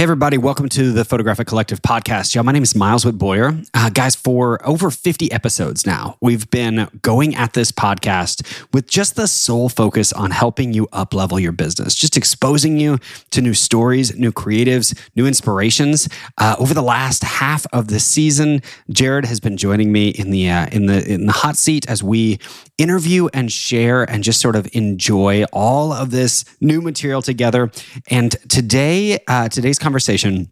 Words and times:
Hey, 0.00 0.04
everybody, 0.04 0.38
welcome 0.38 0.70
to 0.70 0.92
the 0.92 1.04
Photographic 1.04 1.46
Collective 1.46 1.82
podcast. 1.82 2.34
Y'all, 2.34 2.42
my 2.42 2.52
name 2.52 2.62
is 2.62 2.74
Miles 2.74 3.04
Witt 3.04 3.18
Boyer. 3.18 3.52
Uh, 3.74 3.90
guys, 3.90 4.16
for 4.16 4.66
over 4.66 4.90
50 4.90 5.30
episodes 5.30 5.84
now, 5.84 6.16
we've 6.22 6.48
been 6.48 6.88
going 7.02 7.34
at 7.34 7.52
this 7.52 7.70
podcast 7.70 8.64
with 8.72 8.88
just 8.88 9.14
the 9.14 9.28
sole 9.28 9.68
focus 9.68 10.10
on 10.14 10.30
helping 10.30 10.72
you 10.72 10.88
up 10.94 11.12
level 11.12 11.38
your 11.38 11.52
business, 11.52 11.94
just 11.94 12.16
exposing 12.16 12.78
you 12.80 12.98
to 13.32 13.42
new 13.42 13.52
stories, 13.52 14.16
new 14.16 14.32
creatives, 14.32 14.98
new 15.16 15.26
inspirations. 15.26 16.08
Uh, 16.38 16.56
over 16.58 16.72
the 16.72 16.80
last 16.80 17.22
half 17.22 17.66
of 17.74 17.88
the 17.88 18.00
season, 18.00 18.62
Jared 18.88 19.26
has 19.26 19.38
been 19.38 19.58
joining 19.58 19.92
me 19.92 20.08
in 20.08 20.30
the, 20.30 20.48
uh, 20.48 20.66
in 20.72 20.86
the, 20.86 21.06
in 21.12 21.26
the 21.26 21.32
hot 21.32 21.58
seat 21.58 21.86
as 21.90 22.02
we 22.02 22.38
interview 22.80 23.28
and 23.34 23.52
share 23.52 24.02
and 24.04 24.24
just 24.24 24.40
sort 24.40 24.56
of 24.56 24.66
enjoy 24.72 25.44
all 25.52 25.92
of 25.92 26.10
this 26.10 26.44
new 26.60 26.80
material 26.80 27.20
together. 27.20 27.70
And 28.08 28.32
today, 28.48 29.18
uh, 29.28 29.48
today's 29.50 29.78
conversation 29.78 30.50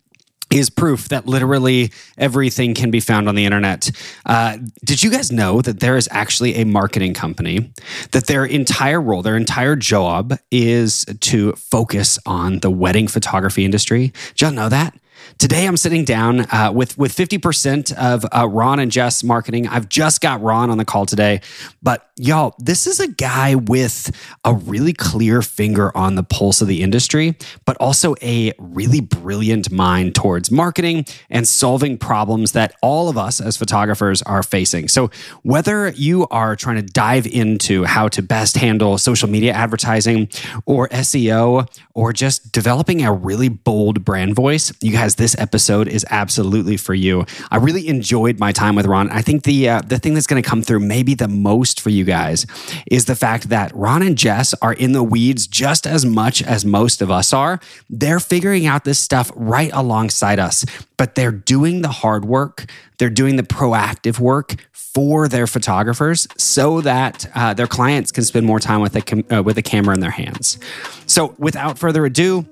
is 0.51 0.71
proof 0.71 1.09
that 1.09 1.27
literally 1.27 1.93
everything 2.17 2.75
can 2.75 2.91
be 2.91 3.01
found 3.01 3.29
on 3.29 3.35
the 3.35 3.45
internet. 3.45 3.91
Uh, 4.25 4.57
did 4.85 5.03
you 5.03 5.11
guys 5.11 5.31
know 5.31 5.61
that 5.61 5.81
there 5.81 5.97
is 5.97 6.09
actually 6.11 6.55
a 6.57 6.65
marketing 6.65 7.13
company 7.13 7.73
that 8.13 8.27
their 8.27 8.45
entire 8.45 9.01
role, 9.01 9.23
their 9.23 9.37
entire 9.37 9.77
job 9.77 10.39
is 10.51 11.05
to 11.21 11.53
focus 11.53 12.19
on 12.25 12.61
the 12.61 12.71
wedding 12.71 13.09
photography 13.09 13.65
industry? 13.65 14.13
Did 14.35 14.41
y'all 14.41 14.53
know 14.53 14.69
that? 14.69 14.95
Today, 15.39 15.67
I'm 15.67 15.77
sitting 15.77 16.05
down 16.05 16.41
uh, 16.53 16.73
with 16.75 16.99
with 16.99 17.15
50% 17.15 17.97
of 17.97 18.27
uh, 18.33 18.49
Ron 18.49 18.81
and 18.81 18.91
Jess 18.91 19.23
marketing. 19.23 19.69
I've 19.69 19.89
just 19.89 20.21
got 20.21 20.43
Ron 20.43 20.69
on 20.69 20.79
the 20.79 20.85
call 20.85 21.07
today, 21.07 21.43
but 21.81 22.11
y'all, 22.17 22.57
this 22.59 22.89
is 22.89 22.99
a 22.99 23.07
guy 23.07 23.55
with 23.55 24.11
a 24.45 24.53
really 24.53 24.93
clear 24.93 25.41
finger 25.41 25.97
on 25.97 26.17
the 26.17 26.25
pulse 26.25 26.61
of 26.61 26.67
the 26.67 26.83
industry, 26.83 27.37
but 27.65 27.77
also 27.77 28.17
a 28.21 28.53
really 28.59 29.01
brilliant 29.01 29.71
mind 29.71 30.17
towards 30.17 30.51
marketing 30.51 31.07
and 31.31 31.47
solving 31.47 31.99
problems 31.99 32.51
that 32.53 32.75
all 32.83 33.09
of 33.09 33.17
us 33.17 33.41
as 33.41 33.57
photographers 33.57 34.23
are 34.23 34.43
facing. 34.43 34.89
So, 34.89 35.09
whether 35.43 35.91
you 35.91 36.27
are 36.33 36.57
trying 36.57 36.85
to 36.85 36.93
dive 36.93 37.29
into 37.29 37.85
how 37.85 38.09
to 38.09 38.23
best 38.23 38.57
handle 38.57 38.99
social 38.99 39.29
media 39.29 39.53
advertising 39.53 40.29
or 40.67 40.89
SEO 40.89 41.69
or 41.95 42.13
just 42.13 42.51
developing 42.51 43.05
a 43.05 43.13
really 43.13 43.49
bold 43.49 44.05
brand 44.05 44.35
voice, 44.35 44.73
you 44.81 44.91
guys, 44.91 45.15
this 45.15 45.28
episode 45.39 45.89
is 45.89 46.07
absolutely 46.11 46.77
for 46.77 46.95
you. 46.95 47.27
I 47.51 47.57
really 47.57 47.89
enjoyed 47.89 48.39
my 48.39 48.53
time 48.53 48.75
with 48.75 48.87
Ron. 48.87 49.11
I 49.11 49.23
think 49.23 49.45
the 49.45 49.69
uh, 49.69 49.81
the 49.83 49.99
thing 49.99 50.15
that's 50.15 50.27
going 50.27 50.43
to 50.43 50.49
come 50.49 50.63
through 50.63 50.81
maybe 50.81 51.15
the 51.15 51.29
most 51.29 51.81
for 51.81 51.91
you 51.91 52.05
guys 52.05 52.47
is 52.91 53.07
the 53.07 53.17
fact 53.17 53.49
that 53.49 53.75
Ron 53.75 54.03
and 54.03 54.17
Jess 54.17 54.55
are 54.63 54.73
in 54.73 54.93
the 54.93 55.03
weeds 55.03 55.47
just 55.47 55.87
as 55.87 56.07
much 56.07 56.43
as 56.43 56.65
most 56.65 57.03
of 57.03 57.11
us 57.11 57.33
are. 57.33 57.61
They're 57.91 58.21
figuring 58.21 58.67
out 58.67 58.85
this 58.85 58.99
stuff 58.99 59.31
right 59.35 59.71
alongside 59.73 60.39
us, 60.39 60.65
but 60.97 61.15
they're 61.15 61.33
doing 61.33 61.83
the 61.83 61.89
hard 61.89 62.25
work. 62.25 62.71
They're 62.99 63.11
doing 63.11 63.37
the 63.37 63.43
proactive 63.43 64.19
work 64.19 64.57
for 64.73 65.29
their 65.29 65.47
photographers 65.47 66.27
so 66.37 66.81
that 66.81 67.31
uh, 67.35 67.55
their 67.55 67.67
clients 67.67 68.11
can 68.11 68.25
spend 68.25 68.47
more 68.47 68.59
time 68.59 68.81
with 68.81 68.97
a, 68.97 69.01
com- 69.01 69.25
uh, 69.31 69.43
with 69.43 69.57
a 69.59 69.63
camera 69.63 69.95
in 69.95 70.01
their 70.01 70.11
hands. 70.11 70.59
So, 71.07 71.35
without 71.39 71.79
further 71.79 72.05
ado, 72.05 72.47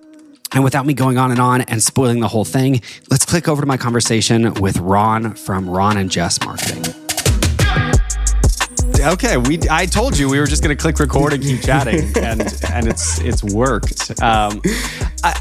and 0.56 0.64
without 0.64 0.86
me 0.86 0.94
going 0.94 1.18
on 1.18 1.30
and 1.30 1.38
on 1.38 1.60
and 1.60 1.82
spoiling 1.82 2.20
the 2.20 2.28
whole 2.28 2.44
thing, 2.44 2.80
let's 3.10 3.26
click 3.26 3.46
over 3.46 3.60
to 3.60 3.66
my 3.66 3.76
conversation 3.76 4.54
with 4.54 4.78
Ron 4.78 5.34
from 5.34 5.68
Ron 5.68 5.98
and 5.98 6.10
Jess 6.10 6.42
Marketing. 6.42 6.82
Okay, 8.98 9.36
we 9.36 9.60
I 9.70 9.84
told 9.84 10.16
you 10.16 10.30
we 10.30 10.40
were 10.40 10.46
just 10.46 10.62
going 10.62 10.74
to 10.74 10.80
click 10.80 10.98
record 10.98 11.34
and 11.34 11.42
keep 11.42 11.60
chatting, 11.60 12.10
and 12.16 12.40
and 12.72 12.88
it's 12.88 13.20
it's 13.20 13.44
worked. 13.44 14.18
Um, 14.22 14.62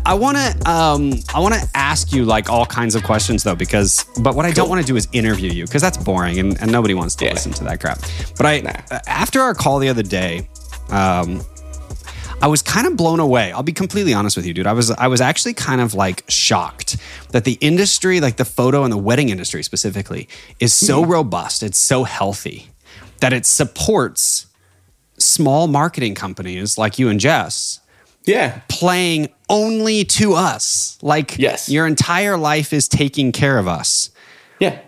I 0.06 0.14
want 0.14 0.36
to 0.36 0.70
um, 0.70 1.14
I 1.34 1.40
want 1.40 1.54
to 1.54 1.66
ask 1.74 2.12
you 2.12 2.26
like 2.26 2.50
all 2.50 2.66
kinds 2.66 2.94
of 2.94 3.04
questions 3.06 3.42
though, 3.44 3.56
because 3.56 4.04
but 4.20 4.36
what 4.36 4.46
I 4.46 4.52
don't 4.52 4.68
want 4.68 4.82
to 4.82 4.88
do 4.88 4.98
is 4.98 5.08
interview 5.14 5.50
you 5.50 5.64
because 5.64 5.82
that's 5.82 5.98
boring 5.98 6.40
and, 6.40 6.62
and 6.62 6.70
nobody 6.70 6.94
wants 6.94 7.16
to 7.16 7.26
yeah. 7.26 7.32
listen 7.32 7.54
to 7.54 7.64
that 7.64 7.80
crap. 7.80 8.02
But 8.36 8.46
I 8.46 8.60
nah. 8.60 9.00
after 9.08 9.40
our 9.40 9.54
call 9.54 9.80
the 9.80 9.88
other 9.88 10.04
day, 10.04 10.50
um, 10.90 11.42
I 12.42 12.48
was 12.48 12.62
kind 12.62 12.86
of 12.86 12.96
blown 12.98 13.20
away. 13.20 13.52
I'll 13.52 13.64
be 13.64 13.74
completely 13.74 14.14
honest 14.14 14.36
with 14.36 14.46
you, 14.46 14.54
dude. 14.54 14.68
I 14.68 14.74
was 14.74 14.92
I 14.92 15.08
was 15.08 15.22
actually 15.22 15.54
kind 15.54 15.82
of 15.82 15.94
like 15.94 16.24
shocked 16.28 16.98
that 17.32 17.44
the 17.44 17.58
industry, 17.62 18.20
like 18.20 18.38
the 18.38 18.46
photo 18.46 18.84
and 18.84 18.92
the 18.92 18.98
wedding 18.98 19.30
industry 19.30 19.64
specifically, 19.64 20.28
is 20.60 20.74
so 20.74 21.02
mm-hmm. 21.02 21.12
robust. 21.12 21.64
It's 21.64 21.80
so 21.80 22.04
healthy 22.04 22.70
that 23.22 23.34
it 23.34 23.46
supports 23.46 24.48
small 25.18 25.68
marketing 25.68 26.16
companies 26.16 26.78
like 26.78 27.00
you 27.00 27.10
and 27.10 27.20
Jess. 27.20 27.80
Yeah. 28.26 28.62
Playing 28.68 29.30
only 29.50 30.04
to 30.06 30.34
us. 30.34 30.98
Like 31.02 31.38
yes. 31.38 31.70
your 31.70 31.88
entire 31.88 32.38
life 32.38 32.74
is 32.74 32.88
taking 32.88 33.32
care 33.32 33.58
of 33.58 33.68
us. 33.68 34.10
Yeah. 34.60 34.80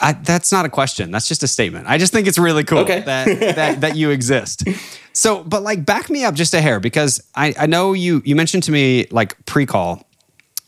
I, 0.00 0.12
that's 0.12 0.50
not 0.50 0.64
a 0.64 0.68
question. 0.68 1.10
That's 1.10 1.28
just 1.28 1.42
a 1.42 1.48
statement. 1.48 1.86
I 1.86 1.98
just 1.98 2.12
think 2.12 2.26
it's 2.26 2.38
really 2.38 2.64
cool 2.64 2.78
okay. 2.80 3.00
that, 3.00 3.56
that 3.56 3.80
that 3.82 3.96
you 3.96 4.10
exist. 4.10 4.64
So, 5.12 5.42
but 5.44 5.62
like, 5.62 5.84
back 5.84 6.08
me 6.08 6.24
up 6.24 6.34
just 6.34 6.54
a 6.54 6.60
hair 6.60 6.80
because 6.80 7.22
I, 7.34 7.54
I 7.58 7.66
know 7.66 7.92
you 7.92 8.22
you 8.24 8.36
mentioned 8.36 8.62
to 8.64 8.72
me 8.72 9.06
like 9.10 9.44
pre-call, 9.46 10.08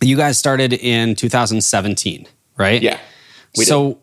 you 0.03 0.17
guys 0.17 0.39
started 0.39 0.73
in 0.73 1.15
2017, 1.15 2.27
right? 2.59 2.83
Yeah. 2.83 2.99
so, 3.55 3.89
did. 3.89 3.99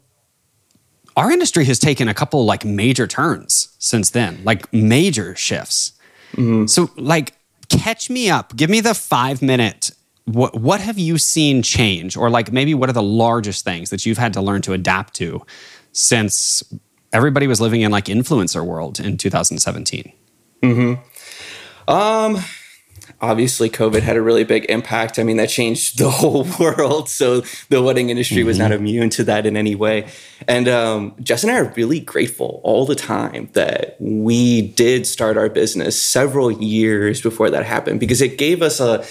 our 1.18 1.32
industry 1.32 1.66
has 1.66 1.78
taken 1.78 2.08
a 2.08 2.14
couple 2.14 2.46
like 2.46 2.66
major 2.66 3.06
turns 3.06 3.76
since 3.80 4.10
then, 4.12 4.42
like 4.44 4.72
major 4.74 5.36
shifts. 5.36 5.94
Mm-hmm. 6.34 6.68
So, 6.68 6.90
like, 6.96 7.34
catch 7.70 8.10
me 8.10 8.30
up. 8.30 8.56
Give 8.56 8.70
me 8.70 8.82
the 8.82 8.94
five 8.94 9.42
minute 9.42 9.92
what 10.34 10.56
what 10.60 10.80
have 10.80 11.00
you 11.00 11.18
seen 11.18 11.62
change 11.62 12.16
or 12.16 12.30
like 12.30 12.52
maybe 12.52 12.74
what 12.74 12.90
are 12.90 12.94
the 12.94 13.04
largest 13.04 13.66
things 13.66 13.90
that 13.90 14.06
you've 14.06 14.18
had 14.18 14.34
to 14.34 14.42
learn 14.42 14.62
to 14.62 14.74
adapt 14.74 15.16
to 15.16 15.42
since 15.92 16.64
everybody 17.12 17.48
was 17.48 17.60
living 17.60 17.82
in 17.82 17.92
like 17.92 18.06
influencer 18.06 18.66
world 18.66 19.00
in 19.00 19.18
2017 19.18 20.14
mm-hmm. 20.62 21.92
um 21.92 22.44
obviously 23.22 23.70
covid 23.72 24.02
had 24.02 24.16
a 24.16 24.22
really 24.22 24.44
big 24.44 24.66
impact 24.70 25.18
i 25.18 25.24
mean 25.24 25.38
that 25.38 25.50
changed 25.50 25.98
the 25.98 26.12
whole 26.12 26.46
world 26.60 27.10
so 27.10 27.42
the 27.70 27.82
wedding 27.82 28.12
industry 28.12 28.38
mm-hmm. 28.38 28.48
was 28.48 28.60
not 28.60 28.72
mm-hmm. 28.72 28.82
immune 28.82 29.10
to 29.10 29.24
that 29.24 29.48
in 29.48 29.58
any 29.58 29.74
way 29.74 30.08
and 30.48 30.68
um, 30.68 31.16
jess 31.22 31.44
and 31.44 31.52
i 31.52 31.58
are 31.58 31.74
really 31.76 32.00
grateful 32.00 32.62
all 32.64 32.86
the 32.86 32.96
time 32.96 33.50
that 33.54 33.96
we 34.00 34.62
did 34.62 35.08
start 35.08 35.38
our 35.38 35.50
business 35.50 36.00
several 36.00 36.52
years 36.52 37.20
before 37.20 37.50
that 37.50 37.66
happened 37.66 38.00
because 38.00 38.22
it 38.22 38.38
gave 38.38 38.62
us 38.62 38.80
a 38.80 39.04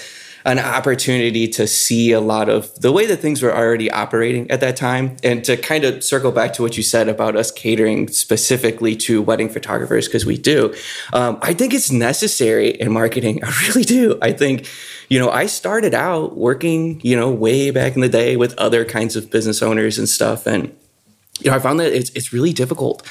an 0.49 0.57
opportunity 0.57 1.47
to 1.47 1.67
see 1.67 2.11
a 2.11 2.19
lot 2.19 2.49
of 2.49 2.73
the 2.81 2.91
way 2.91 3.05
that 3.05 3.17
things 3.17 3.43
were 3.43 3.55
already 3.55 3.91
operating 3.91 4.49
at 4.49 4.59
that 4.61 4.75
time. 4.75 5.15
And 5.23 5.43
to 5.45 5.55
kind 5.55 5.83
of 5.83 6.03
circle 6.03 6.31
back 6.31 6.53
to 6.53 6.63
what 6.63 6.75
you 6.75 6.81
said 6.81 7.07
about 7.07 7.35
us 7.35 7.51
catering 7.51 8.07
specifically 8.07 8.95
to 8.95 9.21
wedding 9.21 9.47
photographers, 9.47 10.07
because 10.07 10.25
we 10.25 10.39
do, 10.39 10.73
um, 11.13 11.37
I 11.43 11.53
think 11.53 11.75
it's 11.75 11.91
necessary 11.91 12.69
in 12.69 12.91
marketing. 12.91 13.43
I 13.43 13.67
really 13.67 13.83
do. 13.83 14.17
I 14.23 14.33
think, 14.33 14.67
you 15.07 15.19
know, 15.19 15.29
I 15.29 15.45
started 15.45 15.93
out 15.93 16.35
working, 16.35 16.99
you 17.03 17.15
know, 17.15 17.29
way 17.29 17.69
back 17.69 17.93
in 17.93 18.01
the 18.01 18.09
day 18.09 18.35
with 18.35 18.57
other 18.57 18.83
kinds 18.85 19.15
of 19.15 19.29
business 19.29 19.61
owners 19.61 19.99
and 19.99 20.09
stuff. 20.09 20.47
And, 20.47 20.75
you 21.39 21.49
know, 21.49 21.55
I 21.55 21.59
found 21.59 21.79
that 21.79 21.93
it's, 21.93 22.09
it's 22.11 22.33
really 22.33 22.53
difficult 22.53 23.05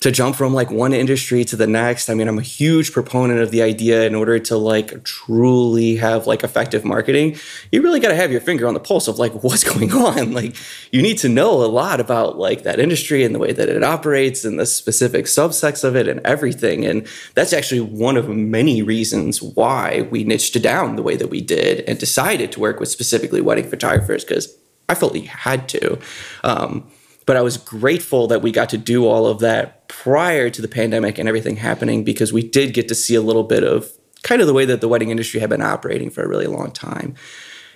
to 0.00 0.10
jump 0.10 0.36
from 0.36 0.52
like 0.52 0.70
one 0.70 0.92
industry 0.92 1.44
to 1.44 1.56
the 1.56 1.66
next. 1.66 2.10
I 2.10 2.14
mean, 2.14 2.28
I'm 2.28 2.38
a 2.38 2.42
huge 2.42 2.92
proponent 2.92 3.40
of 3.40 3.50
the 3.50 3.62
idea 3.62 4.06
in 4.06 4.14
order 4.14 4.38
to 4.38 4.56
like 4.56 5.04
truly 5.04 5.96
have 5.96 6.26
like 6.26 6.42
effective 6.42 6.84
marketing, 6.84 7.36
you 7.70 7.82
really 7.82 8.00
got 8.00 8.08
to 8.08 8.14
have 8.14 8.32
your 8.32 8.40
finger 8.40 8.66
on 8.66 8.74
the 8.74 8.80
pulse 8.80 9.08
of 9.08 9.18
like 9.18 9.32
what's 9.44 9.64
going 9.64 9.92
on. 9.92 10.32
Like 10.32 10.56
you 10.92 11.02
need 11.02 11.18
to 11.18 11.28
know 11.28 11.62
a 11.62 11.66
lot 11.66 12.00
about 12.00 12.38
like 12.38 12.62
that 12.62 12.80
industry 12.80 13.24
and 13.24 13.34
the 13.34 13.38
way 13.38 13.52
that 13.52 13.68
it 13.68 13.82
operates 13.82 14.44
and 14.44 14.58
the 14.58 14.66
specific 14.66 15.26
subsects 15.26 15.84
of 15.84 15.96
it 15.96 16.08
and 16.08 16.20
everything. 16.24 16.84
And 16.84 17.06
that's 17.34 17.52
actually 17.52 17.80
one 17.80 18.16
of 18.16 18.28
many 18.28 18.82
reasons 18.82 19.42
why 19.42 20.08
we 20.10 20.24
niched 20.24 20.60
down 20.62 20.96
the 20.96 21.02
way 21.02 21.16
that 21.16 21.28
we 21.28 21.40
did 21.40 21.80
and 21.88 21.98
decided 21.98 22.52
to 22.52 22.60
work 22.60 22.80
with 22.80 22.88
specifically 22.88 23.40
wedding 23.40 23.68
photographers 23.68 24.24
because 24.24 24.56
I 24.88 24.94
felt 24.94 25.12
we 25.12 25.22
had 25.22 25.68
to. 25.70 25.98
Um, 26.42 26.90
but 27.26 27.36
I 27.36 27.42
was 27.42 27.56
grateful 27.56 28.26
that 28.28 28.42
we 28.42 28.52
got 28.52 28.68
to 28.70 28.78
do 28.78 29.06
all 29.06 29.26
of 29.26 29.40
that 29.40 29.88
prior 29.88 30.50
to 30.50 30.62
the 30.62 30.68
pandemic 30.68 31.18
and 31.18 31.28
everything 31.28 31.56
happening 31.56 32.04
because 32.04 32.32
we 32.32 32.42
did 32.42 32.74
get 32.74 32.88
to 32.88 32.94
see 32.94 33.14
a 33.14 33.20
little 33.20 33.44
bit 33.44 33.64
of 33.64 33.90
kind 34.22 34.40
of 34.40 34.46
the 34.46 34.54
way 34.54 34.64
that 34.64 34.80
the 34.80 34.88
wedding 34.88 35.10
industry 35.10 35.40
had 35.40 35.50
been 35.50 35.62
operating 35.62 36.10
for 36.10 36.22
a 36.22 36.28
really 36.28 36.46
long 36.46 36.70
time. 36.70 37.14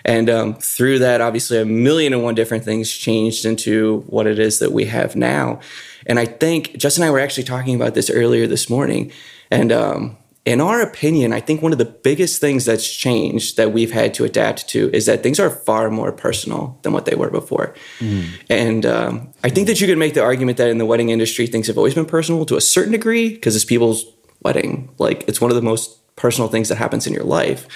And 0.05 0.31
um, 0.31 0.55
through 0.55 1.00
that, 1.00 1.21
obviously, 1.21 1.59
a 1.59 1.65
million 1.65 2.12
and 2.12 2.23
one 2.23 2.35
different 2.35 2.65
things 2.65 2.91
changed 2.91 3.45
into 3.45 4.05
what 4.06 4.27
it 4.27 4.39
is 4.39 4.59
that 4.61 4.73
we 4.73 4.87
have 4.87 5.17
now. 5.17 5.61
And 6.06 6.19
I 6.19 6.25
think 6.25 6.77
Jess 6.77 6.97
and 6.97 7.05
I 7.05 7.11
were 7.11 7.19
actually 7.19 7.45
talking 7.45 7.75
about 7.75 7.95
this 7.95 8.09
earlier 8.09 8.47
this 8.47 8.71
morning. 8.71 9.12
And 9.50 9.73
um, 9.73 10.17
in 10.44 10.61
our 10.61 10.81
opinion, 10.81 11.32
I 11.32 11.40
think 11.40 11.61
one 11.61 11.73
of 11.73 11.79
the 11.79 11.85
biggest 11.85 12.40
things 12.40 12.64
that's 12.64 12.90
changed 12.90 13.56
that 13.56 13.73
we've 13.73 13.93
had 13.93 14.14
to 14.14 14.25
adapt 14.25 14.69
to 14.69 14.90
is 14.94 15.06
that 15.06 15.23
things 15.23 15.38
are 15.38 15.50
far 15.50 15.90
more 15.90 16.11
personal 16.11 16.79
than 16.82 16.93
what 16.93 17.05
they 17.05 17.14
were 17.14 17.31
before. 17.31 17.75
Mm. 17.99 18.29
And 18.49 18.87
um, 18.87 19.32
I 19.44 19.50
think 19.50 19.67
that 19.67 19.81
you 19.81 19.87
could 19.87 19.99
make 19.99 20.14
the 20.14 20.23
argument 20.23 20.56
that 20.58 20.69
in 20.69 20.79
the 20.79 20.87
wedding 20.87 21.11
industry, 21.11 21.46
things 21.46 21.67
have 21.67 21.76
always 21.76 21.94
been 21.94 22.06
personal 22.06 22.46
to 22.46 22.56
a 22.56 22.61
certain 22.62 22.93
degree 22.93 23.29
because 23.31 23.56
it's 23.56 23.64
people's 23.64 24.06
wedding. 24.43 24.90
Like 24.99 25.29
it's 25.29 25.40
one 25.40 25.50
of 25.50 25.56
the 25.56 25.62
most 25.62 25.99
personal 26.17 26.49
things 26.49 26.69
that 26.70 26.76
happens 26.76 27.06
in 27.06 27.12
your 27.12 27.25
life. 27.25 27.67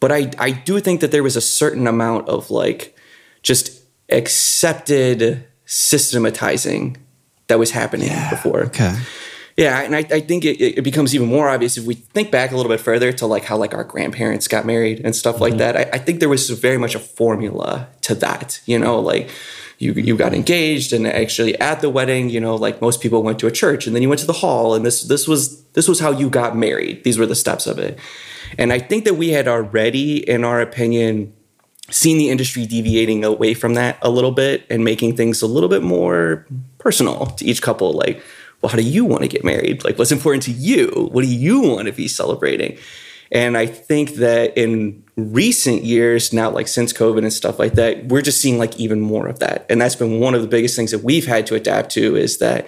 But 0.00 0.10
I 0.10 0.30
I 0.38 0.50
do 0.50 0.80
think 0.80 1.00
that 1.00 1.10
there 1.10 1.22
was 1.22 1.36
a 1.36 1.40
certain 1.40 1.86
amount 1.86 2.28
of 2.28 2.50
like 2.50 2.96
just 3.42 3.82
accepted 4.10 5.46
systematizing 5.66 6.96
that 7.48 7.58
was 7.58 7.70
happening 7.70 8.08
Yeah, 8.08 8.30
before. 8.30 8.64
Okay. 8.64 8.96
Yeah, 9.56 9.82
and 9.82 9.94
I, 9.94 9.98
I 9.98 10.20
think 10.20 10.44
it, 10.44 10.60
it 10.60 10.82
becomes 10.82 11.14
even 11.14 11.28
more 11.28 11.48
obvious 11.48 11.76
if 11.76 11.84
we 11.84 11.94
think 11.94 12.32
back 12.32 12.50
a 12.50 12.56
little 12.56 12.70
bit 12.70 12.80
further 12.80 13.12
to 13.12 13.26
like 13.26 13.44
how 13.44 13.56
like 13.56 13.72
our 13.72 13.84
grandparents 13.84 14.48
got 14.48 14.66
married 14.66 15.00
and 15.04 15.14
stuff 15.14 15.40
like 15.40 15.52
mm-hmm. 15.52 15.58
that. 15.58 15.76
I, 15.76 15.90
I 15.92 15.98
think 15.98 16.18
there 16.18 16.28
was 16.28 16.50
very 16.50 16.78
much 16.78 16.96
a 16.96 16.98
formula 16.98 17.88
to 18.02 18.16
that. 18.16 18.60
You 18.66 18.80
know, 18.80 18.98
like 18.98 19.30
you 19.78 19.92
you 19.92 20.16
got 20.16 20.34
engaged 20.34 20.92
and 20.92 21.06
actually 21.06 21.58
at 21.60 21.80
the 21.80 21.88
wedding, 21.88 22.30
you 22.30 22.40
know, 22.40 22.56
like 22.56 22.80
most 22.80 23.00
people 23.00 23.22
went 23.22 23.38
to 23.40 23.46
a 23.46 23.52
church 23.52 23.86
and 23.86 23.94
then 23.94 24.02
you 24.02 24.08
went 24.08 24.20
to 24.20 24.26
the 24.26 24.32
hall 24.32 24.74
and 24.74 24.84
this 24.84 25.02
this 25.02 25.28
was 25.28 25.62
this 25.74 25.86
was 25.86 26.00
how 26.00 26.10
you 26.10 26.28
got 26.28 26.56
married. 26.56 27.04
These 27.04 27.18
were 27.18 27.26
the 27.26 27.36
steps 27.36 27.68
of 27.68 27.78
it. 27.78 27.98
And 28.58 28.72
I 28.72 28.78
think 28.78 29.04
that 29.04 29.14
we 29.14 29.30
had 29.30 29.48
already, 29.48 30.28
in 30.28 30.44
our 30.44 30.60
opinion, 30.60 31.32
seen 31.90 32.18
the 32.18 32.30
industry 32.30 32.66
deviating 32.66 33.24
away 33.24 33.54
from 33.54 33.74
that 33.74 33.98
a 34.02 34.10
little 34.10 34.30
bit 34.32 34.64
and 34.70 34.84
making 34.84 35.16
things 35.16 35.42
a 35.42 35.46
little 35.46 35.68
bit 35.68 35.82
more 35.82 36.46
personal 36.78 37.26
to 37.26 37.44
each 37.44 37.62
couple. 37.62 37.92
Like, 37.92 38.22
well, 38.64 38.70
how 38.70 38.78
do 38.78 38.82
you 38.82 39.04
want 39.04 39.20
to 39.20 39.28
get 39.28 39.44
married? 39.44 39.84
Like, 39.84 39.98
what's 39.98 40.10
important 40.10 40.42
to 40.44 40.50
you? 40.50 41.10
What 41.12 41.20
do 41.20 41.28
you 41.28 41.60
want 41.60 41.84
to 41.86 41.92
be 41.92 42.08
celebrating? 42.08 42.78
And 43.30 43.58
I 43.58 43.66
think 43.66 44.14
that 44.14 44.56
in 44.56 45.04
recent 45.18 45.84
years, 45.84 46.32
now, 46.32 46.48
like 46.48 46.66
since 46.66 46.90
COVID 46.90 47.18
and 47.18 47.30
stuff 47.30 47.58
like 47.58 47.74
that, 47.74 48.06
we're 48.06 48.22
just 48.22 48.40
seeing 48.40 48.56
like 48.56 48.80
even 48.80 49.02
more 49.02 49.26
of 49.26 49.40
that. 49.40 49.66
And 49.68 49.82
that's 49.82 49.96
been 49.96 50.18
one 50.18 50.34
of 50.34 50.40
the 50.40 50.48
biggest 50.48 50.76
things 50.76 50.92
that 50.92 51.00
we've 51.00 51.26
had 51.26 51.46
to 51.48 51.54
adapt 51.54 51.90
to 51.90 52.16
is 52.16 52.38
that 52.38 52.66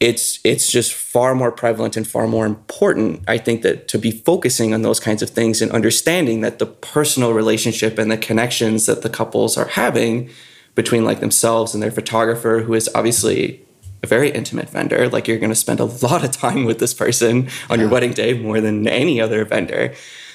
it's 0.00 0.40
it's 0.42 0.72
just 0.72 0.92
far 0.92 1.36
more 1.36 1.52
prevalent 1.52 1.96
and 1.96 2.06
far 2.06 2.28
more 2.28 2.44
important 2.44 3.22
i 3.28 3.38
think 3.38 3.62
that 3.62 3.88
to 3.88 3.98
be 3.98 4.10
focusing 4.10 4.74
on 4.74 4.82
those 4.82 5.00
kinds 5.00 5.22
of 5.22 5.30
things 5.30 5.62
and 5.62 5.72
understanding 5.72 6.42
that 6.42 6.58
the 6.58 6.66
personal 6.66 7.32
relationship 7.32 7.96
and 7.96 8.10
the 8.10 8.18
connections 8.18 8.84
that 8.84 9.00
the 9.00 9.08
couples 9.08 9.56
are 9.56 9.68
having 9.68 10.28
between 10.74 11.02
like 11.02 11.20
themselves 11.20 11.72
and 11.72 11.82
their 11.82 11.90
photographer 11.90 12.60
who 12.60 12.74
is 12.74 12.90
obviously 12.94 13.65
a 14.06 14.08
very 14.08 14.30
intimate 14.30 14.70
vendor 14.70 15.08
like 15.08 15.26
you're 15.26 15.38
going 15.38 15.50
to 15.50 15.56
spend 15.56 15.80
a 15.80 15.84
lot 16.06 16.24
of 16.24 16.30
time 16.30 16.64
with 16.64 16.78
this 16.78 16.94
person 16.94 17.48
on 17.68 17.80
your 17.80 17.88
wedding 17.88 18.12
day 18.12 18.38
more 18.38 18.60
than 18.60 18.86
any 18.88 19.20
other 19.20 19.44
vendor 19.44 19.94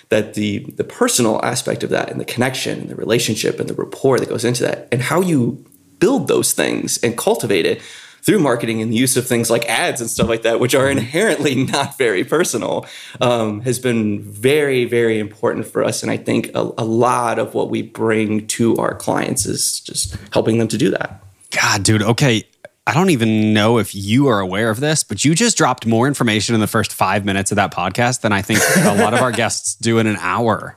that 0.10 0.34
the 0.34 0.60
the 0.76 0.84
personal 0.84 1.44
aspect 1.44 1.84
of 1.84 1.90
that 1.90 2.12
and 2.12 2.20
the 2.20 2.26
connection 2.26 2.82
and 2.82 2.90
the 2.90 2.96
relationship 2.96 3.60
and 3.60 3.70
the 3.70 3.74
rapport 3.74 4.20
that 4.20 4.30
goes 4.30 4.46
into 4.46 4.64
that 4.64 4.88
and 4.92 5.02
how 5.02 5.22
you 5.22 5.66
build 6.00 6.28
those 6.28 6.52
things 6.54 6.98
and 7.04 7.18
cultivate 7.18 7.66
it 7.66 7.82
through 8.22 8.40
marketing 8.40 8.82
and 8.82 8.92
the 8.92 8.96
use 8.96 9.18
of 9.18 9.26
things 9.26 9.50
like 9.50 9.66
ads 9.68 10.00
and 10.00 10.10
stuff 10.10 10.30
like 10.30 10.44
that, 10.44 10.60
which 10.60 10.76
are 10.76 10.90
inherently 10.90 11.56
not 11.66 11.98
very 11.98 12.24
personal, 12.24 12.86
um, 13.20 13.62
has 13.62 13.80
been 13.80 14.22
very, 14.22 14.86
very 14.86 15.20
important 15.20 15.66
for 15.66 15.84
us. 15.84 16.04
And 16.04 16.12
I 16.12 16.18
think 16.18 16.50
a, 16.54 16.72
a 16.78 16.86
lot 16.86 17.40
of 17.40 17.54
what 17.54 17.70
we 17.70 17.82
bring 17.82 18.46
to 18.48 18.76
our 18.78 18.96
clients 18.96 19.46
is 19.46 19.80
just 19.80 20.16
helping 20.32 20.60
them 20.60 20.68
to 20.68 20.78
do 20.78 20.92
that. 20.92 21.24
God, 21.52 21.84
dude. 21.84 22.04
Okay. 22.04 22.46
I 22.88 22.96
don't 22.96 23.12
even 23.12 23.54
know 23.54 23.78
if 23.78 23.94
you 23.94 24.28
are 24.28 24.40
aware 24.40 24.70
of 24.72 24.80
this, 24.80 25.04
but 25.04 25.24
you 25.24 25.36
just 25.36 25.56
dropped 25.56 25.86
more 25.86 26.08
information 26.08 26.56
in 26.56 26.62
the 26.62 26.68
first 26.68 26.94
five 26.94 27.26
minutes 27.26 27.52
of 27.52 27.58
that 27.58 27.72
podcast 27.72 28.22
than 28.22 28.32
I 28.32 28.42
think 28.42 28.60
a 28.78 28.96
lot 28.96 29.14
of 29.14 29.22
our 29.22 29.32
guests 29.42 29.76
do 29.76 30.00
in 30.00 30.08
an 30.08 30.18
hour. 30.20 30.76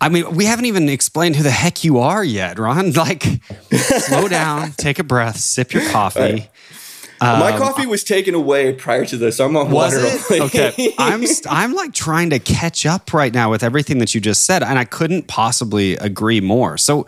I 0.00 0.08
mean, 0.08 0.34
we 0.34 0.44
haven't 0.46 0.64
even 0.64 0.88
explained 0.88 1.36
who 1.36 1.44
the 1.44 1.50
heck 1.50 1.84
you 1.84 1.98
are 1.98 2.24
yet, 2.24 2.58
Ron. 2.58 2.92
Like, 2.96 3.24
slow 3.70 4.28
down, 4.28 4.72
take 4.72 4.98
a 4.98 5.04
breath, 5.04 5.36
sip 5.38 5.72
your 5.72 5.88
coffee. 5.90 6.50
My 7.20 7.52
um, 7.52 7.58
coffee 7.58 7.86
was 7.86 8.04
taken 8.04 8.34
away 8.34 8.72
prior 8.72 9.04
to 9.06 9.16
this. 9.16 9.40
I'm 9.40 9.56
on 9.56 9.70
Was 9.70 9.94
water 9.94 10.06
it? 10.06 10.40
Okay. 10.42 10.94
I'm 10.98 11.26
st- 11.26 11.46
I'm 11.50 11.72
like 11.72 11.94
trying 11.94 12.30
to 12.30 12.38
catch 12.38 12.84
up 12.84 13.14
right 13.14 13.32
now 13.32 13.50
with 13.50 13.62
everything 13.62 13.98
that 13.98 14.14
you 14.14 14.20
just 14.20 14.44
said, 14.44 14.62
and 14.62 14.78
I 14.78 14.84
couldn't 14.84 15.26
possibly 15.26 15.96
agree 15.96 16.40
more. 16.40 16.76
So, 16.76 17.06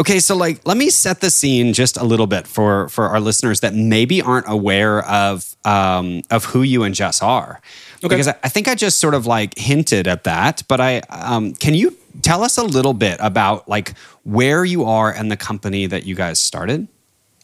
okay, 0.00 0.18
so 0.18 0.36
like 0.36 0.66
let 0.66 0.76
me 0.76 0.90
set 0.90 1.20
the 1.20 1.30
scene 1.30 1.72
just 1.72 1.96
a 1.96 2.04
little 2.04 2.26
bit 2.26 2.46
for 2.46 2.88
for 2.88 3.08
our 3.08 3.20
listeners 3.20 3.60
that 3.60 3.74
maybe 3.74 4.22
aren't 4.22 4.48
aware 4.48 5.02
of 5.04 5.56
um, 5.64 6.22
of 6.30 6.44
who 6.46 6.62
you 6.62 6.82
and 6.82 6.94
Jess 6.94 7.22
are, 7.22 7.60
because 8.02 8.28
I, 8.28 8.34
I 8.44 8.48
think 8.48 8.68
I 8.68 8.74
just 8.74 8.98
sort 9.00 9.14
of 9.14 9.26
like 9.26 9.56
hinted 9.58 10.06
at 10.06 10.24
that. 10.24 10.62
But 10.68 10.80
I 10.80 10.98
um, 11.10 11.54
can 11.54 11.74
you 11.74 11.96
tell 12.22 12.42
us 12.42 12.56
a 12.56 12.64
little 12.64 12.94
bit 12.94 13.18
about 13.20 13.68
like 13.68 13.94
where 14.24 14.64
you 14.64 14.84
are 14.84 15.12
and 15.12 15.30
the 15.30 15.36
company 15.36 15.86
that 15.86 16.04
you 16.04 16.14
guys 16.14 16.38
started? 16.38 16.88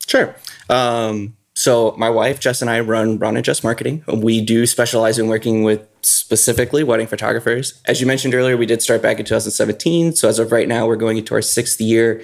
Sure. 0.06 0.34
Um, 0.68 1.36
so 1.62 1.94
my 1.96 2.10
wife 2.10 2.40
Jess 2.40 2.60
and 2.60 2.68
I 2.68 2.80
run 2.80 3.20
Ron 3.20 3.36
and 3.36 3.44
Jess 3.44 3.62
Marketing. 3.62 4.02
We 4.12 4.40
do 4.40 4.66
specialize 4.66 5.16
in 5.16 5.28
working 5.28 5.62
with 5.62 5.86
specifically 6.00 6.82
wedding 6.82 7.06
photographers. 7.06 7.80
As 7.84 8.00
you 8.00 8.06
mentioned 8.08 8.34
earlier, 8.34 8.56
we 8.56 8.66
did 8.66 8.82
start 8.82 9.00
back 9.00 9.20
in 9.20 9.24
2017. 9.24 10.16
So 10.16 10.28
as 10.28 10.40
of 10.40 10.50
right 10.50 10.66
now, 10.66 10.88
we're 10.88 10.96
going 10.96 11.18
into 11.18 11.34
our 11.34 11.40
sixth 11.40 11.80
year. 11.80 12.20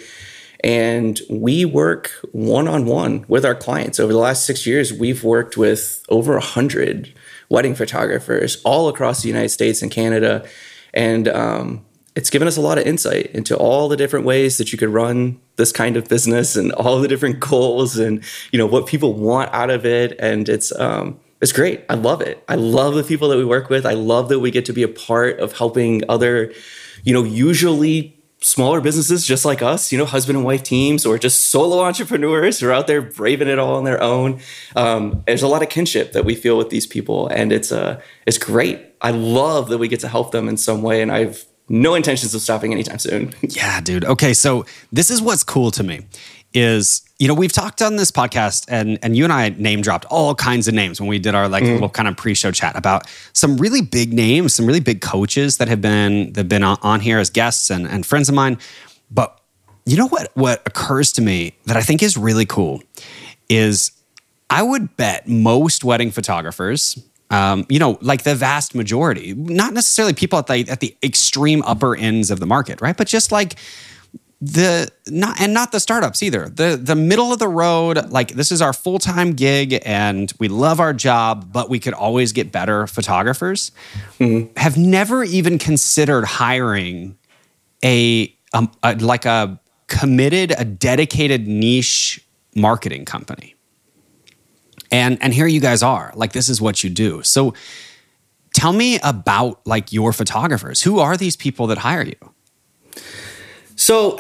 And 0.64 1.20
we 1.30 1.64
work 1.64 2.10
one 2.32 2.66
on 2.66 2.84
one 2.86 3.24
with 3.28 3.44
our 3.44 3.54
clients. 3.54 4.00
Over 4.00 4.12
the 4.12 4.18
last 4.18 4.44
six 4.44 4.66
years, 4.66 4.92
we've 4.92 5.22
worked 5.22 5.56
with 5.56 6.04
over 6.08 6.36
a 6.36 6.40
hundred 6.40 7.14
wedding 7.48 7.76
photographers 7.76 8.60
all 8.64 8.88
across 8.88 9.22
the 9.22 9.28
United 9.28 9.50
States 9.50 9.82
and 9.82 9.90
Canada. 9.92 10.48
And 10.92 11.28
um, 11.28 11.86
it's 12.18 12.30
given 12.30 12.48
us 12.48 12.56
a 12.56 12.60
lot 12.60 12.78
of 12.78 12.84
insight 12.84 13.26
into 13.26 13.56
all 13.56 13.88
the 13.88 13.96
different 13.96 14.26
ways 14.26 14.58
that 14.58 14.72
you 14.72 14.76
could 14.76 14.88
run 14.88 15.40
this 15.54 15.70
kind 15.70 15.96
of 15.96 16.08
business 16.08 16.56
and 16.56 16.72
all 16.72 16.98
the 16.98 17.06
different 17.06 17.38
goals 17.50 17.96
and 17.96 18.24
you 18.50 18.58
know 18.58 18.66
what 18.66 18.88
people 18.88 19.14
want 19.14 19.54
out 19.54 19.70
of 19.70 19.86
it. 19.86 20.16
And 20.18 20.48
it's 20.48 20.76
um 20.80 21.20
it's 21.40 21.52
great. 21.52 21.84
I 21.88 21.94
love 21.94 22.20
it. 22.20 22.42
I 22.48 22.56
love 22.56 22.96
the 22.96 23.04
people 23.04 23.28
that 23.28 23.36
we 23.36 23.44
work 23.44 23.70
with. 23.70 23.86
I 23.86 23.92
love 23.92 24.30
that 24.30 24.40
we 24.40 24.50
get 24.50 24.64
to 24.64 24.72
be 24.72 24.82
a 24.82 24.88
part 24.88 25.38
of 25.38 25.56
helping 25.56 26.02
other 26.08 26.52
you 27.04 27.12
know 27.12 27.22
usually 27.22 28.16
smaller 28.40 28.80
businesses 28.80 29.26
just 29.26 29.44
like 29.44 29.62
us 29.62 29.90
you 29.92 29.98
know 29.98 30.04
husband 30.04 30.36
and 30.36 30.44
wife 30.44 30.64
teams 30.64 31.06
or 31.06 31.18
just 31.18 31.50
solo 31.50 31.84
entrepreneurs 31.84 32.58
who 32.58 32.66
are 32.66 32.72
out 32.72 32.88
there 32.88 33.00
braving 33.00 33.46
it 33.46 33.60
all 33.60 33.76
on 33.76 33.84
their 33.84 34.02
own. 34.02 34.40
Um, 34.74 35.22
there's 35.28 35.44
a 35.44 35.48
lot 35.48 35.62
of 35.62 35.68
kinship 35.68 36.10
that 36.14 36.24
we 36.24 36.34
feel 36.34 36.58
with 36.58 36.70
these 36.70 36.88
people. 36.88 37.28
And 37.28 37.52
it's 37.52 37.70
uh 37.70 38.00
it's 38.26 38.38
great. 38.38 38.80
I 39.00 39.12
love 39.12 39.68
that 39.68 39.78
we 39.78 39.86
get 39.86 40.00
to 40.00 40.08
help 40.08 40.32
them 40.32 40.48
in 40.48 40.56
some 40.56 40.82
way. 40.82 41.00
And 41.00 41.12
i've 41.12 41.46
no 41.68 41.94
intentions 41.94 42.34
of 42.34 42.40
stopping 42.40 42.72
anytime 42.72 42.98
soon. 42.98 43.34
Yeah, 43.42 43.80
dude. 43.80 44.04
Okay, 44.04 44.34
so 44.34 44.66
this 44.92 45.10
is 45.10 45.20
what's 45.20 45.42
cool 45.42 45.70
to 45.72 45.82
me 45.82 46.00
is 46.54 47.02
you 47.18 47.28
know 47.28 47.34
we've 47.34 47.52
talked 47.52 47.82
on 47.82 47.96
this 47.96 48.10
podcast 48.10 48.64
and 48.68 48.98
and 49.02 49.16
you 49.16 49.24
and 49.24 49.32
I 49.32 49.50
name 49.50 49.82
dropped 49.82 50.06
all 50.06 50.34
kinds 50.34 50.66
of 50.66 50.74
names 50.74 51.00
when 51.00 51.08
we 51.08 51.18
did 51.18 51.34
our 51.34 51.48
like 51.48 51.62
mm. 51.62 51.72
little 51.72 51.90
kind 51.90 52.08
of 52.08 52.16
pre-show 52.16 52.52
chat 52.52 52.76
about 52.76 53.06
some 53.32 53.56
really 53.58 53.82
big 53.82 54.12
names, 54.12 54.54
some 54.54 54.66
really 54.66 54.80
big 54.80 55.00
coaches 55.00 55.58
that 55.58 55.68
have 55.68 55.80
been 55.80 56.32
that 56.32 56.40
have 56.40 56.48
been 56.48 56.62
on, 56.62 56.78
on 56.82 57.00
here 57.00 57.18
as 57.18 57.30
guests 57.30 57.70
and 57.70 57.86
and 57.86 58.06
friends 58.06 58.28
of 58.28 58.34
mine. 58.34 58.58
But 59.10 59.38
you 59.84 59.96
know 59.96 60.08
what 60.08 60.30
what 60.34 60.62
occurs 60.66 61.12
to 61.12 61.22
me 61.22 61.54
that 61.66 61.76
I 61.76 61.82
think 61.82 62.02
is 62.02 62.16
really 62.16 62.46
cool 62.46 62.82
is 63.48 63.92
I 64.50 64.62
would 64.62 64.96
bet 64.96 65.28
most 65.28 65.84
wedding 65.84 66.10
photographers 66.10 66.98
um, 67.30 67.66
you 67.68 67.78
know, 67.78 67.98
like 68.00 68.22
the 68.22 68.34
vast 68.34 68.74
majority, 68.74 69.34
not 69.34 69.72
necessarily 69.74 70.14
people 70.14 70.38
at 70.38 70.46
the 70.46 70.68
at 70.68 70.80
the 70.80 70.96
extreme 71.02 71.62
upper 71.62 71.94
ends 71.96 72.30
of 72.30 72.40
the 72.40 72.46
market, 72.46 72.80
right? 72.80 72.96
But 72.96 73.06
just 73.06 73.30
like 73.30 73.56
the 74.40 74.88
not 75.08 75.40
and 75.40 75.52
not 75.52 75.72
the 75.72 75.80
startups 75.80 76.22
either. 76.22 76.48
The 76.48 76.78
the 76.80 76.94
middle 76.94 77.32
of 77.32 77.38
the 77.38 77.48
road, 77.48 78.10
like 78.10 78.28
this 78.28 78.52
is 78.52 78.62
our 78.62 78.72
full 78.72 78.98
time 78.98 79.32
gig 79.32 79.80
and 79.84 80.32
we 80.38 80.48
love 80.48 80.80
our 80.80 80.94
job, 80.94 81.52
but 81.52 81.68
we 81.68 81.78
could 81.78 81.94
always 81.94 82.32
get 82.32 82.52
better 82.52 82.86
photographers. 82.86 83.72
Have 84.56 84.78
never 84.78 85.24
even 85.24 85.58
considered 85.58 86.24
hiring 86.24 87.18
a, 87.84 88.34
um, 88.52 88.70
a 88.82 88.94
like 88.96 89.24
a 89.24 89.60
committed, 89.88 90.52
a 90.56 90.64
dedicated 90.64 91.48
niche 91.48 92.24
marketing 92.54 93.04
company 93.04 93.54
and 94.90 95.18
and 95.22 95.34
here 95.34 95.46
you 95.46 95.60
guys 95.60 95.82
are 95.82 96.12
like 96.14 96.32
this 96.32 96.48
is 96.48 96.60
what 96.60 96.82
you 96.84 96.90
do 96.90 97.22
so 97.22 97.54
tell 98.54 98.72
me 98.72 98.98
about 99.02 99.60
like 99.66 99.92
your 99.92 100.12
photographers 100.12 100.82
who 100.82 100.98
are 100.98 101.16
these 101.16 101.36
people 101.36 101.66
that 101.66 101.78
hire 101.78 102.04
you 102.04 102.34
So, 103.80 104.18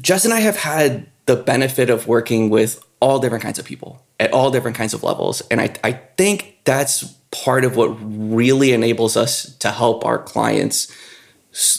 Jess 0.00 0.24
and 0.24 0.32
I 0.32 0.38
have 0.40 0.56
had 0.58 1.08
the 1.26 1.34
benefit 1.34 1.90
of 1.90 2.06
working 2.06 2.50
with 2.50 2.84
all 3.00 3.18
different 3.18 3.42
kinds 3.42 3.58
of 3.58 3.64
people 3.64 4.00
at 4.20 4.32
all 4.32 4.52
different 4.52 4.76
kinds 4.76 4.94
of 4.94 5.02
levels. 5.02 5.40
And 5.50 5.60
I, 5.60 5.74
I 5.82 5.92
think 6.16 6.58
that's 6.64 7.02
part 7.32 7.64
of 7.64 7.74
what 7.74 7.88
really 8.00 8.72
enables 8.72 9.16
us 9.16 9.56
to 9.58 9.72
help 9.72 10.04
our 10.04 10.18
clients 10.18 10.94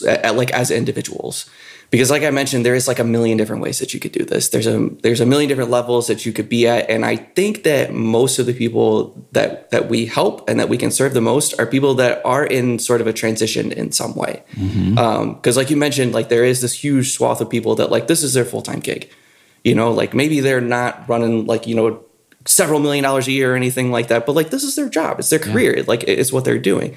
like 0.04 0.50
as 0.50 0.70
individuals. 0.70 1.48
Because 1.90 2.10
like 2.10 2.22
I 2.22 2.30
mentioned, 2.30 2.66
there 2.66 2.74
is 2.74 2.86
like 2.86 2.98
a 2.98 3.04
million 3.04 3.38
different 3.38 3.62
ways 3.62 3.78
that 3.78 3.94
you 3.94 4.00
could 4.00 4.12
do 4.12 4.22
this. 4.22 4.50
There's 4.50 4.66
a 4.66 4.90
there's 5.02 5.20
a 5.20 5.26
million 5.26 5.48
different 5.48 5.70
levels 5.70 6.06
that 6.08 6.26
you 6.26 6.32
could 6.34 6.48
be 6.48 6.66
at. 6.66 6.88
And 6.90 7.04
I 7.04 7.16
think 7.16 7.62
that 7.62 7.94
most 7.94 8.38
of 8.38 8.44
the 8.44 8.52
people 8.52 9.26
that 9.32 9.70
that 9.70 9.88
we 9.88 10.04
help 10.04 10.48
and 10.50 10.60
that 10.60 10.68
we 10.68 10.76
can 10.76 10.90
serve 10.90 11.14
the 11.14 11.22
most 11.22 11.58
are 11.58 11.64
people 11.64 11.94
that 11.94 12.20
are 12.26 12.44
in 12.44 12.78
sort 12.78 13.00
of 13.00 13.06
a 13.06 13.12
transition 13.14 13.72
in 13.72 13.90
some 13.92 14.14
way. 14.14 14.42
Mm-hmm. 14.52 14.98
Um, 14.98 15.34
because 15.34 15.56
like 15.56 15.70
you 15.70 15.78
mentioned 15.78 16.12
like 16.12 16.28
there 16.28 16.44
is 16.44 16.60
this 16.60 16.74
huge 16.74 17.12
swath 17.12 17.40
of 17.40 17.48
people 17.48 17.74
that 17.76 17.90
like 17.90 18.06
this 18.06 18.22
is 18.22 18.34
their 18.34 18.44
full-time 18.44 18.80
gig. 18.80 19.10
You 19.64 19.74
know 19.74 19.90
like 19.90 20.12
maybe 20.12 20.40
they're 20.40 20.60
not 20.60 21.08
running 21.08 21.46
like 21.46 21.66
you 21.66 21.74
know 21.74 22.04
several 22.44 22.80
million 22.80 23.02
dollars 23.02 23.28
a 23.28 23.32
year 23.32 23.54
or 23.54 23.56
anything 23.56 23.90
like 23.90 24.08
that 24.08 24.24
but 24.24 24.34
like 24.34 24.50
this 24.50 24.62
is 24.62 24.76
their 24.76 24.90
job. 24.90 25.20
It's 25.20 25.30
their 25.30 25.38
career. 25.38 25.82
Like 25.86 26.04
it's 26.04 26.34
what 26.34 26.44
they're 26.44 26.58
doing. 26.58 26.96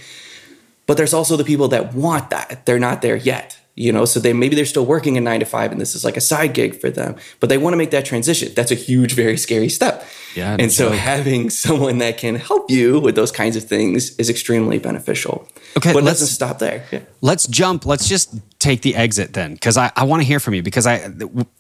But 0.85 0.97
there's 0.97 1.13
also 1.13 1.37
the 1.37 1.45
people 1.45 1.69
that 1.69 1.93
want 1.93 2.31
that. 2.31 2.65
They're 2.65 2.79
not 2.79 3.01
there 3.01 3.15
yet 3.15 3.60
you 3.75 3.91
know 3.91 4.05
so 4.05 4.19
they 4.19 4.33
maybe 4.33 4.55
they're 4.55 4.65
still 4.65 4.85
working 4.85 5.17
a 5.17 5.21
nine 5.21 5.39
to 5.39 5.45
five 5.45 5.71
and 5.71 5.79
this 5.79 5.95
is 5.95 6.03
like 6.03 6.17
a 6.17 6.21
side 6.21 6.53
gig 6.53 6.79
for 6.79 6.89
them 6.89 7.15
but 7.39 7.49
they 7.49 7.57
want 7.57 7.73
to 7.73 7.77
make 7.77 7.91
that 7.91 8.05
transition. 8.05 8.51
That's 8.55 8.71
a 8.71 8.75
huge 8.75 9.13
very 9.13 9.37
scary 9.37 9.69
step. 9.69 10.05
Yeah 10.35 10.57
and 10.59 10.71
so 10.71 10.91
having 10.91 11.49
someone 11.65 11.99
that 11.99 12.17
can 12.17 12.35
help 12.35 12.69
you 12.69 12.99
with 12.99 13.15
those 13.15 13.31
kinds 13.31 13.55
of 13.55 13.63
things 13.63 14.15
is 14.17 14.29
extremely 14.29 14.79
beneficial. 14.79 15.47
Okay 15.77 15.93
but 15.93 16.03
let's 16.03 16.21
stop 16.29 16.59
there. 16.59 16.85
Yeah. 16.91 17.01
let's 17.21 17.47
jump 17.47 17.85
let's 17.85 18.07
just 18.07 18.35
take 18.59 18.81
the 18.81 18.95
exit 18.95 19.33
then 19.33 19.53
because 19.53 19.77
i, 19.77 19.91
I 19.95 20.03
want 20.03 20.21
to 20.21 20.27
hear 20.27 20.39
from 20.39 20.53
you 20.53 20.63
because 20.63 20.85
i 20.85 21.09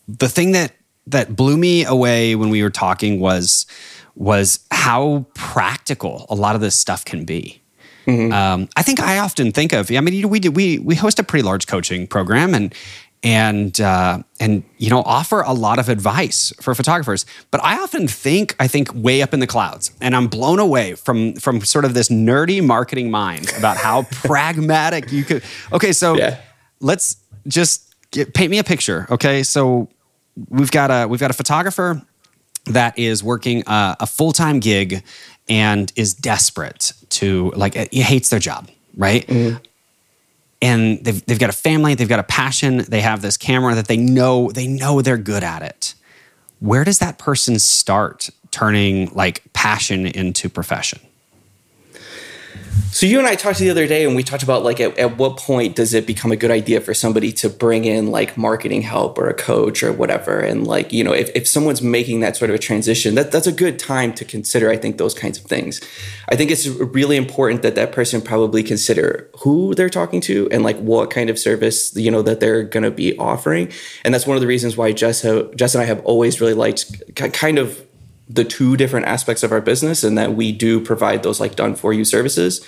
the 0.07 0.29
thing 0.29 0.51
that 0.51 0.73
that 1.07 1.35
blew 1.35 1.57
me 1.57 1.85
away 1.85 2.35
when 2.35 2.49
we 2.49 2.63
were 2.63 2.69
talking 2.69 3.19
was 3.19 3.65
was 4.15 4.59
how 4.71 5.25
practical 5.33 6.25
a 6.29 6.35
lot 6.35 6.55
of 6.55 6.61
this 6.61 6.75
stuff 6.75 7.05
can 7.05 7.25
be 7.25 7.60
Mm-hmm. 8.05 8.33
Um, 8.33 8.69
I 8.75 8.83
think 8.83 8.99
I 8.99 9.19
often 9.19 9.51
think 9.51 9.73
of. 9.73 9.91
I 9.91 9.99
mean, 10.01 10.13
you 10.13 10.23
know, 10.23 10.27
we 10.27 10.39
do 10.39 10.51
we 10.51 10.79
we 10.79 10.95
host 10.95 11.19
a 11.19 11.23
pretty 11.23 11.43
large 11.43 11.67
coaching 11.67 12.07
program 12.07 12.53
and 12.53 12.73
and 13.23 13.79
uh, 13.79 14.19
and 14.39 14.63
you 14.77 14.89
know 14.89 15.01
offer 15.03 15.41
a 15.41 15.53
lot 15.53 15.79
of 15.79 15.89
advice 15.89 16.51
for 16.61 16.73
photographers. 16.73 17.25
But 17.51 17.63
I 17.63 17.79
often 17.79 18.07
think 18.07 18.55
I 18.59 18.67
think 18.67 18.93
way 18.93 19.21
up 19.21 19.33
in 19.33 19.39
the 19.39 19.47
clouds, 19.47 19.91
and 20.01 20.15
I'm 20.15 20.27
blown 20.27 20.59
away 20.59 20.95
from 20.95 21.35
from 21.35 21.61
sort 21.61 21.85
of 21.85 21.93
this 21.93 22.09
nerdy 22.09 22.65
marketing 22.65 23.11
mind 23.11 23.51
about 23.57 23.77
how 23.77 24.03
pragmatic 24.11 25.11
you 25.11 25.23
could. 25.23 25.43
Okay, 25.71 25.93
so 25.93 26.15
yeah. 26.15 26.39
let's 26.79 27.17
just 27.47 27.93
get, 28.11 28.33
paint 28.33 28.49
me 28.51 28.57
a 28.57 28.63
picture. 28.63 29.07
Okay, 29.09 29.43
so 29.43 29.89
we've 30.49 30.71
got 30.71 30.89
a 30.89 31.07
we've 31.07 31.19
got 31.19 31.31
a 31.31 31.35
photographer 31.35 32.01
that 32.65 32.97
is 32.97 33.23
working 33.23 33.63
a, 33.67 33.97
a 34.01 34.07
full 34.07 34.31
time 34.31 34.59
gig 34.59 35.03
and 35.51 35.91
is 35.97 36.13
desperate 36.13 36.93
to 37.09 37.51
like 37.57 37.75
he 37.91 38.01
hates 38.01 38.29
their 38.29 38.39
job, 38.39 38.69
right? 38.95 39.27
Mm-hmm. 39.27 39.57
And 40.61 41.03
they've 41.03 41.25
they've 41.25 41.39
got 41.39 41.49
a 41.49 41.53
family, 41.53 41.93
they've 41.93 42.07
got 42.07 42.19
a 42.19 42.23
passion, 42.23 42.77
they 42.87 43.01
have 43.01 43.21
this 43.21 43.35
camera 43.35 43.75
that 43.75 43.87
they 43.87 43.97
know 43.97 44.49
they 44.49 44.65
know 44.65 45.01
they're 45.01 45.17
good 45.17 45.43
at 45.43 45.61
it. 45.61 45.93
Where 46.61 46.85
does 46.85 46.99
that 46.99 47.17
person 47.17 47.59
start 47.59 48.29
turning 48.51 49.11
like 49.13 49.43
passion 49.51 50.07
into 50.07 50.47
profession? 50.47 51.01
So 52.93 53.05
you 53.05 53.19
and 53.19 53.27
I 53.27 53.35
talked 53.35 53.59
the 53.59 53.69
other 53.69 53.87
day, 53.87 54.05
and 54.05 54.17
we 54.17 54.23
talked 54.23 54.43
about 54.43 54.63
like 54.63 54.81
at, 54.81 54.97
at, 54.97 55.17
what 55.17 55.37
point 55.37 55.77
does 55.77 55.93
it 55.93 56.05
become 56.05 56.33
a 56.33 56.35
good 56.35 56.51
idea 56.51 56.81
for 56.81 56.93
somebody 56.93 57.31
to 57.33 57.49
bring 57.49 57.85
in 57.85 58.11
like 58.11 58.37
marketing 58.37 58.81
help 58.81 59.17
or 59.17 59.29
a 59.29 59.33
coach 59.33 59.81
or 59.81 59.93
whatever, 59.93 60.39
and 60.39 60.67
like 60.67 60.91
you 60.91 61.01
know 61.01 61.13
if, 61.13 61.29
if 61.33 61.47
someone's 61.47 61.81
making 61.81 62.19
that 62.19 62.35
sort 62.35 62.49
of 62.49 62.55
a 62.55 62.59
transition, 62.59 63.15
that 63.15 63.31
that's 63.31 63.47
a 63.47 63.51
good 63.53 63.79
time 63.79 64.13
to 64.15 64.25
consider. 64.25 64.69
I 64.69 64.75
think 64.75 64.97
those 64.97 65.13
kinds 65.13 65.39
of 65.39 65.45
things. 65.45 65.79
I 66.27 66.35
think 66.35 66.51
it's 66.51 66.67
really 66.67 67.15
important 67.15 67.61
that 67.61 67.75
that 67.75 67.93
person 67.93 68.21
probably 68.21 68.61
consider 68.61 69.29
who 69.39 69.73
they're 69.73 69.89
talking 69.89 70.19
to 70.21 70.49
and 70.51 70.61
like 70.61 70.77
what 70.79 71.09
kind 71.11 71.29
of 71.29 71.39
service 71.39 71.95
you 71.95 72.11
know 72.11 72.21
that 72.23 72.41
they're 72.41 72.63
going 72.63 72.83
to 72.83 72.91
be 72.91 73.17
offering, 73.17 73.71
and 74.03 74.13
that's 74.13 74.27
one 74.27 74.35
of 74.35 74.41
the 74.41 74.47
reasons 74.47 74.75
why 74.75 74.91
Jess 74.91 75.23
uh, 75.23 75.43
Jess 75.55 75.75
and 75.75 75.81
I 75.81 75.85
have 75.85 76.01
always 76.03 76.41
really 76.41 76.55
liked 76.55 77.15
kind 77.15 77.57
of 77.57 77.87
the 78.33 78.43
two 78.43 78.77
different 78.77 79.05
aspects 79.05 79.43
of 79.43 79.51
our 79.51 79.61
business 79.61 80.03
and 80.03 80.17
that 80.17 80.35
we 80.35 80.51
do 80.51 80.79
provide 80.79 81.23
those 81.23 81.39
like 81.39 81.55
done 81.55 81.75
for 81.75 81.93
you 81.93 82.05
services 82.05 82.65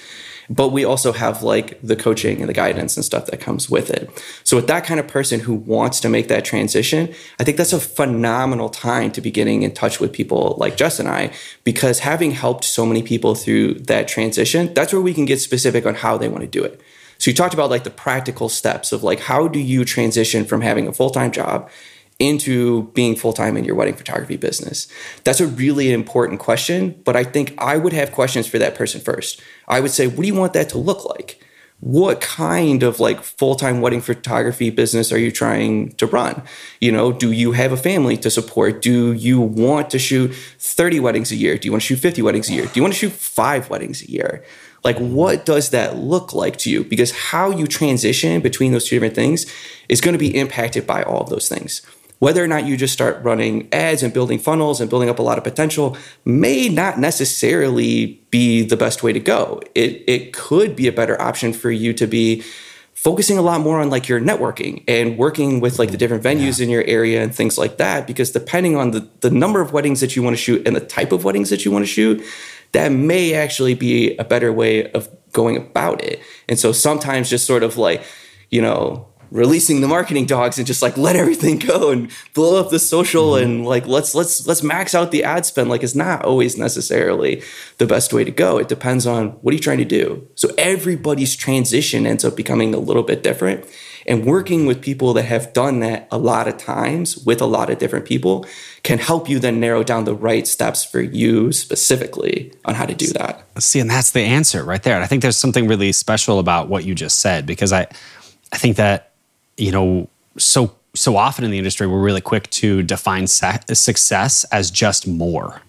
but 0.50 0.70
we 0.70 0.84
also 0.84 1.12
have 1.12 1.44
like 1.44 1.80
the 1.82 1.96
coaching 1.96 2.40
and 2.40 2.50
the 2.50 2.54
guidance 2.54 2.96
and 2.98 3.06
stuff 3.06 3.28
that 3.28 3.40
comes 3.40 3.70
with 3.70 3.90
it. 3.90 4.10
So 4.44 4.58
with 4.58 4.68
that 4.68 4.86
kind 4.86 5.00
of 5.00 5.08
person 5.08 5.40
who 5.40 5.54
wants 5.54 6.00
to 6.02 6.10
make 6.10 6.28
that 6.28 6.46
transition, 6.46 7.14
I 7.40 7.44
think 7.44 7.58
that's 7.58 7.74
a 7.74 7.80
phenomenal 7.80 8.70
time 8.70 9.12
to 9.14 9.22
be 9.22 9.32
getting 9.32 9.64
in 9.64 9.74
touch 9.74 10.00
with 10.00 10.12
people 10.12 10.56
like 10.58 10.78
Jess 10.78 11.00
and 11.00 11.10
I 11.10 11.32
because 11.64 12.00
having 12.00 12.32
helped 12.32 12.64
so 12.64 12.86
many 12.86 13.04
people 13.04 13.36
through 13.36 13.76
that 13.76 14.08
transition, 14.08 14.74
that's 14.74 14.94
where 14.94 15.02
we 15.02 15.14
can 15.14 15.26
get 15.26 15.40
specific 15.40 15.86
on 15.86 15.96
how 15.96 16.18
they 16.18 16.30
want 16.30 16.42
to 16.42 16.48
do 16.48 16.64
it. 16.64 16.82
So 17.20 17.32
you 17.32 17.36
talked 17.36 17.54
about 17.54 17.70
like 17.70 17.86
the 17.86 17.90
practical 17.90 18.50
steps 18.50 18.92
of 18.92 19.04
like 19.04 19.22
how 19.22 19.48
do 19.48 19.60
you 19.60 19.86
transition 19.86 20.46
from 20.46 20.62
having 20.62 20.88
a 20.88 20.94
full-time 20.94 21.32
job 21.32 21.70
into 22.24 22.84
being 22.94 23.16
full 23.16 23.34
time 23.34 23.58
in 23.58 23.66
your 23.66 23.76
wedding 23.76 23.96
photography 23.96 24.38
business? 24.38 24.88
That's 25.24 25.42
a 25.42 25.48
really 25.48 25.92
important 25.92 26.40
question, 26.40 27.02
but 27.04 27.16
I 27.16 27.24
think 27.24 27.54
I 27.58 27.78
would 27.78 27.94
have 27.94 28.12
questions 28.12 28.48
for 28.48 28.58
that 28.60 28.76
person 28.76 29.02
first. 29.02 29.42
I 29.68 29.80
would 29.80 29.92
say, 29.92 30.08
what 30.08 30.22
do 30.22 30.28
you 30.28 30.36
want 30.36 30.54
that 30.54 30.70
to 30.70 30.78
look 30.78 31.06
like? 31.06 31.44
What 31.82 32.22
kind 32.22 32.82
of 32.82 33.02
like 33.02 33.22
full 33.22 33.56
time 33.56 33.82
wedding 33.82 34.00
photography 34.00 34.70
business 34.70 35.12
are 35.12 35.18
you 35.18 35.32
trying 35.32 35.92
to 35.94 36.08
run? 36.08 36.42
You 36.80 36.94
know, 36.94 37.12
do 37.12 37.34
you 37.34 37.52
have 37.52 37.74
a 37.74 37.78
family 37.78 38.16
to 38.18 38.32
support? 38.32 38.82
Do 38.82 39.12
you 39.12 39.42
want 39.42 39.90
to 39.90 40.00
shoot 40.00 40.34
30 40.60 41.02
weddings 41.02 41.34
a 41.34 41.36
year? 41.36 41.58
Do 41.58 41.68
you 41.68 41.74
want 41.74 41.82
to 41.82 41.88
shoot 41.88 42.00
50 42.00 42.22
weddings 42.22 42.50
a 42.50 42.54
year? 42.54 42.68
Do 42.68 42.72
you 42.76 42.82
want 42.82 42.94
to 42.94 43.00
shoot 43.00 43.12
five 43.12 43.70
weddings 43.70 44.02
a 44.02 44.10
year? 44.10 44.46
Like, 44.84 44.98
what 44.98 45.46
does 45.46 45.70
that 45.70 45.98
look 45.98 46.34
like 46.34 46.58
to 46.60 46.70
you? 46.70 46.84
Because 46.84 47.12
how 47.12 47.50
you 47.50 47.68
transition 47.68 48.42
between 48.42 48.72
those 48.74 48.86
two 48.86 48.96
different 48.96 49.16
things 49.16 49.46
is 49.88 50.02
going 50.02 50.14
to 50.14 50.20
be 50.20 50.38
impacted 50.38 50.86
by 50.86 51.04
all 51.04 51.22
of 51.22 51.30
those 51.30 51.48
things 51.48 51.82
whether 52.24 52.42
or 52.42 52.48
not 52.48 52.66
you 52.66 52.78
just 52.78 52.94
start 52.94 53.22
running 53.22 53.68
ads 53.74 54.02
and 54.02 54.14
building 54.14 54.40
funnels 54.40 54.80
and 54.80 54.90
building 54.90 55.10
up 55.10 55.20
a 55.20 55.22
lot 55.22 55.38
of 55.38 55.44
potential 55.44 55.98
may 56.24 56.70
not 56.70 56.98
necessarily 56.98 58.18
be 58.30 58.62
the 58.64 58.78
best 58.78 59.04
way 59.04 59.12
to 59.12 59.20
go. 59.20 59.60
It, 59.76 60.06
it 60.08 60.32
could 60.32 60.74
be 60.74 60.88
a 60.88 60.94
better 60.94 61.22
option 61.22 61.52
for 61.52 61.70
you 61.70 61.92
to 61.96 62.08
be 62.08 62.42
focusing 62.94 63.38
a 63.38 63.42
lot 63.42 63.60
more 63.60 63.82
on 63.82 63.90
like 63.90 64.08
your 64.08 64.22
networking 64.22 64.86
and 64.88 65.18
working 65.18 65.60
with 65.60 65.80
like 65.80 65.92
the 65.92 65.98
different 65.98 66.24
mm-hmm. 66.24 66.40
venues 66.40 66.60
yeah. 66.60 66.64
in 66.64 66.70
your 66.70 66.84
area 66.86 67.22
and 67.22 67.36
things 67.36 67.58
like 67.58 67.76
that 67.76 68.08
because 68.08 68.32
depending 68.32 68.78
on 68.78 68.92
the, 68.92 69.06
the 69.20 69.30
number 69.30 69.60
of 69.60 69.74
weddings 69.74 70.00
that 70.00 70.16
you 70.16 70.24
want 70.24 70.34
to 70.34 70.42
shoot 70.42 70.66
and 70.66 70.78
the 70.78 70.80
type 70.80 71.12
of 71.12 71.26
weddings 71.26 71.50
that 71.50 71.66
you 71.66 71.72
want 71.72 71.84
to 71.84 71.92
shoot 71.92 72.24
that 72.72 72.88
may 72.88 73.34
actually 73.34 73.74
be 73.74 74.16
a 74.16 74.24
better 74.24 74.54
way 74.54 74.90
of 74.94 75.10
going 75.34 75.58
about 75.58 76.02
it 76.02 76.22
and 76.48 76.58
so 76.58 76.72
sometimes 76.72 77.30
just 77.30 77.46
sort 77.46 77.64
of 77.64 77.78
like 77.78 78.02
you 78.50 78.62
know 78.62 79.13
releasing 79.34 79.82
the 79.82 79.88
marketing 79.88 80.28
dogs 80.28 80.60
and 80.60 80.68
just 80.68 80.84
like 80.84 80.96
let 80.96 81.16
everything 81.16 81.58
go 81.58 81.90
and 81.90 82.12
blow 82.34 82.60
up 82.60 82.70
the 82.70 82.80
social 82.80 83.32
mm-hmm. 83.32 83.44
and 83.44 83.66
like 83.66 83.88
let's 83.88 84.14
let's 84.14 84.48
let's 84.48 84.64
max 84.64 84.94
out 84.94 85.12
the 85.12 85.24
ad 85.24 85.46
spend. 85.46 85.70
Like 85.70 85.84
it's 85.84 85.96
not 85.96 86.24
always 86.24 86.58
necessarily 86.58 87.42
the 87.80 87.88
best 87.88 88.14
way 88.14 88.24
to 88.24 88.32
go. 88.32 88.60
It 88.60 88.68
depends 88.68 89.06
on 89.08 89.30
what 89.42 89.52
are 89.52 89.56
you 89.56 89.62
trying 89.62 89.80
to 89.80 89.86
do. 89.86 90.28
So 90.36 90.50
everybody's 90.58 91.36
transition 91.36 92.06
ends 92.06 92.24
up 92.24 92.38
becoming 92.38 92.74
a 92.74 92.78
little 92.80 93.04
bit 93.04 93.24
different. 93.24 93.66
And 94.06 94.26
working 94.26 94.66
with 94.66 94.82
people 94.82 95.14
that 95.14 95.24
have 95.24 95.54
done 95.54 95.80
that 95.80 96.10
a 96.12 96.18
lot 96.18 96.48
of 96.50 96.58
times 96.58 97.18
with 97.20 97.42
a 97.42 97.46
lot 97.46 97.70
of 97.70 97.78
different 97.78 98.06
people 98.06 98.46
can 98.84 99.00
help 99.00 99.30
you 99.30 99.40
then 99.40 99.62
narrow 99.62 99.82
down 99.82 100.04
the 100.04 100.14
right 100.14 100.46
steps 100.46 100.84
for 100.84 101.02
you 101.02 101.54
specifically 101.54 102.52
on 102.66 102.76
how 102.76 102.86
to 102.86 102.94
do 102.94 103.08
that. 103.14 103.46
See 103.60 103.80
and 103.80 103.90
that's 103.90 104.12
the 104.12 104.20
answer 104.20 104.64
right 104.64 104.84
there. 104.84 104.96
And 104.96 105.04
i 105.04 105.08
think 105.08 105.22
there's 105.22 105.38
something 105.38 105.68
really 105.68 105.92
special 105.94 106.38
about 106.38 106.68
what 106.68 106.84
you 106.84 106.94
just 106.94 107.20
said 107.20 107.46
because 107.46 107.72
i 107.72 107.88
i 108.52 108.58
think 108.58 108.76
that 108.76 109.13
you 109.58 109.72
know, 109.72 110.10
so 110.38 110.76
so 110.96 111.18
often 111.18 111.44
in 111.44 111.52
the 111.52 111.58
industry, 111.58 111.88
we're 111.88 112.02
really 112.02 112.22
quick 112.22 112.50
to 112.52 112.84
define 112.84 113.26
success 113.28 114.44
as 114.46 114.70
just 114.70 115.08
more. 115.08 115.62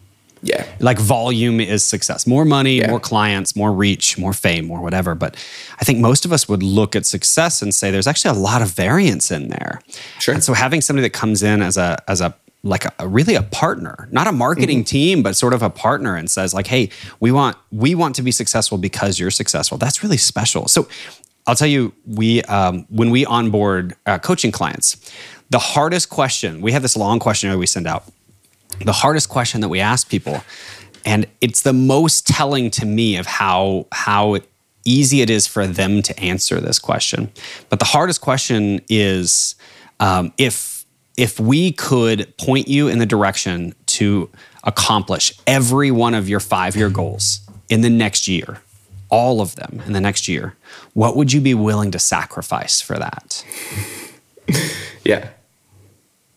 Yeah. 0.43 0.67
Like 0.79 0.99
volume 0.99 1.59
is 1.59 1.83
success. 1.83 2.27
More 2.27 2.45
money, 2.45 2.79
yeah. 2.81 2.91
more 2.91 3.01
clients, 3.01 3.57
more 3.57 3.73
reach, 3.73 4.19
more 4.19 4.35
fame, 4.35 4.67
more 4.67 4.83
whatever. 4.83 5.15
But 5.15 5.37
I 5.81 5.85
think 5.85 6.01
most 6.01 6.27
of 6.27 6.33
us 6.35 6.47
would 6.47 6.63
look 6.63 6.95
at 6.95 7.07
success 7.07 7.63
and 7.63 7.75
say 7.75 7.91
there's 7.91 8.07
actually 8.07 8.37
a 8.37 8.41
lot 8.41 8.61
of 8.61 8.71
variance 8.71 9.31
in 9.31 9.49
there. 9.49 9.81
Sure. 10.19 10.35
And 10.35 10.45
so 10.45 10.53
having 10.53 10.83
somebody 10.83 11.09
that 11.09 11.15
comes 11.15 11.43
in 11.43 11.63
as 11.63 11.79
a 11.79 11.97
as 12.09 12.21
a 12.21 12.35
like 12.63 12.87
a, 12.99 13.07
really 13.07 13.35
a 13.35 13.43
partner, 13.43 14.09
not 14.11 14.27
a 14.27 14.33
marketing 14.33 14.79
mm-hmm. 14.81 14.85
team, 14.85 15.23
but 15.23 15.37
sort 15.37 15.53
of 15.53 15.63
a 15.63 15.69
partner 15.71 16.17
and 16.17 16.31
says 16.31 16.53
like, 16.53 16.67
"Hey, 16.67 16.91
we 17.21 17.31
want 17.33 17.57
we 17.71 17.95
want 17.95 18.15
to 18.17 18.23
be 18.23 18.31
successful 18.31 18.77
because 18.77 19.19
you're 19.19 19.31
successful." 19.31 19.79
That's 19.79 20.03
really 20.03 20.17
special. 20.17 20.69
So 20.69 20.89
I'll 21.47 21.55
tell 21.55 21.69
you, 21.69 21.93
we 22.07 22.43
um, 22.43 22.87
when 22.89 23.11
we 23.11 23.27
onboard 23.27 23.95
uh, 24.07 24.19
coaching 24.19 24.51
clients, 24.51 24.97
the 25.51 25.59
hardest 25.59 26.09
question 26.09 26.61
we 26.61 26.73
have 26.73 26.83
this 26.83 26.97
long 26.97 27.19
questionnaire 27.19 27.59
we 27.59 27.67
send 27.67 27.87
out. 27.87 28.05
The 28.85 28.93
hardest 28.93 29.29
question 29.29 29.61
that 29.61 29.69
we 29.69 29.81
ask 29.81 30.09
people, 30.09 30.43
and 31.05 31.27
it's 31.41 31.63
the 31.63 31.73
most 31.73 32.27
telling 32.27 32.71
to 32.73 32.87
me 32.87 33.17
of 33.17 33.27
how 33.27 33.87
how 33.93 34.39
easy 34.85 35.21
it 35.21 35.31
is 35.31 35.47
for 35.47 35.67
them 35.67 36.03
to 36.03 36.19
answer 36.19 36.61
this 36.61 36.79
question. 36.79 37.31
But 37.69 37.79
the 37.79 37.87
hardest 37.87 38.21
question 38.21 38.81
is 38.89 39.55
um, 40.01 40.33
if 40.39 40.87
if 41.17 41.39
we 41.39 41.73
could 41.73 42.37
point 42.39 42.69
you 42.69 42.89
in 42.89 42.99
the 42.99 43.07
direction 43.07 43.75
to 43.87 44.31
accomplish 44.65 45.33
every 45.47 45.91
one 45.91 46.15
of 46.15 46.29
your 46.29 46.41
five 46.41 46.75
year 46.75 46.89
goals 46.89 47.41
in 47.69 47.83
the 47.83 47.91
next 47.91 48.27
year 48.27 48.61
all 49.15 49.41
of 49.41 49.55
them 49.55 49.81
in 49.87 49.93
the 49.93 50.01
next 50.01 50.27
year, 50.27 50.57
what 50.93 51.17
would 51.17 51.33
you 51.33 51.41
be 51.41 51.55
willing 51.55 51.93
to 51.93 52.01
sacrifice 52.01 52.81
for 52.81 52.99
that? 52.99 53.45
yeah. 55.05 55.29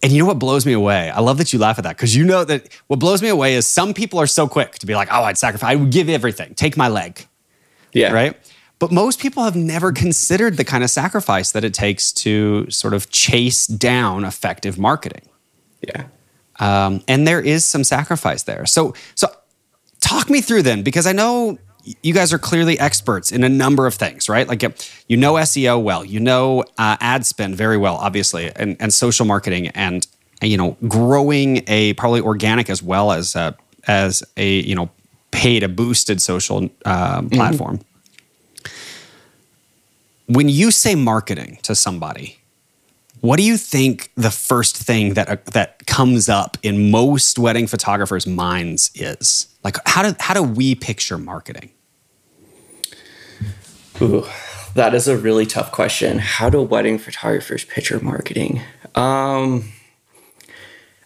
And 0.04 0.14
you 0.14 0.20
know 0.20 0.28
what 0.28 0.38
blows 0.38 0.64
me 0.64 0.74
away? 0.74 1.10
I 1.10 1.20
love 1.22 1.40
that 1.40 1.52
you 1.52 1.58
laugh 1.58 1.80
at 1.80 1.84
that 1.86 1.98
because 1.98 2.16
you 2.16 2.24
know 2.24 2.44
that 2.44 2.70
what 2.86 3.00
blows 3.00 3.24
me 3.24 3.30
away 3.30 3.56
is 3.56 3.66
some 3.66 3.96
people 3.96 4.20
are 4.20 4.28
so 4.28 4.48
quick 4.48 4.74
to 4.78 4.86
be 4.86 4.94
like, 4.94 5.08
oh, 5.12 5.24
I'd 5.24 5.40
sacrifice, 5.40 5.72
I 5.72 5.76
would 5.76 5.92
give 5.92 6.08
everything, 6.08 6.54
take 6.54 6.78
my 6.78 6.88
leg. 6.88 7.26
Yeah. 7.94 8.14
Right. 8.14 8.38
But 8.78 8.92
most 8.92 9.20
people 9.20 9.44
have 9.44 9.56
never 9.56 9.92
considered 9.92 10.58
the 10.58 10.64
kind 10.64 10.84
of 10.84 10.92
sacrifice 10.92 11.52
that 11.54 11.64
it 11.64 11.74
takes 11.74 12.12
to 12.12 12.70
sort 12.70 12.94
of 12.94 13.10
chase 13.10 13.66
down 13.66 14.24
effective 14.24 14.78
marketing. 14.78 15.28
Yeah. 15.82 16.04
Um, 16.60 17.04
and 17.08 17.28
there 17.28 17.42
is 17.42 17.66
some 17.66 17.84
sacrifice 17.84 18.44
there. 18.44 18.68
So, 18.68 18.94
so 19.16 19.28
talk 20.00 20.30
me 20.30 20.42
through 20.42 20.62
then, 20.62 20.84
because 20.84 21.08
I 21.08 21.12
know 21.12 21.58
you 22.02 22.14
guys 22.14 22.34
are 22.34 22.40
clearly 22.40 22.80
experts 22.80 23.32
in 23.32 23.44
a 23.44 23.50
number 23.50 23.86
of 23.88 23.94
things, 23.94 24.30
right? 24.30 24.48
Like 24.48 24.64
you 25.08 25.18
know 25.18 25.34
SEO 25.34 25.82
well, 25.82 26.04
you 26.04 26.20
know 26.20 26.64
uh, 26.78 26.98
ad 27.00 27.26
spend 27.26 27.56
very 27.56 27.78
well, 27.78 27.96
obviously, 27.96 28.52
and, 28.56 28.76
and 28.80 28.94
social 28.94 29.26
marketing, 29.26 29.68
and 29.70 30.06
you 30.42 30.58
know 30.58 30.78
growing 30.88 31.64
a 31.68 31.94
probably 31.94 32.22
organic 32.22 32.70
as 32.70 32.84
well 32.84 33.12
as 33.12 33.36
a, 33.36 33.56
as 33.88 34.24
a 34.36 34.62
you 34.62 34.76
know 34.76 34.90
paid 35.32 35.64
a 35.64 35.70
boosted 35.70 36.22
social 36.22 36.70
uh, 36.86 37.22
platform. 37.32 37.78
Mm-hmm. 37.78 37.84
When 40.34 40.50
you 40.50 40.72
say 40.72 40.96
marketing 40.96 41.60
to 41.64 41.74
somebody, 41.74 42.40
what 43.22 43.38
do 43.38 43.44
you 43.44 43.58
think 43.58 44.12
the 44.16 44.32
first 44.32 44.76
thing 44.76 45.14
that 45.14 45.30
uh, 45.30 45.38
that 45.54 45.86
comes 45.88 46.28
up 46.28 46.58
in 46.64 46.92
most 46.92 47.40
wedding 47.40 47.68
photographers' 47.68 48.28
minds 48.28 48.92
is? 48.94 49.48
Like 49.64 49.78
how 49.86 50.04
do 50.04 50.16
how 50.20 50.34
do 50.34 50.44
we 50.44 50.76
picture 50.76 51.18
marketing? 51.18 51.72
Ooh, 54.02 54.26
that 54.76 54.94
is 54.94 55.08
a 55.08 55.18
really 55.18 55.46
tough 55.46 55.72
question. 55.72 56.20
How 56.20 56.50
do 56.50 56.62
wedding 56.62 56.98
photographers 56.98 57.66
picture 57.66 58.00
marketing? 58.00 58.62
Um, 58.96 59.72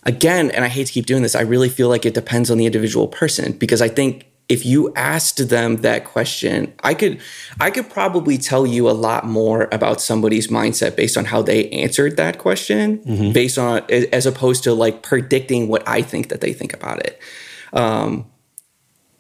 again, 0.04 0.52
and 0.52 0.66
I 0.66 0.68
hate 0.68 0.88
to 0.88 0.94
keep 0.94 1.06
doing 1.06 1.24
this, 1.24 1.36
I 1.36 1.42
really 1.42 1.70
feel 1.70 1.90
like 1.90 2.06
it 2.06 2.14
depends 2.14 2.52
on 2.52 2.58
the 2.58 2.66
individual 2.66 3.08
person 3.08 3.54
because 3.54 3.82
I 3.82 3.88
think 3.88 4.26
if 4.50 4.66
you 4.66 4.94
asked 4.96 5.48
them 5.48 5.78
that 5.78 6.04
question, 6.04 6.74
I 6.84 6.94
could 6.94 7.22
I 7.62 7.72
could 7.72 7.90
probably 7.90 8.38
tell 8.38 8.68
you 8.68 8.90
a 8.90 8.92
lot 8.92 9.26
more 9.26 9.70
about 9.72 10.02
somebody's 10.02 10.48
mindset 10.50 10.98
based 10.98 11.18
on 11.18 11.24
how 11.24 11.42
they 11.42 11.70
answered 11.70 12.18
that 12.18 12.38
question, 12.38 12.98
mm-hmm. 12.98 13.32
based 13.32 13.58
on 13.58 13.84
as 13.90 14.26
opposed 14.26 14.66
to 14.66 14.74
like 14.74 15.04
predicting 15.04 15.70
what 15.70 15.88
I 15.88 16.02
think 16.02 16.28
that 16.30 16.42
they 16.42 16.52
think 16.52 16.74
about 16.74 17.00
it. 17.06 17.18
Um, 17.72 18.26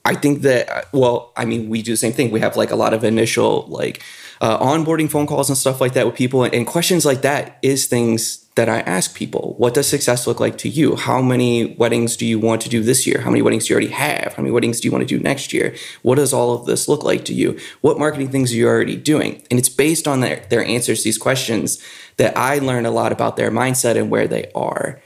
I 0.03 0.15
think 0.15 0.41
that 0.41 0.88
well, 0.93 1.31
I 1.38 1.46
mean, 1.46 1.70
we 1.70 1.81
do 1.81 1.91
the 1.91 1.98
same 1.98 2.13
thing. 2.13 2.31
We 2.31 2.39
have 2.39 2.58
like 2.58 2.72
a 2.72 2.75
lot 2.75 2.93
of 2.93 3.03
initial 3.03 3.65
like 3.67 4.01
uh, 4.41 4.58
onboarding 4.60 5.10
phone 5.10 5.27
calls 5.27 5.50
and 5.50 5.58
stuff 5.58 5.79
like 5.79 5.93
that 5.93 6.05
with 6.05 6.15
people, 6.15 6.43
and, 6.43 6.53
and 6.53 6.65
questions 6.65 7.05
like 7.05 7.22
that 7.22 7.60
is 7.62 7.86
things 7.86 8.41
that 8.55 8.67
I 8.67 8.79
ask 8.81 9.15
people. 9.15 9.55
What 9.58 9.74
does 9.74 9.88
success 9.88 10.27
look 10.27 10.39
like 10.39 10.58
to 10.60 10.70
you? 10.70 10.96
How 10.98 11.22
many 11.22 11.74
weddings 11.75 12.17
do 12.17 12.25
you 12.25 12.38
want 12.38 12.62
to 12.63 12.70
do 12.70 12.84
this 12.84 13.08
year? 13.08 13.22
How 13.22 13.29
many 13.29 13.41
weddings 13.41 13.65
do 13.65 13.74
you 13.74 13.75
already 13.75 13.93
have? 13.93 14.34
How 14.34 14.43
many 14.43 14.51
weddings 14.51 14.81
do 14.81 14.88
you 14.88 14.91
want 14.91 15.08
to 15.08 15.17
do 15.17 15.24
next 15.24 15.53
year? 15.53 15.74
What 16.01 16.15
does 16.15 16.34
all 16.34 16.53
of 16.53 16.65
this 16.65 16.89
look 16.89 17.03
like 17.03 17.24
to 17.25 17.34
you? 17.34 17.58
What 17.79 17.98
marketing 17.98 18.29
things 18.29 18.51
are 18.51 18.58
you 18.58 18.67
already 18.67 18.98
doing? 18.98 19.41
And 19.50 19.58
it's 19.58 19.70
based 19.70 20.05
on 20.08 20.20
their, 20.20 20.46
their 20.50 20.65
answers 20.65 21.00
to 21.00 21.03
these 21.05 21.17
questions 21.17 21.81
that 22.17 22.38
I 22.38 22.60
learn 22.60 22.86
a 22.86 22.91
lot 22.91 23.13
about 23.13 23.38
their 23.38 23.51
mindset 23.51 23.96
and 23.96 24.10
where 24.10 24.27
they 24.27 24.51
are. 24.53 25.01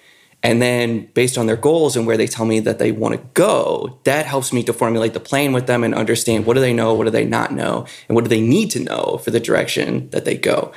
And 0.46 0.62
then 0.62 1.08
based 1.16 1.40
on 1.40 1.48
their 1.48 1.56
goals 1.56 1.96
and 1.96 2.06
where 2.06 2.18
they 2.18 2.28
tell 2.28 2.46
me 2.46 2.60
that 2.60 2.78
they 2.78 2.92
want 2.92 3.16
to 3.16 3.28
go, 3.34 4.00
that 4.04 4.28
helps 4.28 4.54
me 4.54 4.62
to 4.66 4.74
formulate 4.74 5.16
the 5.16 5.20
plan 5.20 5.54
with 5.54 5.66
them 5.66 5.84
and 5.84 5.96
understand 5.96 6.46
what 6.46 6.54
do 6.54 6.60
they 6.60 6.72
know, 6.72 6.94
what 6.94 7.06
do 7.06 7.10
they 7.10 7.26
not 7.26 7.52
know, 7.52 7.88
and 8.08 8.16
what 8.16 8.24
do 8.24 8.30
they 8.30 8.42
need 8.42 8.70
to 8.72 8.80
know 8.80 9.20
for 9.24 9.32
the 9.32 9.40
direction 9.40 10.08
that 10.12 10.24
they 10.24 10.38
go 10.38 10.72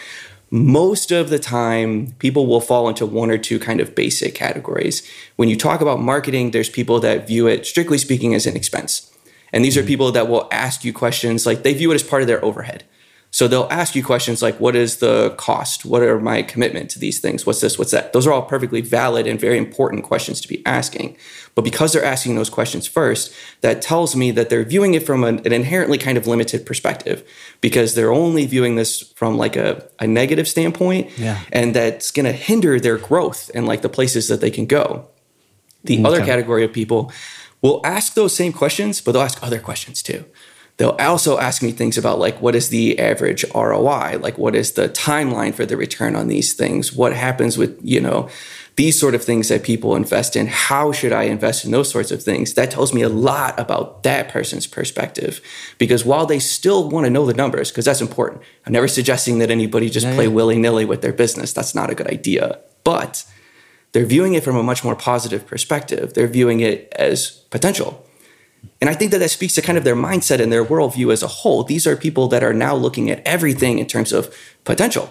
most 0.50 1.12
of 1.12 1.28
the 1.28 1.38
time 1.38 2.12
people 2.12 2.46
will 2.46 2.62
fall 2.62 2.88
into 2.88 3.04
one 3.04 3.30
or 3.30 3.36
two 3.36 3.58
kind 3.58 3.80
of 3.80 3.94
basic 3.94 4.34
categories. 4.34 5.06
When 5.36 5.50
you 5.50 5.56
talk 5.56 5.82
about 5.82 6.00
marketing, 6.00 6.52
there's 6.52 6.70
people 6.70 7.00
that 7.00 7.26
view 7.26 7.46
it 7.46 7.66
strictly 7.66 7.98
speaking 7.98 8.34
as 8.34 8.46
an 8.46 8.56
expense. 8.56 9.12
And 9.52 9.62
these 9.62 9.76
are 9.76 9.80
mm-hmm. 9.80 9.88
people 9.88 10.12
that 10.12 10.26
will 10.26 10.48
ask 10.50 10.84
you 10.84 10.94
questions 10.94 11.44
like 11.44 11.64
they 11.64 11.74
view 11.74 11.92
it 11.92 11.96
as 11.96 12.02
part 12.02 12.22
of 12.22 12.28
their 12.28 12.42
overhead. 12.42 12.84
So 13.38 13.46
they'll 13.46 13.68
ask 13.70 13.94
you 13.94 14.02
questions 14.02 14.42
like, 14.42 14.58
what 14.58 14.74
is 14.74 14.96
the 14.96 15.30
cost? 15.36 15.84
What 15.84 16.02
are 16.02 16.18
my 16.18 16.42
commitment 16.42 16.90
to 16.90 16.98
these 16.98 17.20
things? 17.20 17.46
What's 17.46 17.60
this? 17.60 17.78
What's 17.78 17.92
that? 17.92 18.12
Those 18.12 18.26
are 18.26 18.32
all 18.32 18.42
perfectly 18.42 18.80
valid 18.80 19.28
and 19.28 19.38
very 19.38 19.56
important 19.58 20.02
questions 20.02 20.40
to 20.40 20.48
be 20.48 20.60
asking. 20.66 21.16
But 21.54 21.62
because 21.62 21.92
they're 21.92 22.04
asking 22.04 22.34
those 22.34 22.50
questions 22.50 22.88
first, 22.88 23.32
that 23.60 23.80
tells 23.80 24.16
me 24.16 24.32
that 24.32 24.50
they're 24.50 24.64
viewing 24.64 24.94
it 24.94 25.06
from 25.06 25.22
an, 25.22 25.38
an 25.46 25.52
inherently 25.52 25.98
kind 25.98 26.18
of 26.18 26.26
limited 26.26 26.66
perspective 26.66 27.22
because 27.60 27.94
they're 27.94 28.10
only 28.10 28.44
viewing 28.44 28.74
this 28.74 29.02
from 29.12 29.38
like 29.38 29.54
a, 29.54 29.88
a 30.00 30.06
negative 30.08 30.48
standpoint. 30.48 31.16
Yeah. 31.16 31.40
And 31.52 31.76
that's 31.76 32.10
going 32.10 32.26
to 32.26 32.32
hinder 32.32 32.80
their 32.80 32.98
growth 32.98 33.52
and 33.54 33.68
like 33.68 33.82
the 33.82 33.88
places 33.88 34.26
that 34.26 34.40
they 34.40 34.50
can 34.50 34.66
go. 34.66 35.06
The 35.84 36.00
okay. 36.00 36.04
other 36.08 36.24
category 36.24 36.64
of 36.64 36.72
people 36.72 37.12
will 37.62 37.80
ask 37.84 38.14
those 38.14 38.34
same 38.34 38.52
questions, 38.52 39.00
but 39.00 39.12
they'll 39.12 39.22
ask 39.22 39.40
other 39.44 39.60
questions 39.60 40.02
too 40.02 40.24
they'll 40.78 40.96
also 40.98 41.38
ask 41.38 41.62
me 41.62 41.72
things 41.72 41.98
about 41.98 42.18
like 42.18 42.40
what 42.40 42.54
is 42.54 42.70
the 42.70 42.98
average 42.98 43.44
ROI? 43.54 44.18
Like 44.20 44.38
what 44.38 44.54
is 44.54 44.72
the 44.72 44.88
timeline 44.88 45.54
for 45.54 45.66
the 45.66 45.76
return 45.76 46.16
on 46.16 46.28
these 46.28 46.54
things? 46.54 46.92
What 46.92 47.12
happens 47.12 47.58
with, 47.58 47.78
you 47.82 48.00
know, 48.00 48.28
these 48.76 48.98
sort 48.98 49.16
of 49.16 49.24
things 49.24 49.48
that 49.48 49.64
people 49.64 49.96
invest 49.96 50.36
in? 50.36 50.46
How 50.46 50.92
should 50.92 51.12
I 51.12 51.24
invest 51.24 51.64
in 51.64 51.72
those 51.72 51.90
sorts 51.90 52.12
of 52.12 52.22
things? 52.22 52.54
That 52.54 52.70
tells 52.70 52.94
me 52.94 53.02
a 53.02 53.08
lot 53.08 53.58
about 53.58 54.04
that 54.04 54.28
person's 54.28 54.68
perspective. 54.68 55.40
Because 55.78 56.04
while 56.04 56.26
they 56.26 56.38
still 56.38 56.88
want 56.88 57.04
to 57.04 57.10
know 57.10 57.26
the 57.26 57.34
numbers, 57.34 57.70
because 57.70 57.84
that's 57.84 58.00
important, 58.00 58.42
I'm 58.64 58.72
never 58.72 58.88
suggesting 58.88 59.38
that 59.38 59.50
anybody 59.50 59.90
just 59.90 60.06
yeah, 60.06 60.14
play 60.14 60.26
yeah. 60.26 60.32
willy 60.32 60.58
nilly 60.58 60.84
with 60.84 61.02
their 61.02 61.12
business. 61.12 61.52
That's 61.52 61.74
not 61.74 61.90
a 61.90 61.94
good 61.96 62.06
idea. 62.06 62.60
But 62.84 63.26
they're 63.90 64.06
viewing 64.06 64.34
it 64.34 64.44
from 64.44 64.54
a 64.54 64.62
much 64.62 64.84
more 64.84 64.94
positive 64.94 65.44
perspective. 65.44 66.14
They're 66.14 66.28
viewing 66.28 66.60
it 66.60 66.92
as 66.92 67.30
potential 67.50 68.04
and 68.80 68.88
I 68.88 68.94
think 68.94 69.10
that 69.12 69.18
that 69.18 69.30
speaks 69.30 69.54
to 69.54 69.62
kind 69.62 69.78
of 69.78 69.84
their 69.84 69.96
mindset 69.96 70.40
and 70.40 70.52
their 70.52 70.64
worldview 70.64 71.12
as 71.12 71.22
a 71.22 71.26
whole. 71.26 71.64
These 71.64 71.86
are 71.86 71.96
people 71.96 72.28
that 72.28 72.42
are 72.42 72.54
now 72.54 72.74
looking 72.74 73.10
at 73.10 73.26
everything 73.26 73.78
in 73.78 73.86
terms 73.86 74.12
of 74.12 74.34
potential. 74.64 75.10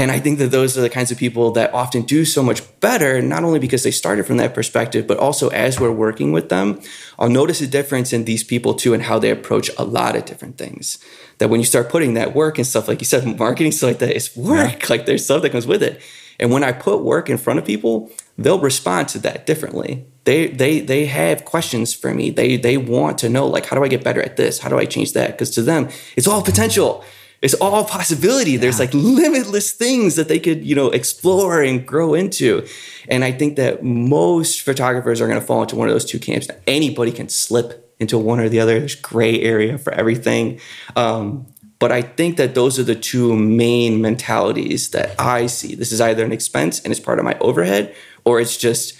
And 0.00 0.10
I 0.10 0.18
think 0.18 0.38
that 0.38 0.50
those 0.50 0.78
are 0.78 0.80
the 0.80 0.88
kinds 0.88 1.10
of 1.10 1.18
people 1.18 1.50
that 1.50 1.74
often 1.74 2.02
do 2.02 2.24
so 2.24 2.42
much 2.42 2.62
better, 2.80 3.20
not 3.20 3.44
only 3.44 3.58
because 3.58 3.82
they 3.82 3.90
started 3.90 4.24
from 4.24 4.38
that 4.38 4.54
perspective, 4.54 5.06
but 5.06 5.18
also 5.18 5.48
as 5.48 5.78
we're 5.78 5.92
working 5.92 6.32
with 6.32 6.48
them, 6.48 6.80
I'll 7.18 7.28
notice 7.28 7.60
a 7.60 7.66
difference 7.66 8.10
in 8.10 8.24
these 8.24 8.42
people 8.42 8.72
too 8.72 8.94
and 8.94 9.02
how 9.02 9.18
they 9.18 9.28
approach 9.28 9.70
a 9.76 9.84
lot 9.84 10.16
of 10.16 10.24
different 10.24 10.56
things. 10.56 10.96
That 11.36 11.50
when 11.50 11.60
you 11.60 11.66
start 11.66 11.90
putting 11.90 12.14
that 12.14 12.34
work 12.34 12.56
and 12.56 12.66
stuff, 12.66 12.88
like 12.88 13.02
you 13.02 13.04
said, 13.04 13.38
marketing 13.38 13.72
stuff 13.72 13.90
like 13.90 13.98
that, 13.98 14.16
it's 14.16 14.34
work. 14.34 14.80
Yeah. 14.80 14.86
Like 14.88 15.04
there's 15.04 15.22
stuff 15.24 15.42
that 15.42 15.50
comes 15.50 15.66
with 15.66 15.82
it. 15.82 16.00
And 16.38 16.50
when 16.50 16.64
I 16.64 16.72
put 16.72 17.04
work 17.04 17.28
in 17.28 17.36
front 17.36 17.58
of 17.58 17.66
people, 17.66 18.10
they'll 18.38 18.58
respond 18.58 19.08
to 19.08 19.18
that 19.18 19.44
differently. 19.44 20.06
They 20.24 20.48
they 20.48 20.80
they 20.80 21.06
have 21.06 21.44
questions 21.44 21.94
for 21.94 22.12
me. 22.12 22.30
They 22.30 22.56
they 22.56 22.76
want 22.76 23.18
to 23.18 23.28
know 23.28 23.46
like 23.46 23.66
how 23.66 23.76
do 23.76 23.84
I 23.84 23.88
get 23.88 24.04
better 24.04 24.22
at 24.22 24.36
this? 24.36 24.58
How 24.58 24.68
do 24.68 24.78
I 24.78 24.84
change 24.84 25.12
that? 25.14 25.32
Because 25.32 25.50
to 25.52 25.62
them, 25.62 25.88
it's 26.16 26.26
all 26.26 26.42
potential. 26.42 27.04
It's 27.42 27.54
all 27.54 27.84
possibility. 27.84 28.52
Yeah. 28.52 28.60
There's 28.60 28.78
like 28.78 28.92
limitless 28.92 29.72
things 29.72 30.16
that 30.16 30.28
they 30.28 30.38
could, 30.38 30.62
you 30.64 30.74
know, 30.74 30.90
explore 30.90 31.62
and 31.62 31.86
grow 31.86 32.12
into. 32.12 32.66
And 33.08 33.24
I 33.24 33.32
think 33.32 33.56
that 33.56 33.82
most 33.82 34.60
photographers 34.60 35.20
are 35.20 35.26
going 35.26 35.40
to 35.40 35.46
fall 35.46 35.62
into 35.62 35.76
one 35.76 35.88
of 35.88 35.94
those 35.94 36.04
two 36.04 36.18
camps. 36.18 36.48
Anybody 36.66 37.12
can 37.12 37.30
slip 37.30 37.94
into 37.98 38.18
one 38.18 38.40
or 38.40 38.48
the 38.48 38.60
other. 38.60 38.78
There's 38.78 38.94
gray 38.94 39.40
area 39.40 39.78
for 39.78 39.92
everything. 39.94 40.60
Um, 40.96 41.46
but 41.78 41.90
I 41.90 42.02
think 42.02 42.36
that 42.36 42.54
those 42.54 42.78
are 42.78 42.82
the 42.82 42.94
two 42.94 43.34
main 43.34 44.02
mentalities 44.02 44.90
that 44.90 45.18
I 45.18 45.46
see. 45.46 45.74
This 45.74 45.92
is 45.92 46.00
either 46.00 46.24
an 46.26 46.32
expense 46.32 46.78
and 46.80 46.90
it's 46.92 47.00
part 47.00 47.18
of 47.18 47.24
my 47.24 47.38
overhead, 47.38 47.94
or 48.26 48.38
it's 48.38 48.58
just 48.58 48.99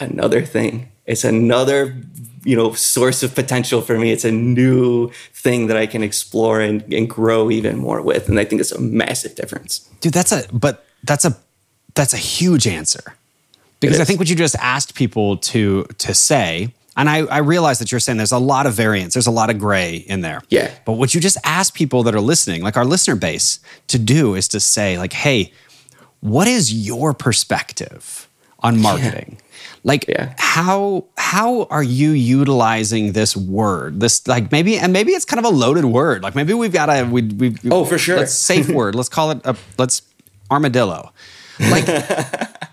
another 0.00 0.44
thing. 0.44 0.90
It's 1.06 1.24
another, 1.24 1.94
you 2.44 2.56
know, 2.56 2.72
source 2.72 3.22
of 3.22 3.34
potential 3.34 3.82
for 3.82 3.98
me. 3.98 4.10
It's 4.10 4.24
a 4.24 4.32
new 4.32 5.10
thing 5.32 5.66
that 5.66 5.76
I 5.76 5.86
can 5.86 6.02
explore 6.02 6.60
and, 6.60 6.82
and 6.92 7.08
grow 7.08 7.50
even 7.50 7.76
more 7.76 8.00
with. 8.00 8.28
And 8.28 8.40
I 8.40 8.44
think 8.44 8.60
it's 8.60 8.72
a 8.72 8.80
massive 8.80 9.34
difference. 9.34 9.80
Dude, 10.00 10.12
that's 10.12 10.32
a 10.32 10.44
but 10.52 10.84
that's 11.02 11.24
a 11.24 11.36
that's 11.94 12.14
a 12.14 12.18
huge 12.18 12.66
answer. 12.66 13.14
Because 13.80 14.00
I 14.00 14.04
think 14.04 14.18
what 14.18 14.30
you 14.30 14.36
just 14.36 14.56
asked 14.56 14.94
people 14.94 15.36
to 15.38 15.84
to 15.98 16.14
say 16.14 16.72
and 16.96 17.08
I, 17.08 17.18
I 17.26 17.38
realize 17.38 17.80
that 17.80 17.90
you're 17.90 18.00
saying 18.00 18.18
there's 18.18 18.32
a 18.32 18.38
lot 18.38 18.66
of 18.66 18.74
variance, 18.74 19.14
there's 19.14 19.26
a 19.26 19.32
lot 19.32 19.50
of 19.50 19.58
gray 19.58 19.96
in 19.96 20.20
there. 20.20 20.42
Yeah. 20.48 20.72
But 20.84 20.92
what 20.92 21.14
you 21.14 21.20
just 21.20 21.38
ask 21.44 21.74
people 21.74 22.04
that 22.04 22.14
are 22.14 22.20
listening, 22.20 22.62
like 22.62 22.76
our 22.76 22.84
listener 22.84 23.16
base, 23.16 23.58
to 23.88 23.98
do 23.98 24.34
is 24.34 24.48
to 24.48 24.60
say, 24.60 24.96
like, 24.96 25.12
hey, 25.12 25.52
what 26.20 26.46
is 26.46 26.72
your 26.72 27.12
perspective 27.12 28.28
on 28.64 28.80
marketing? 28.80 29.36
Yeah. 29.38 29.44
Like 29.84 30.08
yeah. 30.08 30.34
how 30.38 31.04
how 31.18 31.64
are 31.64 31.82
you 31.82 32.12
utilizing 32.12 33.12
this 33.12 33.36
word? 33.36 34.00
This 34.00 34.26
like 34.26 34.50
maybe 34.50 34.78
and 34.78 34.92
maybe 34.92 35.12
it's 35.12 35.26
kind 35.26 35.38
of 35.38 35.44
a 35.44 35.54
loaded 35.54 35.84
word. 35.84 36.22
Like 36.22 36.34
maybe 36.34 36.54
we've 36.54 36.72
got 36.72 36.88
a 36.88 37.04
we 37.04 37.22
we 37.22 37.56
oh 37.70 37.84
for 37.84 37.98
sure 37.98 38.16
let's 38.16 38.34
safe 38.34 38.68
word. 38.70 38.94
Let's 38.94 39.10
call 39.10 39.30
it 39.32 39.40
a 39.44 39.54
let's 39.76 40.02
armadillo. 40.50 41.12
Like 41.60 41.84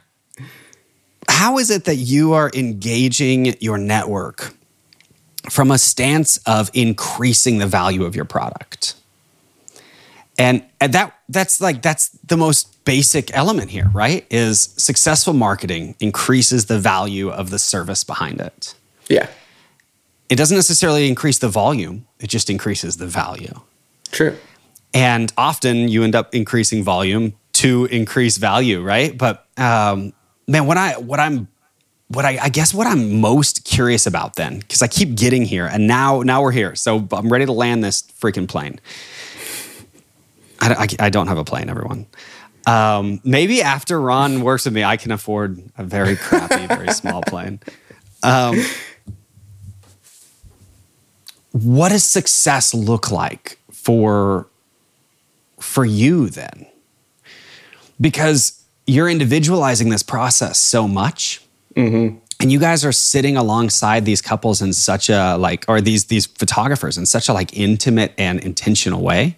how 1.30 1.58
is 1.58 1.70
it 1.70 1.84
that 1.84 1.98
you 1.98 2.32
are 2.32 2.50
engaging 2.54 3.56
your 3.60 3.78
network 3.78 4.56
from 5.50 5.70
a 5.70 5.78
stance 5.78 6.38
of 6.46 6.72
increasing 6.74 7.58
the 7.58 7.68
value 7.68 8.06
of 8.06 8.16
your 8.16 8.26
product? 8.26 8.96
And, 10.42 10.66
and 10.80 10.92
that 10.94 11.14
that's 11.30 11.62
like 11.62 11.84
that's 11.84 12.10
the 12.26 12.36
most 12.36 12.84
basic 12.84 13.30
element 13.38 13.70
here, 13.70 13.92
right? 13.94 14.26
Is 14.32 14.74
successful 14.76 15.34
marketing 15.34 15.96
increases 16.00 16.66
the 16.66 16.80
value 16.80 17.30
of 17.30 17.52
the 17.52 17.60
service 17.60 18.04
behind 18.04 18.42
it. 18.42 18.74
Yeah. 19.08 19.28
It 20.30 20.38
doesn't 20.38 20.58
necessarily 20.58 21.08
increase 21.08 21.38
the 21.38 21.48
volume, 21.48 22.08
it 22.20 22.28
just 22.28 22.50
increases 22.50 22.98
the 22.98 23.06
value. 23.06 23.54
True. 24.12 24.36
And 24.96 25.32
often 25.38 25.90
you 25.90 26.04
end 26.04 26.16
up 26.16 26.34
increasing 26.34 26.84
volume 26.84 27.34
to 27.54 27.86
increase 27.92 28.38
value, 28.38 28.82
right? 28.82 29.16
But 29.16 29.46
um, 29.58 30.12
man, 30.48 30.66
what 30.66 30.78
I 30.78 30.94
what 30.94 31.20
I'm 31.20 31.50
what 32.08 32.26
I, 32.26 32.40
I 32.42 32.50
guess 32.50 32.74
what 32.74 32.88
I'm 32.88 33.22
most 33.22 33.64
curious 33.64 34.08
about 34.08 34.38
then, 34.38 34.60
because 34.60 34.82
I 34.82 34.88
keep 34.88 35.14
getting 35.16 35.46
here, 35.46 35.68
and 35.68 35.86
now 35.86 36.24
now 36.24 36.42
we're 36.42 36.52
here, 36.52 36.74
so 36.74 37.08
I'm 37.12 37.32
ready 37.32 37.46
to 37.46 37.54
land 37.54 37.84
this 37.84 38.02
freaking 38.02 38.48
plane. 38.48 38.80
I, 40.62 40.74
I, 40.74 40.88
I 41.08 41.10
don't 41.10 41.28
have 41.28 41.38
a 41.38 41.43
plane, 41.43 41.69
everyone. 41.69 42.08
Um, 42.67 43.19
maybe 43.24 43.62
after 43.62 44.00
Ron 44.00 44.41
works 44.41 44.65
with 44.65 44.74
me, 44.74 44.84
I 44.84 44.97
can 44.97 45.12
afford 45.12 45.62
a 45.78 45.84
very 45.84 46.15
crappy, 46.15 46.67
very 46.67 46.93
small 46.93 47.21
plane. 47.24 47.60
Um, 48.24 48.62
what 51.52 51.89
does 51.89 52.04
success 52.04 52.74
look 52.74 53.12
like 53.12 53.58
for 53.71 54.47
for 55.60 55.86
you 55.86 56.30
then? 56.30 56.67
Because 58.00 58.63
you're 58.88 59.10
individualizing 59.10 59.89
this 59.89 60.04
process 60.04 60.58
so 60.58 60.88
much. 60.88 61.41
Mm-hmm. 61.76 62.17
And 62.39 62.52
you 62.52 62.60
guys 62.60 62.84
are 62.84 62.91
sitting 62.91 63.38
alongside 63.38 64.06
these 64.06 64.21
couples 64.21 64.62
in 64.62 64.74
such 64.74 65.10
a 65.10 65.36
like, 65.38 65.65
or 65.67 65.80
these 65.80 66.06
these 66.06 66.26
photographers 66.26 66.97
in 66.97 67.06
such 67.06 67.30
a 67.30 67.34
like 67.34 67.56
intimate 67.58 68.13
and 68.17 68.39
intentional 68.39 69.02
way. 69.02 69.38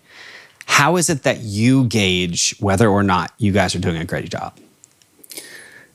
How 0.66 0.98
is 0.98 1.10
it 1.10 1.24
that 1.24 1.40
you 1.40 1.86
gauge 1.86 2.56
whether 2.60 2.88
or 2.88 3.04
not 3.04 3.32
you 3.38 3.52
guys 3.52 3.76
are 3.76 3.80
doing 3.80 3.98
a 3.98 4.06
great 4.06 4.30
job? 4.30 4.58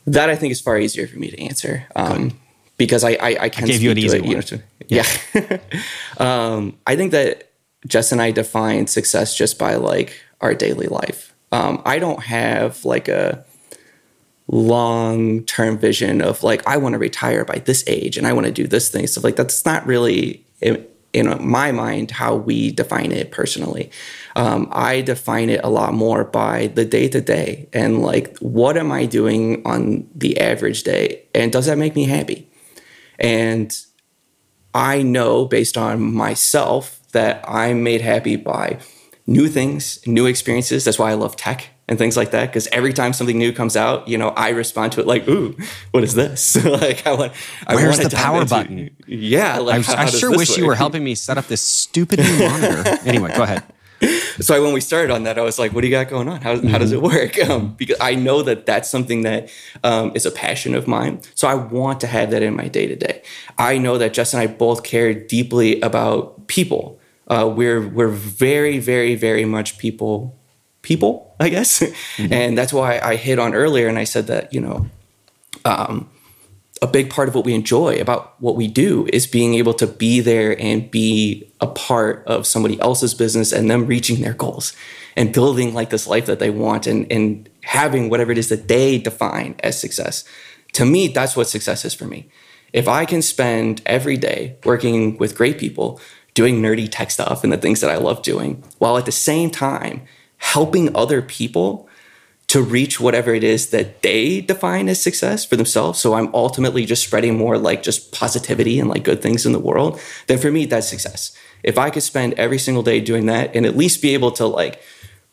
That 0.06 0.30
I 0.30 0.36
think 0.36 0.52
is 0.52 0.60
far 0.60 0.78
easier 0.78 1.06
for 1.06 1.18
me 1.18 1.30
to 1.30 1.42
answer. 1.42 1.86
Um, 1.96 2.38
because 2.76 3.04
I 3.04 3.10
I, 3.12 3.36
I 3.40 3.48
can 3.48 3.64
I 3.64 3.66
gave 3.66 3.82
you 3.82 3.90
an 3.90 3.98
easy 3.98 4.18
it, 4.18 4.20
one. 4.22 4.30
You 4.30 4.36
know, 4.36 4.42
to, 4.42 4.62
yeah. 4.88 5.04
yeah. 5.34 5.58
um, 6.18 6.78
I 6.86 6.96
think 6.96 7.12
that 7.12 7.50
Jess 7.86 8.12
and 8.12 8.22
I 8.22 8.30
define 8.30 8.86
success 8.86 9.36
just 9.36 9.58
by 9.58 9.74
like 9.74 10.20
our 10.40 10.54
daily 10.54 10.86
life. 10.86 11.34
Um, 11.52 11.82
I 11.84 11.98
don't 11.98 12.22
have 12.22 12.84
like 12.84 13.08
a 13.08 13.44
long 14.46 15.44
term 15.44 15.78
vision 15.78 16.22
of 16.22 16.42
like 16.42 16.66
I 16.66 16.78
want 16.78 16.94
to 16.94 16.98
retire 16.98 17.44
by 17.44 17.56
this 17.58 17.84
age 17.86 18.16
and 18.16 18.26
I 18.26 18.32
want 18.32 18.46
to 18.46 18.52
do 18.52 18.66
this 18.66 18.90
thing. 18.90 19.06
So 19.06 19.20
like 19.20 19.36
that's 19.36 19.64
not 19.64 19.86
really 19.86 20.44
in, 21.18 21.46
my 21.46 21.72
mind 21.72 22.10
how 22.10 22.34
we 22.34 22.70
define 22.70 23.12
it 23.12 23.30
personally. 23.30 23.90
Um, 24.36 24.68
I 24.72 25.00
define 25.02 25.50
it 25.50 25.60
a 25.62 25.68
lot 25.68 25.92
more 25.94 26.24
by 26.24 26.68
the 26.68 26.84
day 26.84 27.08
to 27.08 27.20
day 27.20 27.68
and 27.72 28.02
like 28.02 28.38
what 28.38 28.76
am 28.76 28.90
I 28.92 29.06
doing 29.06 29.62
on 29.66 30.08
the 30.14 30.40
average 30.40 30.84
day 30.84 31.24
and 31.34 31.52
does 31.52 31.66
that 31.66 31.78
make 31.78 31.94
me 31.94 32.04
happy? 32.04 32.50
And 33.18 33.76
I 34.74 35.02
know 35.02 35.44
based 35.44 35.76
on 35.76 36.00
myself 36.14 37.00
that 37.12 37.44
I'm 37.48 37.82
made 37.82 38.00
happy 38.00 38.36
by 38.36 38.78
new 39.26 39.48
things, 39.48 39.98
new 40.06 40.26
experiences. 40.26 40.84
That's 40.84 40.98
why 40.98 41.10
I 41.10 41.14
love 41.14 41.36
tech 41.36 41.70
and 41.88 41.98
things 41.98 42.16
like 42.16 42.30
that. 42.32 42.46
Because 42.46 42.66
every 42.68 42.92
time 42.92 43.12
something 43.12 43.38
new 43.38 43.52
comes 43.52 43.76
out, 43.76 44.06
you 44.06 44.18
know, 44.18 44.28
I 44.30 44.50
respond 44.50 44.92
to 44.92 45.00
it 45.00 45.06
like, 45.06 45.26
"Ooh, 45.28 45.56
what 45.90 46.04
is 46.04 46.14
this?" 46.14 46.62
like, 46.64 47.06
I 47.06 47.14
want. 47.14 47.32
I 47.66 47.74
Where's 47.74 47.98
the 47.98 48.10
power 48.10 48.42
into, 48.42 48.54
button? 48.54 48.96
Yeah, 49.06 49.58
like, 49.58 49.88
I, 49.88 50.02
I 50.02 50.06
sure 50.06 50.30
wish 50.30 50.50
work? 50.50 50.58
you 50.58 50.66
were 50.66 50.74
helping 50.74 51.02
me 51.02 51.14
set 51.14 51.38
up 51.38 51.46
this 51.46 51.62
stupid 51.62 52.20
new 52.20 52.38
monitor. 52.38 52.98
anyway, 53.04 53.34
go 53.34 53.42
ahead. 53.42 53.64
so 54.38 54.62
when 54.62 54.72
we 54.72 54.80
started 54.80 55.10
on 55.12 55.24
that, 55.24 55.38
I 55.38 55.42
was 55.42 55.58
like, 55.58 55.72
"What 55.72 55.80
do 55.80 55.88
you 55.88 55.92
got 55.92 56.08
going 56.08 56.28
on? 56.28 56.40
How, 56.40 56.54
mm-hmm. 56.54 56.68
how 56.68 56.78
does 56.78 56.92
it 56.92 57.02
work?" 57.02 57.36
Um, 57.48 57.74
because 57.74 57.96
I 58.00 58.14
know 58.14 58.42
that 58.42 58.66
that's 58.66 58.90
something 58.90 59.22
that 59.22 59.50
um, 59.82 60.12
is 60.14 60.26
a 60.26 60.30
passion 60.30 60.74
of 60.74 60.86
mine. 60.86 61.20
So 61.34 61.48
I 61.48 61.54
want 61.54 62.00
to 62.00 62.06
have 62.06 62.30
that 62.32 62.42
in 62.42 62.54
my 62.54 62.68
day 62.68 62.86
to 62.86 62.94
day. 62.94 63.22
I 63.56 63.78
know 63.78 63.96
that 63.96 64.12
Jess 64.12 64.34
and 64.34 64.42
I 64.42 64.48
both 64.48 64.82
care 64.82 65.14
deeply 65.14 65.80
about 65.80 66.46
people. 66.46 67.00
Uh, 67.28 67.50
we're 67.54 67.88
we're 67.88 68.08
very 68.08 68.78
very 68.78 69.14
very 69.14 69.46
much 69.46 69.78
people 69.78 70.37
people, 70.82 71.34
I 71.40 71.48
guess, 71.48 71.80
mm-hmm. 72.16 72.32
and 72.32 72.58
that's 72.58 72.72
why 72.72 73.00
I 73.02 73.16
hit 73.16 73.38
on 73.38 73.54
earlier 73.54 73.88
and 73.88 73.98
I 73.98 74.04
said 74.04 74.26
that 74.28 74.52
you 74.52 74.60
know. 74.60 74.86
Um, 75.64 76.08
a 76.80 76.86
big 76.86 77.10
part 77.10 77.28
of 77.28 77.34
what 77.34 77.44
we 77.44 77.54
enjoy 77.54 78.00
about 78.00 78.40
what 78.40 78.56
we 78.56 78.68
do 78.68 79.08
is 79.12 79.26
being 79.26 79.54
able 79.54 79.74
to 79.74 79.86
be 79.86 80.20
there 80.20 80.60
and 80.60 80.90
be 80.90 81.50
a 81.60 81.66
part 81.66 82.24
of 82.26 82.46
somebody 82.46 82.80
else's 82.80 83.14
business 83.14 83.52
and 83.52 83.70
them 83.70 83.86
reaching 83.86 84.20
their 84.20 84.34
goals 84.34 84.74
and 85.16 85.32
building 85.32 85.74
like 85.74 85.90
this 85.90 86.06
life 86.06 86.26
that 86.26 86.38
they 86.38 86.50
want 86.50 86.86
and, 86.86 87.10
and 87.10 87.48
having 87.64 88.08
whatever 88.08 88.30
it 88.30 88.38
is 88.38 88.48
that 88.48 88.68
they 88.68 88.98
define 88.98 89.56
as 89.60 89.78
success. 89.80 90.24
To 90.74 90.84
me, 90.84 91.08
that's 91.08 91.36
what 91.36 91.48
success 91.48 91.84
is 91.84 91.94
for 91.94 92.06
me. 92.06 92.28
If 92.72 92.86
I 92.86 93.04
can 93.04 93.22
spend 93.22 93.82
every 93.86 94.16
day 94.16 94.56
working 94.64 95.16
with 95.18 95.36
great 95.36 95.58
people, 95.58 96.00
doing 96.34 96.62
nerdy 96.62 96.88
tech 96.88 97.10
stuff 97.10 97.42
and 97.42 97.52
the 97.52 97.56
things 97.56 97.80
that 97.80 97.90
I 97.90 97.96
love 97.96 98.22
doing, 98.22 98.62
while 98.78 98.96
at 98.96 99.06
the 99.06 99.12
same 99.12 99.50
time 99.50 100.02
helping 100.38 100.94
other 100.96 101.20
people 101.22 101.88
to 102.48 102.62
reach 102.62 102.98
whatever 102.98 103.34
it 103.34 103.44
is 103.44 103.70
that 103.70 104.00
they 104.00 104.40
define 104.40 104.88
as 104.88 105.00
success 105.00 105.44
for 105.44 105.56
themselves. 105.56 106.00
So 106.00 106.14
I'm 106.14 106.34
ultimately 106.34 106.86
just 106.86 107.04
spreading 107.04 107.36
more 107.36 107.58
like 107.58 107.82
just 107.82 108.10
positivity 108.10 108.80
and 108.80 108.88
like 108.88 109.04
good 109.04 109.20
things 109.20 109.44
in 109.44 109.52
the 109.52 109.58
world. 109.58 110.00
Then 110.26 110.38
for 110.38 110.50
me, 110.50 110.64
that's 110.64 110.88
success. 110.88 111.36
If 111.62 111.76
I 111.76 111.90
could 111.90 112.02
spend 112.02 112.34
every 112.34 112.58
single 112.58 112.82
day 112.82 113.00
doing 113.00 113.26
that 113.26 113.54
and 113.54 113.66
at 113.66 113.76
least 113.76 114.00
be 114.00 114.14
able 114.14 114.32
to 114.32 114.46
like 114.46 114.80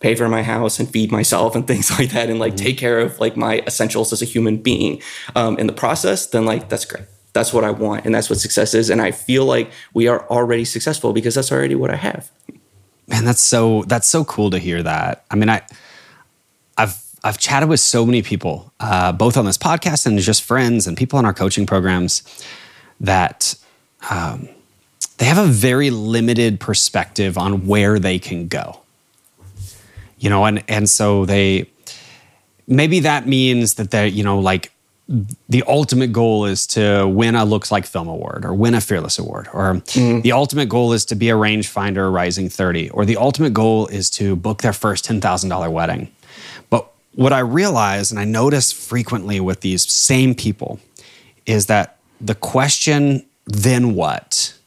pay 0.02 0.14
for 0.14 0.28
my 0.28 0.44
house 0.44 0.78
and 0.78 0.90
feed 0.90 1.10
myself 1.10 1.56
and 1.56 1.66
things 1.72 1.90
like 1.98 2.12
that 2.12 2.30
and 2.30 2.38
like 2.38 2.56
mm-hmm. 2.56 2.66
take 2.66 2.78
care 2.78 3.00
of 3.00 3.18
like 3.20 3.38
my 3.38 3.60
essentials 3.60 4.12
as 4.12 4.22
a 4.22 4.26
human 4.26 4.58
being 4.58 5.02
um, 5.36 5.58
in 5.58 5.68
the 5.68 5.74
process, 5.74 6.28
then 6.28 6.46
like 6.46 6.68
that's 6.68 6.86
great. 6.86 7.06
That's 7.32 7.54
what 7.54 7.64
I 7.64 7.72
want. 7.72 8.06
And 8.06 8.14
that's 8.14 8.30
what 8.30 8.40
success 8.40 8.74
is. 8.74 8.90
And 8.90 9.02
I 9.02 9.12
feel 9.12 9.46
like 9.46 9.72
we 9.94 10.08
are 10.08 10.28
already 10.30 10.66
successful 10.66 11.14
because 11.14 11.36
that's 11.36 11.52
already 11.52 11.76
what 11.76 11.92
I 11.92 11.98
have. 11.98 12.32
Man, 13.08 13.24
that's 13.24 13.42
so 13.42 13.84
that's 13.84 14.08
so 14.08 14.26
cool 14.26 14.50
to 14.52 14.60
hear 14.60 14.82
that. 14.82 15.26
I 15.30 15.36
mean, 15.36 15.50
I 15.50 15.62
I've 16.78 17.02
I've 17.24 17.38
chatted 17.38 17.70
with 17.70 17.80
so 17.80 18.06
many 18.06 18.22
people, 18.22 18.72
uh, 18.80 19.12
both 19.12 19.38
on 19.38 19.46
this 19.46 19.58
podcast 19.58 20.06
and 20.06 20.18
just 20.20 20.44
friends 20.44 20.88
and 20.88 20.98
people 20.98 21.20
in 21.20 21.26
our 21.26 21.34
coaching 21.34 21.66
programs, 21.66 22.24
that 23.00 23.56
um, 24.10 24.50
they 25.18 25.26
have 25.26 25.38
a 25.38 25.46
very 25.46 25.90
limited 25.90 26.60
perspective 26.60 27.38
on 27.38 27.68
where 27.68 28.00
they 28.00 28.20
can 28.20 28.48
go. 28.48 28.82
You 30.18 30.30
know, 30.30 30.46
and 30.46 30.64
and 30.68 30.90
so 30.90 31.26
they 31.26 31.70
maybe 32.68 33.02
that 33.02 33.28
means 33.28 33.76
that 33.76 33.92
they, 33.92 34.08
you 34.08 34.24
know, 34.24 34.40
like 34.40 34.72
the 35.08 35.64
ultimate 35.68 36.12
goal 36.12 36.46
is 36.46 36.66
to 36.66 37.08
win 37.08 37.36
a 37.36 37.46
Looks 37.46 37.72
Like 37.72 37.86
Film 37.86 38.08
award 38.08 38.44
or 38.44 38.54
win 38.54 38.74
a 38.74 38.82
Fearless 38.82 39.20
award 39.20 39.48
or 39.54 39.76
mm. 39.76 40.22
the 40.24 40.32
ultimate 40.32 40.68
goal 40.68 40.94
is 40.94 41.06
to 41.06 41.16
be 41.16 41.30
a 41.30 41.36
Rangefinder 41.36 42.12
rising 42.12 42.50
30 42.50 42.90
or 42.90 43.06
the 43.06 43.18
ultimate 43.18 43.54
goal 43.54 43.86
is 43.88 44.10
to 44.12 44.36
book 44.36 44.64
their 44.64 44.74
first 44.74 45.06
$10,000 45.06 45.72
wedding 45.72 46.12
But 46.72 46.92
what 47.14 47.34
I 47.34 47.40
realize 47.40 48.12
and 48.12 48.20
I 48.20 48.26
notice 48.26 48.72
frequently 48.72 49.40
with 49.40 49.62
these 49.62 49.88
same 49.92 50.34
people 50.34 50.80
is 51.46 51.68
that 51.68 51.98
the 52.20 52.36
question, 52.36 53.26
then 53.46 53.94
what, 53.94 54.58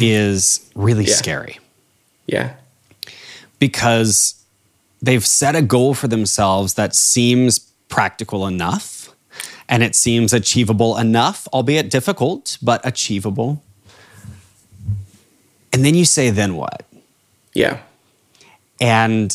is 0.00 0.70
really 0.74 1.04
yeah. 1.04 1.14
scary. 1.14 1.58
Yeah. 2.26 2.54
Because 3.58 4.44
they've 5.00 5.24
set 5.24 5.56
a 5.56 5.62
goal 5.62 5.94
for 5.94 6.08
themselves 6.08 6.74
that 6.74 6.94
seems 6.94 7.58
practical 7.88 8.46
enough 8.46 9.01
and 9.72 9.82
it 9.82 9.96
seems 9.96 10.34
achievable 10.34 10.98
enough, 10.98 11.48
albeit 11.50 11.88
difficult, 11.88 12.58
but 12.60 12.86
achievable. 12.86 13.62
And 15.72 15.82
then 15.82 15.94
you 15.94 16.04
say, 16.04 16.28
then 16.28 16.56
what? 16.56 16.84
Yeah. 17.54 17.80
And 18.82 19.34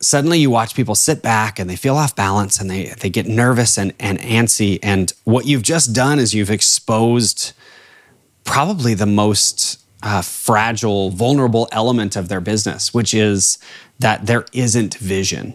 suddenly 0.00 0.40
you 0.40 0.50
watch 0.50 0.74
people 0.74 0.96
sit 0.96 1.22
back 1.22 1.60
and 1.60 1.70
they 1.70 1.76
feel 1.76 1.94
off 1.94 2.16
balance 2.16 2.60
and 2.60 2.68
they, 2.68 2.86
they 2.98 3.08
get 3.08 3.28
nervous 3.28 3.78
and, 3.78 3.94
and 4.00 4.18
antsy. 4.18 4.80
And 4.82 5.12
what 5.22 5.46
you've 5.46 5.62
just 5.62 5.94
done 5.94 6.18
is 6.18 6.34
you've 6.34 6.50
exposed 6.50 7.52
probably 8.42 8.94
the 8.94 9.06
most 9.06 9.78
uh, 10.02 10.22
fragile, 10.22 11.10
vulnerable 11.10 11.68
element 11.70 12.16
of 12.16 12.26
their 12.26 12.40
business, 12.40 12.92
which 12.92 13.14
is 13.14 13.56
that 14.00 14.26
there 14.26 14.46
isn't 14.52 14.96
vision. 14.96 15.54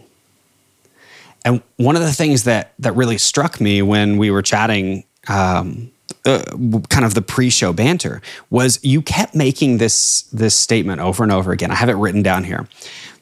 And 1.46 1.62
one 1.76 1.96
of 1.96 2.02
the 2.02 2.12
things 2.12 2.44
that 2.44 2.74
that 2.78 2.92
really 2.92 3.16
struck 3.16 3.60
me 3.60 3.80
when 3.80 4.18
we 4.18 4.30
were 4.30 4.42
chatting, 4.42 5.04
um, 5.28 5.90
uh, 6.26 6.42
kind 6.90 7.06
of 7.06 7.14
the 7.14 7.22
pre-show 7.22 7.72
banter, 7.72 8.20
was 8.50 8.78
you 8.82 9.00
kept 9.00 9.34
making 9.34 9.78
this 9.78 10.22
this 10.32 10.54
statement 10.54 11.00
over 11.00 11.22
and 11.22 11.32
over 11.32 11.52
again. 11.52 11.70
I 11.70 11.76
have 11.76 11.88
it 11.88 11.94
written 11.94 12.22
down 12.22 12.44
here 12.44 12.68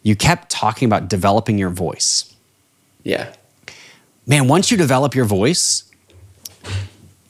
you 0.04 0.14
kept 0.14 0.50
talking 0.50 0.86
about 0.86 1.08
developing 1.08 1.58
your 1.58 1.70
voice. 1.70 2.32
Yeah. 3.02 3.34
Man, 4.26 4.46
once 4.46 4.70
you 4.70 4.76
develop 4.76 5.14
your 5.14 5.24
voice, 5.24 5.90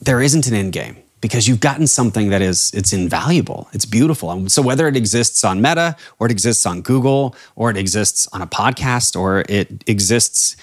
there 0.01 0.21
isn't 0.21 0.45
an 0.45 0.53
end 0.53 0.73
game 0.73 0.97
because 1.21 1.47
you've 1.47 1.61
gotten 1.61 1.87
something 1.87 2.29
that 2.29 2.41
is 2.41 2.71
it's 2.75 2.93
invaluable 2.93 3.67
it's 3.73 3.85
beautiful 3.85 4.29
and 4.29 4.51
so 4.51 4.61
whether 4.61 4.87
it 4.87 4.95
exists 4.95 5.43
on 5.43 5.59
Meta 5.59 5.95
or 6.19 6.27
it 6.27 6.31
exists 6.31 6.65
on 6.65 6.81
Google 6.81 7.35
or 7.55 7.71
it 7.71 7.77
exists 7.77 8.27
on 8.31 8.41
a 8.41 8.47
podcast 8.47 9.19
or 9.19 9.43
it 9.49 9.83
exists 9.87 10.55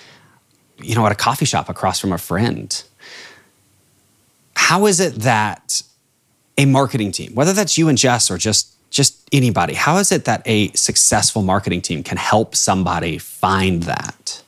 you 0.83 0.95
know 0.95 1.05
at 1.07 1.13
a 1.13 1.17
coffee 1.17 1.45
shop 1.45 1.69
across 1.69 2.01
from 2.01 2.13
a 2.13 2.19
friend 2.19 2.85
how 4.57 4.87
is 4.87 5.01
it 5.01 5.15
that 5.17 5.83
a 6.59 6.67
marketing 6.67 7.13
team 7.13 7.35
whether 7.35 7.53
that's 7.53 7.79
you 7.79 7.89
and 7.89 7.99
Jess 7.99 8.31
or 8.31 8.39
just 8.39 8.73
just 8.93 9.27
anybody, 9.33 9.75
how 9.75 9.97
is 9.97 10.13
it 10.13 10.27
that 10.27 10.43
a 10.45 10.71
successful 10.73 11.43
marketing 11.43 11.81
team 11.81 12.03
can 12.03 12.19
help 12.19 12.55
somebody 12.55 13.19
find 13.19 13.83
that? 13.85 14.43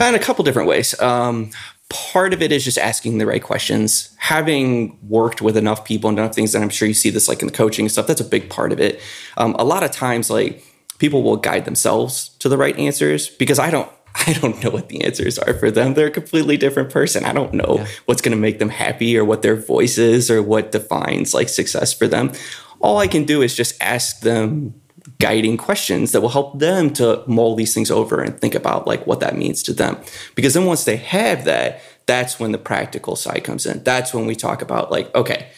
In 0.00 0.14
a 0.14 0.18
couple 0.18 0.44
different 0.44 0.68
ways. 0.68 0.98
Um, 1.00 1.50
part 1.88 2.32
of 2.32 2.42
it 2.42 2.50
is 2.50 2.64
just 2.64 2.78
asking 2.78 3.18
the 3.18 3.26
right 3.26 3.42
questions. 3.42 4.16
Having 4.18 4.98
worked 5.06 5.40
with 5.40 5.56
enough 5.56 5.84
people 5.84 6.08
and 6.08 6.18
enough 6.18 6.34
things, 6.34 6.54
and 6.54 6.64
I'm 6.64 6.70
sure 6.70 6.88
you 6.88 6.94
see 6.94 7.10
this 7.10 7.28
like 7.28 7.42
in 7.42 7.46
the 7.46 7.52
coaching 7.52 7.88
stuff, 7.88 8.08
that's 8.08 8.20
a 8.20 8.24
big 8.24 8.50
part 8.50 8.72
of 8.72 8.80
it. 8.80 9.00
Um, 9.36 9.54
a 9.58 9.64
lot 9.64 9.84
of 9.84 9.92
times, 9.92 10.30
like 10.30 10.64
people 10.98 11.22
will 11.22 11.36
guide 11.36 11.66
themselves 11.66 12.30
to 12.40 12.48
the 12.48 12.56
right 12.56 12.76
answers 12.76 13.28
because 13.28 13.58
I 13.58 13.70
don't 13.70 13.90
I 14.14 14.32
don't 14.34 14.62
know 14.62 14.70
what 14.70 14.88
the 14.88 15.02
answers 15.04 15.38
are 15.38 15.54
for 15.54 15.70
them. 15.70 15.94
They're 15.94 16.06
a 16.06 16.10
completely 16.12 16.56
different 16.56 16.90
person. 16.90 17.24
I 17.24 17.32
don't 17.32 17.52
know 17.52 17.76
yeah. 17.78 17.86
what's 18.06 18.22
going 18.22 18.36
to 18.36 18.40
make 18.40 18.58
them 18.58 18.68
happy 18.68 19.18
or 19.18 19.24
what 19.24 19.42
their 19.42 19.56
voice 19.56 19.98
is 19.98 20.30
or 20.30 20.42
what 20.42 20.72
defines 20.72 21.34
like 21.34 21.48
success 21.48 21.92
for 21.92 22.06
them. 22.06 22.32
All 22.80 22.98
I 22.98 23.06
can 23.06 23.24
do 23.24 23.42
is 23.42 23.54
just 23.54 23.80
ask 23.82 24.20
them 24.20 24.74
guiding 25.18 25.56
questions 25.56 26.12
that 26.12 26.20
will 26.20 26.28
help 26.30 26.58
them 26.58 26.90
to 26.94 27.22
mull 27.26 27.54
these 27.54 27.74
things 27.74 27.90
over 27.90 28.20
and 28.22 28.38
think 28.38 28.54
about 28.54 28.86
like 28.86 29.06
what 29.06 29.20
that 29.20 29.36
means 29.36 29.62
to 29.64 29.72
them. 29.72 29.96
Because 30.34 30.54
then 30.54 30.64
once 30.64 30.84
they 30.84 30.96
have 30.96 31.44
that, 31.44 31.80
that's 32.06 32.38
when 32.38 32.52
the 32.52 32.58
practical 32.58 33.16
side 33.16 33.44
comes 33.44 33.66
in. 33.66 33.82
That's 33.82 34.14
when 34.14 34.26
we 34.26 34.34
talk 34.34 34.62
about 34.62 34.90
like, 34.90 35.14
okay, 35.14 35.48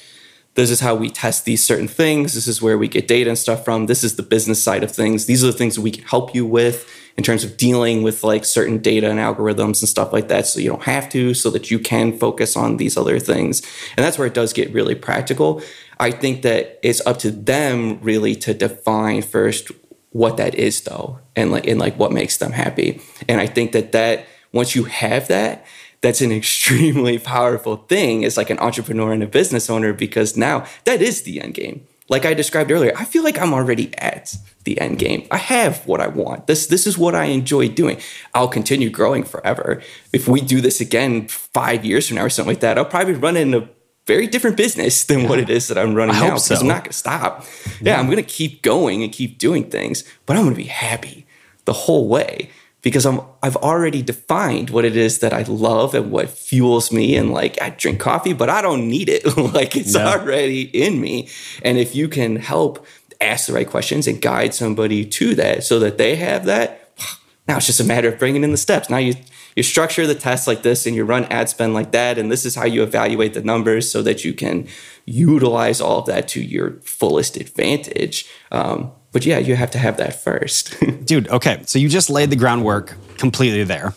this 0.55 0.71
is 0.71 0.81
how 0.81 0.95
we 0.95 1.11
test 1.11 1.45
these 1.45 1.63
certain 1.63 1.89
things. 1.89 2.35
This 2.35 2.49
is 2.49 2.63
where 2.63 2.79
we 2.79 2.89
get 2.89 3.07
data 3.07 3.29
and 3.29 3.39
stuff 3.39 3.65
from. 3.65 3.87
This 3.87 4.03
is 4.03 4.17
the 4.17 4.23
business 4.23 4.63
side 4.63 4.83
of 4.83 4.91
things. 4.91 5.27
These 5.27 5.45
are 5.45 5.49
the 5.49 5.53
things 5.53 5.75
that 5.75 5.83
we 5.83 5.91
can 5.91 6.05
help 6.05 6.35
you 6.35 6.47
with 6.47 6.89
in 7.17 7.25
terms 7.25 7.45
of 7.45 7.57
dealing 7.57 8.03
with 8.03 8.23
like 8.23 8.45
certain 8.45 8.79
data 8.79 9.09
and 9.11 9.19
algorithms 9.19 9.81
and 9.81 9.89
stuff 9.89 10.13
like 10.13 10.29
that. 10.29 10.47
So 10.47 10.61
you 10.61 10.69
don't 10.69 10.83
have 10.83 11.09
to, 11.11 11.33
so 11.35 11.51
that 11.51 11.71
you 11.71 11.79
can 11.79 12.17
focus 12.19 12.57
on 12.57 12.77
these 12.77 12.97
other 12.97 13.19
things. 13.19 13.63
And 13.97 14.05
that's 14.05 14.19
where 14.19 14.27
it 14.27 14.35
does 14.35 14.53
get 14.53 14.73
really 14.73 14.95
practical. 14.95 15.63
I 15.99 16.11
think 16.11 16.43
that 16.43 16.79
it's 16.83 17.05
up 17.07 17.19
to 17.21 17.31
them 17.31 18.01
really 18.03 18.37
to 18.37 18.53
define 18.53 19.23
first 19.23 19.71
what 20.11 20.37
that 20.39 20.55
is 20.55 20.81
though 20.83 21.19
and 21.35 21.51
like 21.51 21.67
and 21.67 21.79
like 21.79 21.99
what 21.99 22.13
makes 22.13 22.37
them 22.37 22.53
happy. 22.53 23.01
And 23.29 23.41
I 23.41 23.47
think 23.47 23.73
that 23.73 23.93
that 23.93 24.27
once 24.53 24.75
you 24.75 24.85
have 24.85 25.29
that, 25.29 25.65
that's 26.01 26.21
an 26.21 26.33
extremely 26.43 27.19
powerful 27.19 27.77
thing 27.77 28.25
as 28.25 28.37
like 28.37 28.51
an 28.51 28.59
entrepreneur 28.59 29.13
and 29.13 29.23
a 29.23 29.27
business 29.27 29.71
owner 29.71 29.93
because 29.93 30.37
now 30.37 30.67
that 30.85 31.01
is 31.01 31.23
the 31.23 31.41
end 31.41 31.55
game 31.55 31.87
like 32.09 32.25
I 32.25 32.35
described 32.35 32.71
earlier, 32.71 32.93
I 32.97 33.05
feel 33.05 33.25
like 33.25 33.39
I'm 33.39 33.53
already 33.53 33.93
at 33.99 34.37
the 34.65 34.81
end 34.81 34.99
game. 34.99 35.27
I 35.31 35.39
have 35.39 35.87
what 35.87 36.01
I 36.01 36.09
want. 36.09 36.47
This 36.47 36.67
this 36.67 36.87
is 36.87 36.97
what 36.97 37.15
I 37.15 37.25
enjoy 37.25 37.69
doing. 37.69 38.01
I'll 38.35 38.49
continue 38.49 38.91
growing 38.91 39.25
forever. 39.25 39.83
If 40.13 40.29
we 40.29 40.41
do 40.41 40.61
this 40.61 40.81
again 40.81 41.29
five 41.29 41.85
years 41.85 42.09
from 42.09 42.17
now 42.17 42.25
or 42.25 42.31
something 42.31 42.53
like 42.53 42.61
that, 42.61 42.79
I'll 42.79 42.85
probably 42.85 43.15
run 43.15 43.37
in 43.37 43.55
a 43.55 43.69
very 44.07 44.29
different 44.29 44.57
business 44.57 45.05
than 45.05 45.21
yeah. 45.21 45.29
what 45.29 45.39
it 45.41 45.51
is 45.51 45.69
that 45.69 45.79
I'm 45.79 45.95
running 45.95 46.15
I 46.15 46.21
now. 46.21 46.35
Because 46.35 46.47
so. 46.47 46.57
I'm 46.57 46.69
not 46.69 46.85
gonna 46.85 46.93
stop. 46.93 47.45
Yeah. 47.81 47.95
yeah, 47.95 48.01
I'm 48.01 48.09
gonna 48.09 48.23
keep 48.23 48.63
going 48.63 49.03
and 49.03 49.13
keep 49.13 49.39
doing 49.39 49.69
things, 49.71 50.05
but 50.27 50.37
I'm 50.37 50.45
gonna 50.45 50.57
be 50.57 50.65
happy 50.65 51.27
the 51.65 51.73
whole 51.73 52.09
way 52.09 52.51
because 52.87 53.05
I'm 53.05 53.21
I've 53.43 53.57
already 53.57 54.01
defined 54.01 54.71
what 54.71 54.85
it 54.85 54.97
is 54.97 55.19
that 55.19 55.33
I 55.33 55.43
love 55.43 55.93
and 55.93 56.13
what 56.13 56.31
fuels 56.31 56.93
me 56.93 57.17
and 57.17 57.33
like 57.33 57.61
I 57.61 57.71
drink 57.71 57.99
coffee 57.99 58.33
but 58.33 58.49
I 58.49 58.63
don't 58.63 58.89
need 58.89 59.09
it. 59.09 59.25
Like 59.37 59.75
it's 59.75 59.95
no. 59.95 60.07
already 60.07 60.63
in 60.63 61.01
me. 61.01 61.29
And 61.65 61.79
if 61.79 61.97
you 61.97 62.09
can 62.09 62.37
help 62.37 62.87
ask 63.21 63.49
the 63.49 63.55
right 63.55 63.69
questions 63.69 64.07
and 64.07 64.23
guide 64.23 64.55
somebody 64.55 65.05
to 65.05 65.35
that 65.35 65.65
so 65.65 65.81
that 65.81 65.99
they 65.99 66.15
have 66.15 66.45
that 66.45 66.93
now 67.49 67.57
it's 67.57 67.67
just 67.67 67.81
a 67.81 67.85
matter 67.85 68.07
of 68.09 68.21
bringing 68.21 68.45
in 68.45 68.53
the 68.53 68.57
steps. 68.57 68.89
Now 68.89 68.99
you 68.99 69.15
you 69.57 69.65
structure 69.65 70.07
the 70.07 70.15
test 70.15 70.47
like 70.47 70.63
this 70.63 70.87
and 70.87 70.95
you 70.95 71.05
run 71.05 71.25
ad 71.25 71.49
spend 71.49 71.75
like 71.75 71.91
that. 71.91 72.19
And 72.19 72.31
this 72.31 72.47
is 72.47 72.55
how 72.55 72.67
you 72.67 72.85
evaluate 72.85 73.35
the 73.35 73.43
numbers 73.43 73.91
so 73.91 74.01
that 74.03 74.25
you 74.25 74.33
can 74.33 74.69
utilize 75.07 75.81
all 75.81 75.99
of 75.99 76.07
that 76.07 76.29
to 76.29 76.41
your 76.41 76.79
fullest 76.83 77.37
advantage. 77.37 78.29
Um, 78.53 78.93
but 79.17 79.25
yeah, 79.25 79.39
you 79.39 79.57
have 79.57 79.71
to 79.71 79.79
have 79.79 79.97
that 79.97 80.23
first. 80.23 80.77
Dude, 81.07 81.27
okay. 81.29 81.63
So 81.65 81.79
you 81.79 81.89
just 81.89 82.11
laid 82.11 82.29
the 82.29 82.37
groundwork 82.37 82.95
completely 83.17 83.65
there. 83.65 83.95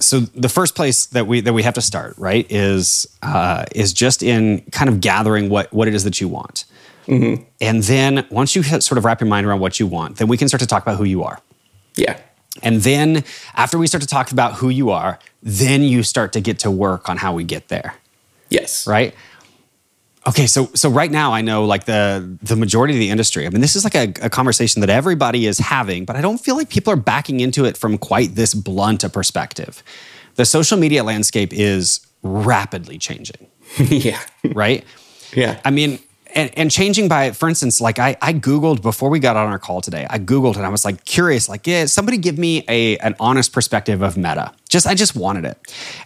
So 0.00 0.20
the 0.20 0.50
first 0.50 0.74
place 0.74 1.06
that 1.06 1.26
we 1.26 1.40
that 1.40 1.54
we 1.54 1.62
have 1.62 1.72
to 1.72 1.80
start, 1.80 2.14
right, 2.18 2.46
is 2.50 3.06
uh, 3.22 3.64
is 3.74 3.94
just 3.94 4.22
in 4.22 4.60
kind 4.70 4.90
of 4.90 5.00
gathering 5.00 5.48
what 5.48 5.72
what 5.72 5.88
it 5.88 5.94
is 5.94 6.04
that 6.04 6.20
you 6.20 6.28
want. 6.28 6.66
Mm-hmm. 7.06 7.42
And 7.62 7.82
then 7.84 8.26
once 8.28 8.54
you 8.54 8.62
sort 8.62 8.98
of 8.98 9.06
wrap 9.06 9.22
your 9.22 9.30
mind 9.30 9.46
around 9.46 9.60
what 9.60 9.80
you 9.80 9.86
want, 9.86 10.18
then 10.18 10.28
we 10.28 10.36
can 10.36 10.46
start 10.46 10.60
to 10.60 10.66
talk 10.66 10.82
about 10.82 10.98
who 10.98 11.04
you 11.04 11.22
are. 11.22 11.40
Yeah. 11.96 12.20
And 12.62 12.82
then 12.82 13.24
after 13.54 13.78
we 13.78 13.86
start 13.86 14.02
to 14.02 14.08
talk 14.08 14.30
about 14.30 14.56
who 14.56 14.68
you 14.68 14.90
are, 14.90 15.18
then 15.42 15.82
you 15.82 16.02
start 16.02 16.34
to 16.34 16.42
get 16.42 16.58
to 16.58 16.70
work 16.70 17.08
on 17.08 17.16
how 17.16 17.32
we 17.32 17.44
get 17.44 17.68
there. 17.68 17.94
Yes. 18.50 18.86
Right? 18.86 19.14
Okay, 20.28 20.46
so 20.46 20.68
so 20.74 20.90
right 20.90 21.10
now 21.10 21.32
I 21.32 21.40
know 21.40 21.64
like 21.64 21.86
the 21.86 22.36
the 22.42 22.54
majority 22.54 22.92
of 22.92 23.00
the 23.00 23.08
industry. 23.08 23.46
I 23.46 23.50
mean, 23.50 23.62
this 23.62 23.74
is 23.74 23.84
like 23.84 23.94
a, 23.94 24.12
a, 24.26 24.28
conversation 24.28 24.80
that 24.80 24.90
everybody 24.90 25.46
is 25.46 25.58
having, 25.58 26.04
but 26.04 26.16
I 26.16 26.20
don't 26.20 26.36
feel 26.36 26.54
like 26.54 26.68
people 26.68 26.92
are 26.92 26.96
backing 26.96 27.40
into 27.40 27.64
it 27.64 27.78
from 27.78 27.96
quite 27.96 28.34
this 28.34 28.52
blunt 28.52 29.04
a 29.04 29.08
perspective. 29.08 29.82
The 30.34 30.44
social 30.44 30.76
media 30.76 31.02
landscape 31.02 31.52
is 31.52 32.06
rapidly 32.22 32.98
changing. 32.98 33.46
yeah. 33.78 34.20
Right? 34.44 34.84
Yeah. 35.34 35.60
I 35.64 35.70
mean, 35.70 35.98
and, 36.34 36.50
and 36.58 36.70
changing 36.70 37.08
by, 37.08 37.32
for 37.32 37.48
instance, 37.48 37.80
like 37.80 37.98
I, 37.98 38.16
I 38.20 38.32
Googled 38.32 38.82
before 38.82 39.10
we 39.10 39.18
got 39.18 39.36
on 39.36 39.48
our 39.48 39.58
call 39.58 39.80
today, 39.80 40.06
I 40.10 40.18
Googled 40.18 40.56
and 40.56 40.66
I 40.66 40.68
was 40.68 40.84
like 40.84 41.04
curious, 41.04 41.48
like, 41.48 41.66
yeah, 41.66 41.86
somebody 41.86 42.18
give 42.18 42.38
me 42.38 42.64
a, 42.68 42.98
an 42.98 43.14
honest 43.18 43.52
perspective 43.52 44.02
of 44.02 44.16
meta. 44.16 44.52
Just, 44.68 44.86
I 44.86 44.94
just 44.94 45.16
wanted 45.16 45.44
it. 45.44 45.58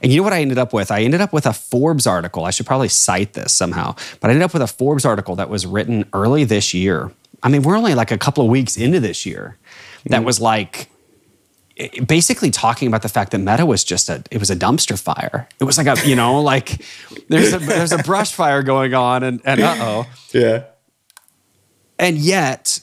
And 0.03 0.13
you 0.13 0.19
know 0.19 0.25
what 0.25 0.33
I 0.33 0.41
ended 0.41 0.59
up 0.59 0.73
with? 0.73 0.91
I 0.91 1.03
ended 1.03 1.21
up 1.21 1.33
with 1.33 1.47
a 1.47 1.53
Forbes 1.53 2.07
article. 2.07 2.45
I 2.45 2.51
should 2.51 2.67
probably 2.67 2.89
cite 2.89 3.33
this 3.33 3.53
somehow, 3.53 3.97
but 4.21 4.29
I 4.29 4.35
ended 4.35 4.45
up 4.45 4.53
with 4.53 4.63
a 4.63 4.69
Forbes 4.69 5.05
article 5.05 5.37
that 5.37 5.49
was 5.49 5.67
written 5.67 6.05
early 6.13 6.45
this 6.45 6.73
year. 6.73 7.11
I 7.43 7.49
mean, 7.49 7.63
we're 7.63 7.77
only 7.77 7.95
like 7.95 8.13
a 8.13 8.19
couple 8.19 8.45
of 8.45 8.51
weeks 8.51 8.77
into 8.77 9.01
this 9.01 9.27
year 9.27 9.57
that 10.07 10.23
mm. 10.23 10.25
was 10.25 10.41
like, 10.41 10.89
basically 12.07 12.51
talking 12.51 12.89
about 12.89 13.03
the 13.03 13.09
fact 13.09 13.31
that 13.33 13.39
Meta 13.39 13.65
was 13.65 13.85
just 13.85 14.09
a 14.09 14.23
it 14.31 14.39
was 14.39 14.51
a 14.51 14.57
dumpster 14.57 15.01
fire. 15.01 15.49
It 15.61 15.65
was 15.65 15.79
like 15.79 15.87
a 15.87 16.09
you 16.09 16.17
know 16.17 16.41
like 16.41 16.85
there's 17.29 17.53
a 17.53 17.59
there's 17.59 17.93
a 17.93 17.99
brush 17.99 18.33
fire 18.33 18.63
going 18.63 18.95
on 18.95 19.23
and 19.23 19.41
and 19.45 19.61
uh 19.61 19.77
oh 19.79 20.07
yeah, 20.33 20.65
and 21.99 22.19
yet 22.19 22.81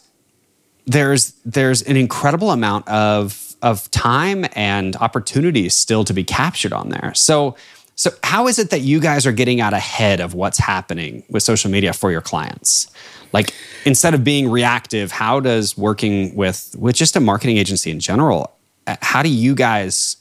there's 0.85 1.33
there's 1.45 1.81
an 1.83 1.97
incredible 1.97 2.51
amount 2.51 2.87
of 2.87 3.55
of 3.61 3.91
time 3.91 4.45
and 4.53 4.95
opportunities 4.97 5.75
still 5.75 6.03
to 6.05 6.13
be 6.13 6.23
captured 6.23 6.73
on 6.73 6.89
there. 6.89 7.13
So 7.13 7.55
so 7.95 8.11
how 8.23 8.47
is 8.47 8.59
it 8.59 8.69
that 8.69 8.81
you 8.81 8.99
guys 8.99 9.25
are 9.27 9.33
getting 9.33 9.59
out 9.59 9.73
ahead 9.73 10.21
of 10.21 10.33
what's 10.33 10.57
happening 10.57 11.23
with 11.29 11.43
social 11.43 11.69
media 11.69 11.93
for 11.93 12.11
your 12.11 12.21
clients? 12.21 12.89
Like 13.33 13.53
instead 13.85 14.13
of 14.13 14.23
being 14.23 14.49
reactive, 14.49 15.11
how 15.11 15.41
does 15.41 15.77
working 15.77 16.33
with 16.33 16.75
with 16.79 16.95
just 16.95 17.15
a 17.15 17.19
marketing 17.19 17.57
agency 17.57 17.91
in 17.91 17.99
general 17.99 18.55
how 19.01 19.23
do 19.23 19.29
you 19.29 19.55
guys 19.55 20.17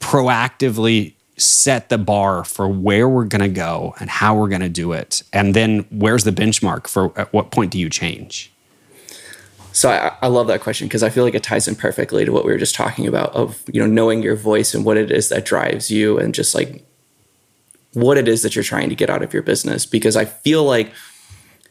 proactively 0.00 1.14
set 1.36 1.88
the 1.88 1.98
bar 1.98 2.44
for 2.44 2.68
where 2.68 3.08
we're 3.08 3.24
going 3.24 3.42
to 3.42 3.48
go 3.48 3.94
and 3.98 4.10
how 4.10 4.34
we're 4.34 4.48
going 4.48 4.60
to 4.60 4.68
do 4.68 4.92
it? 4.92 5.22
And 5.32 5.54
then 5.54 5.86
where's 5.90 6.24
the 6.24 6.32
benchmark 6.32 6.86
for 6.86 7.18
at 7.18 7.32
what 7.32 7.50
point 7.50 7.70
do 7.72 7.78
you 7.78 7.88
change? 7.88 8.52
So 9.72 9.90
I, 9.90 10.14
I 10.20 10.26
love 10.26 10.48
that 10.48 10.60
question 10.60 10.86
because 10.86 11.02
I 11.02 11.08
feel 11.08 11.24
like 11.24 11.34
it 11.34 11.42
ties 11.42 11.66
in 11.66 11.74
perfectly 11.76 12.24
to 12.24 12.32
what 12.32 12.44
we 12.44 12.52
were 12.52 12.58
just 12.58 12.74
talking 12.74 13.06
about 13.06 13.34
of 13.34 13.62
you 13.72 13.80
know 13.80 13.86
knowing 13.86 14.22
your 14.22 14.36
voice 14.36 14.74
and 14.74 14.84
what 14.84 14.98
it 14.98 15.10
is 15.10 15.30
that 15.30 15.46
drives 15.46 15.90
you 15.90 16.18
and 16.18 16.34
just 16.34 16.54
like 16.54 16.84
what 17.94 18.18
it 18.18 18.28
is 18.28 18.42
that 18.42 18.54
you're 18.54 18.64
trying 18.64 18.88
to 18.90 18.94
get 18.94 19.10
out 19.10 19.22
of 19.22 19.32
your 19.32 19.42
business. 19.42 19.86
Because 19.86 20.16
I 20.16 20.26
feel 20.26 20.64
like 20.64 20.92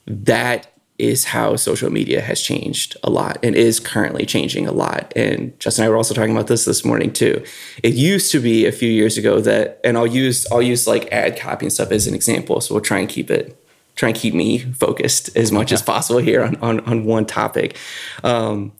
that 0.07 0.71
is 0.97 1.25
how 1.25 1.55
social 1.55 1.89
media 1.89 2.21
has 2.21 2.41
changed 2.41 2.95
a 3.03 3.09
lot 3.09 3.37
and 3.43 3.55
is 3.55 3.79
currently 3.79 4.25
changing 4.25 4.67
a 4.67 4.71
lot. 4.71 5.11
And 5.15 5.59
Jess 5.59 5.79
and 5.79 5.85
I 5.85 5.89
were 5.89 5.97
also 5.97 6.13
talking 6.13 6.35
about 6.35 6.47
this 6.47 6.65
this 6.65 6.85
morning 6.85 7.11
too. 7.11 7.43
It 7.81 7.95
used 7.95 8.31
to 8.33 8.39
be 8.39 8.65
a 8.65 8.71
few 8.71 8.89
years 8.89 9.17
ago 9.17 9.39
that, 9.41 9.79
and 9.83 9.97
I'll 9.97 10.07
use 10.07 10.45
I'll 10.51 10.61
use 10.61 10.87
like 10.87 11.11
ad 11.11 11.37
copy 11.39 11.65
and 11.65 11.73
stuff 11.73 11.91
as 11.91 12.07
an 12.07 12.13
example. 12.13 12.61
So 12.61 12.75
we'll 12.75 12.83
try 12.83 12.99
and 12.99 13.09
keep 13.09 13.31
it 13.31 13.57
try 13.95 14.09
and 14.09 14.17
keep 14.17 14.33
me 14.33 14.59
focused 14.59 15.35
as 15.35 15.51
much 15.51 15.71
as 15.71 15.81
possible 15.81 16.19
here 16.19 16.43
on 16.43 16.55
on, 16.57 16.79
on 16.81 17.05
one 17.05 17.25
topic. 17.25 17.77
Um, 18.23 18.73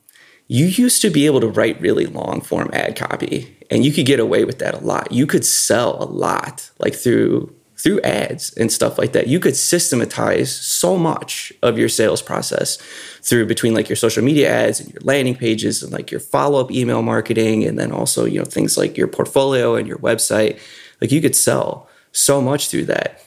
you 0.47 0.65
used 0.65 1.02
to 1.02 1.10
be 1.10 1.26
able 1.26 1.39
to 1.39 1.47
write 1.47 1.80
really 1.80 2.06
long 2.06 2.41
form 2.41 2.69
ad 2.74 2.97
copy 2.97 3.58
and 3.71 3.86
you 3.86 3.91
could 3.91 4.06
get 4.06 4.19
away 4.19 4.43
with 4.43 4.60
that 4.60 4.74
a 4.74 4.80
lot. 4.80 5.12
You 5.12 5.26
could 5.26 5.45
sell 5.45 6.04
a 6.04 6.06
lot 6.06 6.69
like 6.78 6.93
through 6.93 7.56
through 7.82 8.00
ads 8.02 8.54
and 8.58 8.72
stuff 8.72 8.98
like 8.98 9.12
that. 9.13 9.28
You 9.28 9.39
could 9.39 9.56
systematize 9.56 10.56
so 10.56 10.98
much 10.98 11.52
of 11.63 11.80
your 11.80 11.89
sales 11.89 12.22
process 12.22 12.78
through 13.22 13.48
between 13.48 13.74
like 13.74 13.89
your 13.89 13.96
social 13.96 14.24
media 14.24 14.50
ads 14.50 14.80
and 14.80 14.94
your 14.94 15.02
landing 15.04 15.36
pages 15.36 15.82
and 15.82 15.91
like 15.91 16.12
your 16.12 16.20
follow-up 16.20 16.72
email 16.72 17.02
marketing 17.02 17.63
and 17.63 17.80
then 17.80 17.91
also, 17.91 18.26
you 18.26 18.38
know, 18.38 18.46
things 18.46 18.78
like 18.78 18.98
your 18.98 19.08
portfolio 19.08 19.76
and 19.76 19.88
your 19.88 19.98
website. 19.98 20.60
Like 21.02 21.12
you 21.12 21.22
could 21.22 21.36
sell 21.36 21.89
so 22.12 22.41
much 22.41 22.67
through 22.67 22.86
that. 22.86 23.24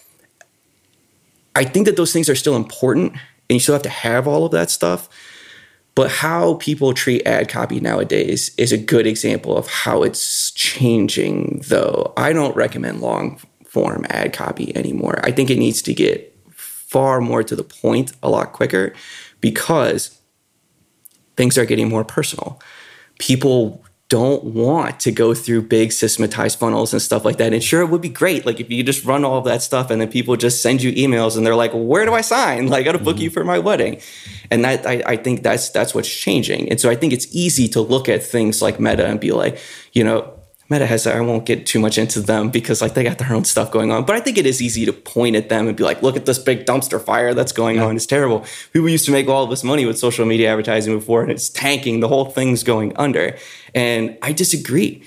I 1.57 1.65
think 1.65 1.87
that 1.87 1.97
those 1.97 2.13
things 2.13 2.29
are 2.29 2.35
still 2.35 2.57
important 2.57 3.13
and 3.13 3.21
you 3.51 3.61
still 3.61 3.75
have 3.75 3.83
to 3.83 3.89
have 3.89 4.29
all 4.29 4.47
of 4.47 4.53
that 4.53 4.71
stuff. 4.71 5.09
But 5.97 6.11
how 6.11 6.55
people 6.55 6.93
treat 6.93 7.25
ad 7.25 7.49
copy 7.49 7.79
nowadays 7.79 8.53
is 8.59 8.73
a 8.73 8.79
good 8.79 9.07
example 9.07 9.57
of 9.57 9.69
how 9.69 10.03
it's 10.03 10.51
changing, 10.51 11.63
though. 11.69 12.13
I 12.17 12.33
don't 12.33 12.57
recommend 12.57 13.01
long 13.01 13.41
form 13.75 14.07
ad 14.09 14.33
copy 14.33 14.75
anymore. 14.77 15.21
I 15.25 15.33
think 15.33 15.51
it 15.51 15.59
needs 15.59 15.83
to 15.83 15.93
get 15.93 16.35
far 16.53 17.21
more 17.21 17.43
to 17.43 17.57
the 17.57 17.65
point 17.65 18.13
a 18.23 18.31
lot 18.31 18.53
quicker 18.53 18.95
because 19.41 20.19
things 21.37 21.59
are 21.59 21.67
getting 21.67 21.89
more 21.89 22.05
personal. 22.05 22.61
People 23.19 23.85
don't 24.09 24.45
want 24.45 25.01
to 25.01 25.11
go 25.11 25.35
through 25.35 25.63
big 25.63 25.91
systematized 25.91 26.59
funnels 26.59 26.93
and 26.93 27.03
stuff 27.03 27.25
like 27.25 27.39
that. 27.39 27.53
And 27.53 27.65
sure, 27.65 27.81
it 27.81 27.87
would 27.87 28.03
be 28.03 28.09
great. 28.09 28.47
Like 28.47 28.61
if 28.61 28.71
you 28.71 28.83
just 28.85 29.05
run 29.05 29.25
all 29.25 29.39
of 29.39 29.45
that 29.47 29.63
stuff 29.63 29.91
and 29.91 30.01
then 30.01 30.11
people 30.11 30.37
just 30.37 30.63
send 30.63 30.83
you 30.83 30.93
emails 30.93 31.37
and 31.37 31.45
they're 31.45 31.57
like, 31.57 31.73
where 31.73 32.05
do 32.05 32.13
I 32.13 32.21
sign? 32.21 32.69
Like 32.69 32.81
I 32.81 32.83
gotta 32.85 32.99
book 32.99 33.17
mm-hmm. 33.17 33.25
you 33.25 33.31
for 33.31 33.45
my 33.45 33.59
wedding. 33.59 34.01
And 34.51 34.65
that 34.65 34.87
I, 34.87 35.03
I 35.07 35.17
think 35.17 35.43
that's 35.43 35.71
that's 35.71 35.95
what's 35.95 36.09
changing. 36.09 36.69
And 36.69 36.81
so 36.81 36.91
I 36.91 36.95
think 36.95 37.13
it's 37.13 37.27
easy 37.35 37.67
to 37.69 37.81
look 37.81 38.09
at 38.09 38.23
things 38.23 38.61
like 38.61 38.79
Meta 38.79 39.07
and 39.07 39.19
be 39.19 39.33
like, 39.33 39.59
you 39.93 40.05
know, 40.05 40.34
Meta 40.71 40.87
has, 40.87 41.07
I 41.07 41.21
won't 41.21 41.45
get 41.45 41.67
too 41.67 41.79
much 41.79 41.99
into 41.99 42.21
them 42.21 42.49
because 42.49 42.81
like 42.81 42.95
they 42.95 43.05
got 43.05 43.19
their 43.19 43.33
own 43.33 43.45
stuff 43.45 43.71
going 43.71 43.93
on. 43.93 44.05
But 44.05 44.17
I 44.17 44.21
think 44.21 44.39
it 44.39 44.47
is 44.47 44.63
easy 44.63 44.87
to 44.87 44.93
point 44.93 45.37
at 45.37 45.49
them 45.51 45.69
and 45.69 45.77
be 45.77 45.85
like, 45.85 46.03
look 46.03 46.17
at 46.17 46.25
this 46.25 46.39
big 46.39 46.65
dumpster 46.65 47.01
fire 47.01 47.35
that's 47.35 47.53
going 47.53 47.77
yeah. 47.77 47.85
on. 47.85 47.97
It's 47.97 48.07
terrible. 48.07 48.45
People 48.73 48.89
used 48.89 49.05
to 49.07 49.13
make 49.13 49.29
all 49.29 49.47
this 49.47 49.63
money 49.63 49.85
with 49.85 49.99
social 49.99 50.25
media 50.25 50.51
advertising 50.51 50.99
before 50.99 51.23
and 51.23 51.31
it's 51.31 51.51
tanking. 51.51 52.01
The 52.01 52.09
whole 52.09 52.27
thing's 52.27 52.63
going 52.63 52.97
under. 52.97 53.37
And 53.75 54.17
I 54.23 54.33
disagree. 54.33 55.05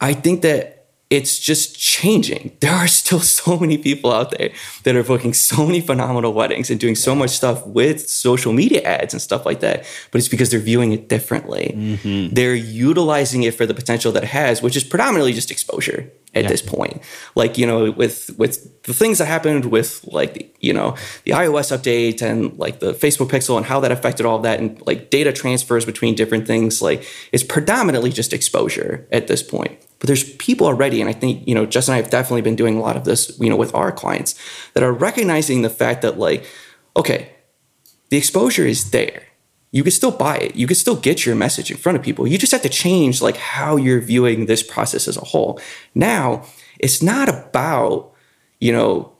I 0.00 0.14
think 0.14 0.42
that 0.42 0.73
it's 1.10 1.38
just 1.38 1.78
changing. 1.78 2.56
There 2.60 2.72
are 2.72 2.88
still 2.88 3.20
so 3.40 3.58
many 3.58 3.78
people 3.78 4.12
out 4.12 4.30
there 4.36 4.50
that 4.84 4.96
are 4.96 5.02
booking 5.02 5.34
so 5.34 5.66
many 5.66 5.80
phenomenal 5.80 6.32
weddings 6.32 6.70
and 6.70 6.80
doing 6.80 6.94
so 6.94 7.14
much 7.14 7.30
stuff 7.30 7.66
with 7.66 8.08
social 8.08 8.52
media 8.52 8.82
ads 8.82 9.14
and 9.14 9.20
stuff 9.20 9.44
like 9.46 9.60
that. 9.60 9.84
But 10.10 10.18
it's 10.18 10.28
because 10.28 10.50
they're 10.50 10.60
viewing 10.60 10.92
it 10.92 11.08
differently. 11.08 11.74
Mm-hmm. 11.76 12.34
They're 12.34 12.54
utilizing 12.54 13.42
it 13.42 13.54
for 13.54 13.66
the 13.66 13.74
potential 13.74 14.12
that 14.12 14.24
it 14.24 14.30
has, 14.30 14.62
which 14.62 14.76
is 14.76 14.84
predominantly 14.84 15.32
just 15.32 15.50
exposure 15.50 16.10
at 16.34 16.44
yeah. 16.44 16.48
this 16.48 16.62
point. 16.62 17.00
Like, 17.34 17.58
you 17.58 17.66
know, 17.66 17.90
with 17.92 18.30
with 18.36 18.82
the 18.82 18.94
things 18.94 19.18
that 19.18 19.26
happened 19.26 19.66
with 19.66 20.04
like, 20.04 20.56
you 20.60 20.72
know, 20.72 20.96
the 21.24 21.32
iOS 21.32 21.76
update 21.76 22.22
and 22.22 22.58
like 22.58 22.80
the 22.80 22.92
Facebook 22.92 23.28
Pixel 23.28 23.56
and 23.56 23.66
how 23.66 23.80
that 23.80 23.92
affected 23.92 24.26
all 24.26 24.36
of 24.36 24.42
that 24.42 24.58
and 24.58 24.84
like 24.86 25.10
data 25.10 25.32
transfers 25.32 25.84
between 25.84 26.14
different 26.14 26.46
things, 26.46 26.82
like 26.82 27.06
it's 27.30 27.44
predominantly 27.44 28.10
just 28.10 28.32
exposure 28.32 29.06
at 29.12 29.28
this 29.28 29.42
point. 29.42 29.78
But 30.04 30.08
there's 30.08 30.34
people 30.34 30.66
already, 30.66 31.00
and 31.00 31.08
I 31.08 31.14
think, 31.14 31.48
you 31.48 31.54
know, 31.54 31.64
Justin 31.64 31.94
and 31.94 31.98
I 31.98 32.02
have 32.02 32.10
definitely 32.10 32.42
been 32.42 32.56
doing 32.56 32.76
a 32.76 32.80
lot 32.82 32.94
of 32.94 33.06
this, 33.06 33.38
you 33.40 33.48
know, 33.48 33.56
with 33.56 33.74
our 33.74 33.90
clients 33.90 34.34
that 34.74 34.82
are 34.82 34.92
recognizing 34.92 35.62
the 35.62 35.70
fact 35.70 36.02
that 36.02 36.18
like, 36.18 36.44
okay, 36.94 37.30
the 38.10 38.18
exposure 38.18 38.66
is 38.66 38.90
there 38.90 39.22
you 39.74 39.82
could 39.82 39.92
still 39.92 40.12
buy 40.12 40.36
it. 40.36 40.54
You 40.54 40.68
could 40.68 40.76
still 40.76 40.94
get 40.94 41.26
your 41.26 41.34
message 41.34 41.68
in 41.68 41.76
front 41.76 41.98
of 41.98 42.04
people. 42.04 42.28
You 42.28 42.38
just 42.38 42.52
have 42.52 42.62
to 42.62 42.68
change 42.68 43.20
like 43.20 43.36
how 43.36 43.74
you're 43.74 44.00
viewing 44.00 44.46
this 44.46 44.62
process 44.62 45.08
as 45.08 45.16
a 45.16 45.24
whole. 45.24 45.58
Now, 45.96 46.44
it's 46.78 47.02
not 47.02 47.28
about, 47.28 48.12
you 48.60 48.72
know, 48.72 49.13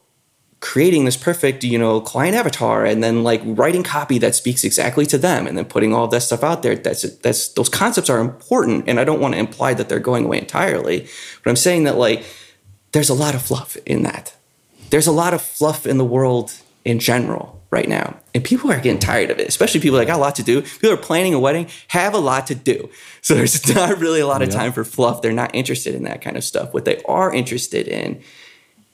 creating 0.64 1.05
this 1.05 1.16
perfect, 1.16 1.62
you 1.62 1.79
know, 1.79 2.00
client 2.00 2.35
avatar 2.35 2.87
and 2.87 3.05
then 3.05 3.22
like 3.22 3.42
writing 3.44 3.83
copy 3.83 4.16
that 4.16 4.35
speaks 4.35 4.64
exactly 4.64 5.05
to 5.05 5.18
them 5.18 5.46
and 5.46 5.59
then 5.59 5.64
putting 5.66 5.92
all 5.92 6.09
that 6.09 6.22
stuff 6.22 6.42
out 6.42 6.62
there. 6.62 6.74
That's 6.74 7.03
that's 7.18 7.48
those 7.48 7.68
concepts 7.68 8.09
are 8.09 8.18
important 8.18 8.88
and 8.88 8.98
I 8.98 9.05
don't 9.05 9.20
want 9.20 9.35
to 9.35 9.38
imply 9.38 9.74
that 9.74 9.90
they're 9.90 9.98
going 9.98 10.24
away 10.24 10.38
entirely, 10.38 11.07
but 11.42 11.50
I'm 11.50 11.57
saying 11.57 11.85
that 11.85 11.98
like 11.98 12.24
there's 12.92 13.11
a 13.11 13.14
lot 13.14 13.35
of 13.35 13.42
fluff 13.42 13.77
in 13.85 14.05
that. 14.05 14.35
There's 14.88 15.07
a 15.07 15.12
lot 15.12 15.35
of 15.35 15.42
fluff 15.42 15.87
in 15.87 15.98
the 15.98 16.05
world 16.05 16.55
in 16.83 16.98
general 16.98 17.61
right 17.70 17.88
now. 17.88 18.16
And 18.35 18.42
people 18.42 18.72
are 18.72 18.81
getting 18.81 18.98
tired 18.98 19.31
of 19.31 19.38
it, 19.38 19.46
especially 19.46 19.81
people 19.81 19.98
that 19.98 20.07
got 20.07 20.16
a 20.16 20.22
lot 20.22 20.37
to 20.37 20.42
do. 20.42 20.62
People 20.62 20.92
are 20.92 20.96
planning 20.96 21.35
a 21.35 21.38
wedding, 21.38 21.68
have 21.88 22.14
a 22.14 22.18
lot 22.18 22.46
to 22.46 22.55
do. 22.55 22.88
So 23.20 23.35
there's 23.35 23.68
not 23.74 23.98
really 23.98 24.20
a 24.20 24.27
lot 24.27 24.40
of 24.40 24.48
time 24.48 24.72
for 24.72 24.83
fluff. 24.83 25.20
They're 25.20 25.33
not 25.33 25.55
interested 25.55 25.94
in 25.94 26.05
that 26.05 26.22
kind 26.22 26.38
of 26.38 26.44
stuff. 26.44 26.72
What 26.72 26.87
they 26.87 27.03
are 27.03 27.35
interested 27.35 27.87
in 27.87 28.22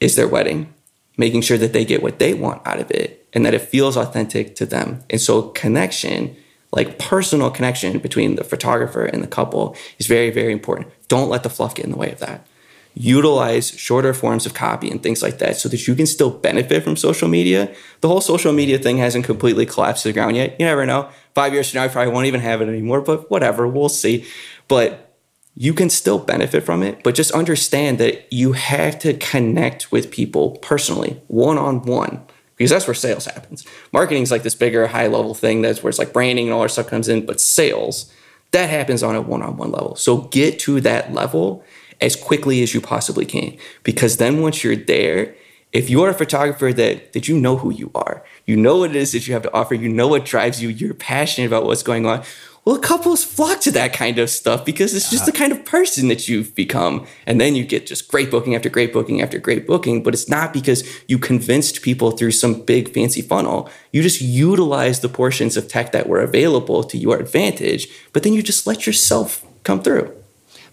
is 0.00 0.16
their 0.16 0.26
wedding, 0.26 0.74
making 1.16 1.42
sure 1.42 1.58
that 1.58 1.72
they 1.72 1.84
get 1.84 2.02
what 2.02 2.18
they 2.18 2.34
want 2.34 2.66
out 2.66 2.80
of 2.80 2.90
it 2.90 3.26
and 3.32 3.44
that 3.44 3.54
it 3.54 3.62
feels 3.62 3.96
authentic 3.96 4.56
to 4.56 4.66
them. 4.66 5.02
And 5.10 5.20
so 5.20 5.48
connection, 5.50 6.36
like 6.72 6.98
personal 6.98 7.50
connection 7.50 7.98
between 7.98 8.36
the 8.36 8.44
photographer 8.44 9.04
and 9.04 9.22
the 9.22 9.28
couple 9.28 9.76
is 9.98 10.06
very, 10.06 10.30
very 10.30 10.52
important. 10.52 10.88
Don't 11.08 11.28
let 11.28 11.42
the 11.42 11.50
fluff 11.50 11.74
get 11.74 11.84
in 11.84 11.92
the 11.92 11.98
way 11.98 12.12
of 12.12 12.20
that 12.20 12.46
utilize 12.94 13.70
shorter 13.70 14.12
forms 14.12 14.46
of 14.46 14.54
copy 14.54 14.90
and 14.90 15.02
things 15.02 15.22
like 15.22 15.38
that 15.38 15.56
so 15.56 15.68
that 15.68 15.86
you 15.86 15.94
can 15.94 16.06
still 16.06 16.30
benefit 16.30 16.82
from 16.82 16.96
social 16.96 17.28
media. 17.28 17.72
The 18.00 18.08
whole 18.08 18.20
social 18.20 18.52
media 18.52 18.78
thing 18.78 18.98
hasn't 18.98 19.24
completely 19.24 19.66
collapsed 19.66 20.02
to 20.02 20.08
the 20.08 20.12
ground 20.12 20.36
yet. 20.36 20.58
You 20.58 20.66
never 20.66 20.84
know. 20.86 21.08
Five 21.34 21.52
years 21.52 21.70
from 21.70 21.78
now, 21.78 21.84
I 21.84 21.88
probably 21.88 22.12
won't 22.12 22.26
even 22.26 22.40
have 22.40 22.60
it 22.60 22.68
anymore, 22.68 23.00
but 23.00 23.30
whatever, 23.30 23.66
we'll 23.68 23.88
see. 23.88 24.26
But 24.66 25.09
you 25.54 25.74
can 25.74 25.90
still 25.90 26.18
benefit 26.18 26.62
from 26.62 26.82
it, 26.82 27.02
but 27.02 27.14
just 27.14 27.32
understand 27.32 27.98
that 27.98 28.32
you 28.32 28.52
have 28.52 28.98
to 29.00 29.14
connect 29.14 29.90
with 29.92 30.10
people 30.10 30.52
personally, 30.58 31.20
one 31.26 31.58
on 31.58 31.82
one, 31.82 32.24
because 32.56 32.70
that's 32.70 32.86
where 32.86 32.94
sales 32.94 33.26
happens. 33.26 33.66
Marketing 33.92 34.22
is 34.22 34.30
like 34.30 34.42
this 34.42 34.54
bigger, 34.54 34.86
high 34.86 35.06
level 35.06 35.34
thing 35.34 35.62
that's 35.62 35.82
where 35.82 35.88
it's 35.88 35.98
like 35.98 36.12
branding 36.12 36.46
and 36.46 36.54
all 36.54 36.62
that 36.62 36.70
stuff 36.70 36.88
comes 36.88 37.08
in, 37.08 37.26
but 37.26 37.40
sales, 37.40 38.12
that 38.52 38.70
happens 38.70 39.02
on 39.02 39.16
a 39.16 39.20
one 39.20 39.42
on 39.42 39.56
one 39.56 39.72
level. 39.72 39.96
So 39.96 40.22
get 40.22 40.58
to 40.60 40.80
that 40.82 41.12
level 41.12 41.64
as 42.00 42.16
quickly 42.16 42.62
as 42.62 42.74
you 42.74 42.80
possibly 42.80 43.24
can. 43.24 43.56
Because 43.82 44.16
then 44.16 44.40
once 44.40 44.64
you're 44.64 44.76
there, 44.76 45.34
if 45.72 45.88
you're 45.88 46.08
a 46.08 46.14
photographer 46.14 46.72
that 46.72 47.12
that 47.12 47.28
you 47.28 47.38
know 47.38 47.56
who 47.56 47.70
you 47.70 47.90
are, 47.94 48.24
you 48.44 48.56
know 48.56 48.78
what 48.78 48.90
it 48.90 48.96
is 48.96 49.12
that 49.12 49.26
you 49.26 49.34
have 49.34 49.42
to 49.42 49.52
offer, 49.54 49.74
you 49.74 49.88
know 49.88 50.08
what 50.08 50.24
drives 50.24 50.60
you, 50.60 50.68
you're 50.68 50.94
passionate 50.94 51.46
about 51.46 51.64
what's 51.64 51.82
going 51.82 52.06
on. 52.06 52.24
Well, 52.64 52.78
couples 52.78 53.24
flock 53.24 53.60
to 53.60 53.70
that 53.72 53.92
kind 53.92 54.18
of 54.18 54.28
stuff 54.28 54.64
because 54.64 54.94
it's 54.94 55.10
just 55.10 55.24
the 55.24 55.32
kind 55.32 55.50
of 55.50 55.64
person 55.64 56.08
that 56.08 56.28
you've 56.28 56.54
become. 56.54 57.06
And 57.26 57.40
then 57.40 57.54
you 57.56 57.64
get 57.64 57.86
just 57.86 58.08
great 58.08 58.30
booking 58.30 58.54
after 58.54 58.68
great 58.68 58.92
booking 58.92 59.22
after 59.22 59.38
great 59.38 59.66
booking. 59.66 60.02
But 60.02 60.12
it's 60.12 60.28
not 60.28 60.52
because 60.52 60.84
you 61.08 61.18
convinced 61.18 61.82
people 61.82 62.10
through 62.10 62.32
some 62.32 62.60
big 62.60 62.92
fancy 62.92 63.22
funnel. 63.22 63.70
You 63.92 64.02
just 64.02 64.20
utilize 64.20 65.00
the 65.00 65.08
portions 65.08 65.56
of 65.56 65.68
tech 65.68 65.92
that 65.92 66.06
were 66.06 66.20
available 66.20 66.84
to 66.84 66.98
your 66.98 67.18
advantage, 67.18 67.88
but 68.12 68.22
then 68.22 68.34
you 68.34 68.42
just 68.42 68.66
let 68.66 68.86
yourself 68.86 69.44
come 69.64 69.82
through 69.82 70.14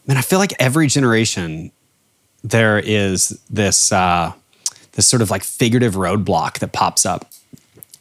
man, 0.07 0.17
I 0.17 0.21
feel 0.21 0.39
like 0.39 0.53
every 0.59 0.87
generation 0.87 1.71
there 2.43 2.79
is 2.79 3.39
this 3.49 3.91
uh, 3.91 4.31
this 4.93 5.05
sort 5.05 5.21
of 5.21 5.29
like 5.29 5.43
figurative 5.43 5.93
roadblock 5.95 6.59
that 6.59 6.71
pops 6.71 7.05
up. 7.05 7.25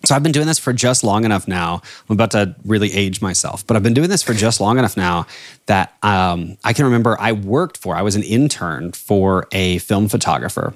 So 0.07 0.15
I've 0.15 0.23
been 0.23 0.31
doing 0.31 0.47
this 0.47 0.61
for 0.61 0.73
just 0.73 1.03
long 1.03 1.25
enough 1.25 1.49
now. 1.49 1.83
I'm 2.09 2.15
about 2.15 2.31
to 2.31 2.55
really 2.65 2.93
age 2.93 3.21
myself, 3.21 3.67
but 3.67 3.77
I've 3.77 3.83
been 3.83 3.93
doing 3.93 4.09
this 4.09 4.23
for 4.23 4.35
just 4.35 4.61
long 4.61 4.79
enough 4.79 4.97
now 4.97 5.27
that 5.67 5.97
um, 6.01 6.57
I 6.63 6.73
can 6.73 6.85
remember 6.85 7.17
I 7.19 7.33
worked 7.33 7.77
for, 7.77 7.97
I 7.97 8.03
was 8.03 8.15
an 8.15 8.23
intern 8.23 8.93
for 8.93 9.49
a 9.51 9.79
film 9.79 10.07
photographer. 10.07 10.75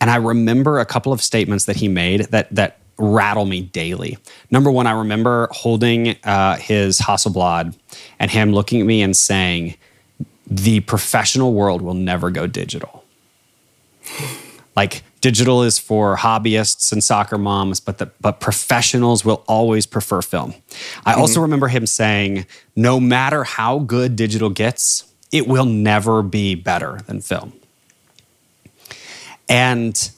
And 0.00 0.08
I 0.08 0.16
remember 0.16 0.78
a 0.78 0.86
couple 0.86 1.12
of 1.12 1.20
statements 1.20 1.66
that 1.66 1.76
he 1.76 1.88
made 1.88 2.22
that, 2.30 2.48
that 2.54 2.78
rattle 2.96 3.44
me 3.44 3.60
daily. 3.60 4.16
Number 4.50 4.70
one, 4.70 4.86
I 4.86 4.92
remember 4.92 5.48
holding 5.52 6.16
uh, 6.24 6.56
his 6.56 7.00
Hasselblad 7.00 7.76
and 8.18 8.30
him 8.30 8.54
looking 8.54 8.80
at 8.80 8.86
me 8.86 9.02
and 9.02 9.14
saying, 9.14 9.76
the 10.46 10.80
professional 10.80 11.52
world 11.52 11.82
will 11.82 11.92
never 11.92 12.30
go 12.30 12.46
digital. 12.46 13.04
Like 14.74 15.02
digital 15.20 15.62
is 15.62 15.78
for 15.78 16.16
hobbyists 16.16 16.92
and 16.92 17.02
soccer 17.02 17.38
moms, 17.38 17.80
but 17.80 17.98
the, 17.98 18.10
but 18.20 18.40
professionals 18.40 19.24
will 19.24 19.44
always 19.46 19.86
prefer 19.86 20.22
film. 20.22 20.54
I 21.04 21.12
mm-hmm. 21.12 21.20
also 21.20 21.40
remember 21.40 21.68
him 21.68 21.86
saying, 21.86 22.46
no 22.76 23.00
matter 23.00 23.44
how 23.44 23.80
good 23.80 24.16
digital 24.16 24.50
gets, 24.50 25.04
it 25.32 25.46
will 25.46 25.66
never 25.66 26.22
be 26.22 26.54
better 26.54 27.00
than 27.06 27.20
film. 27.20 27.52
And 29.48 30.10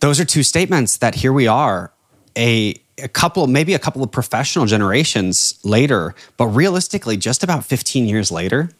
those 0.00 0.18
are 0.18 0.24
two 0.24 0.42
statements 0.42 0.96
that 0.96 1.14
here 1.14 1.32
we 1.32 1.46
are, 1.46 1.92
a, 2.36 2.74
a 2.98 3.08
couple, 3.08 3.46
maybe 3.46 3.74
a 3.74 3.78
couple 3.78 4.02
of 4.02 4.10
professional 4.10 4.66
generations 4.66 5.58
later, 5.62 6.14
but 6.36 6.46
realistically, 6.46 7.16
just 7.16 7.42
about 7.42 7.64
15 7.64 8.06
years 8.06 8.32
later, 8.32 8.70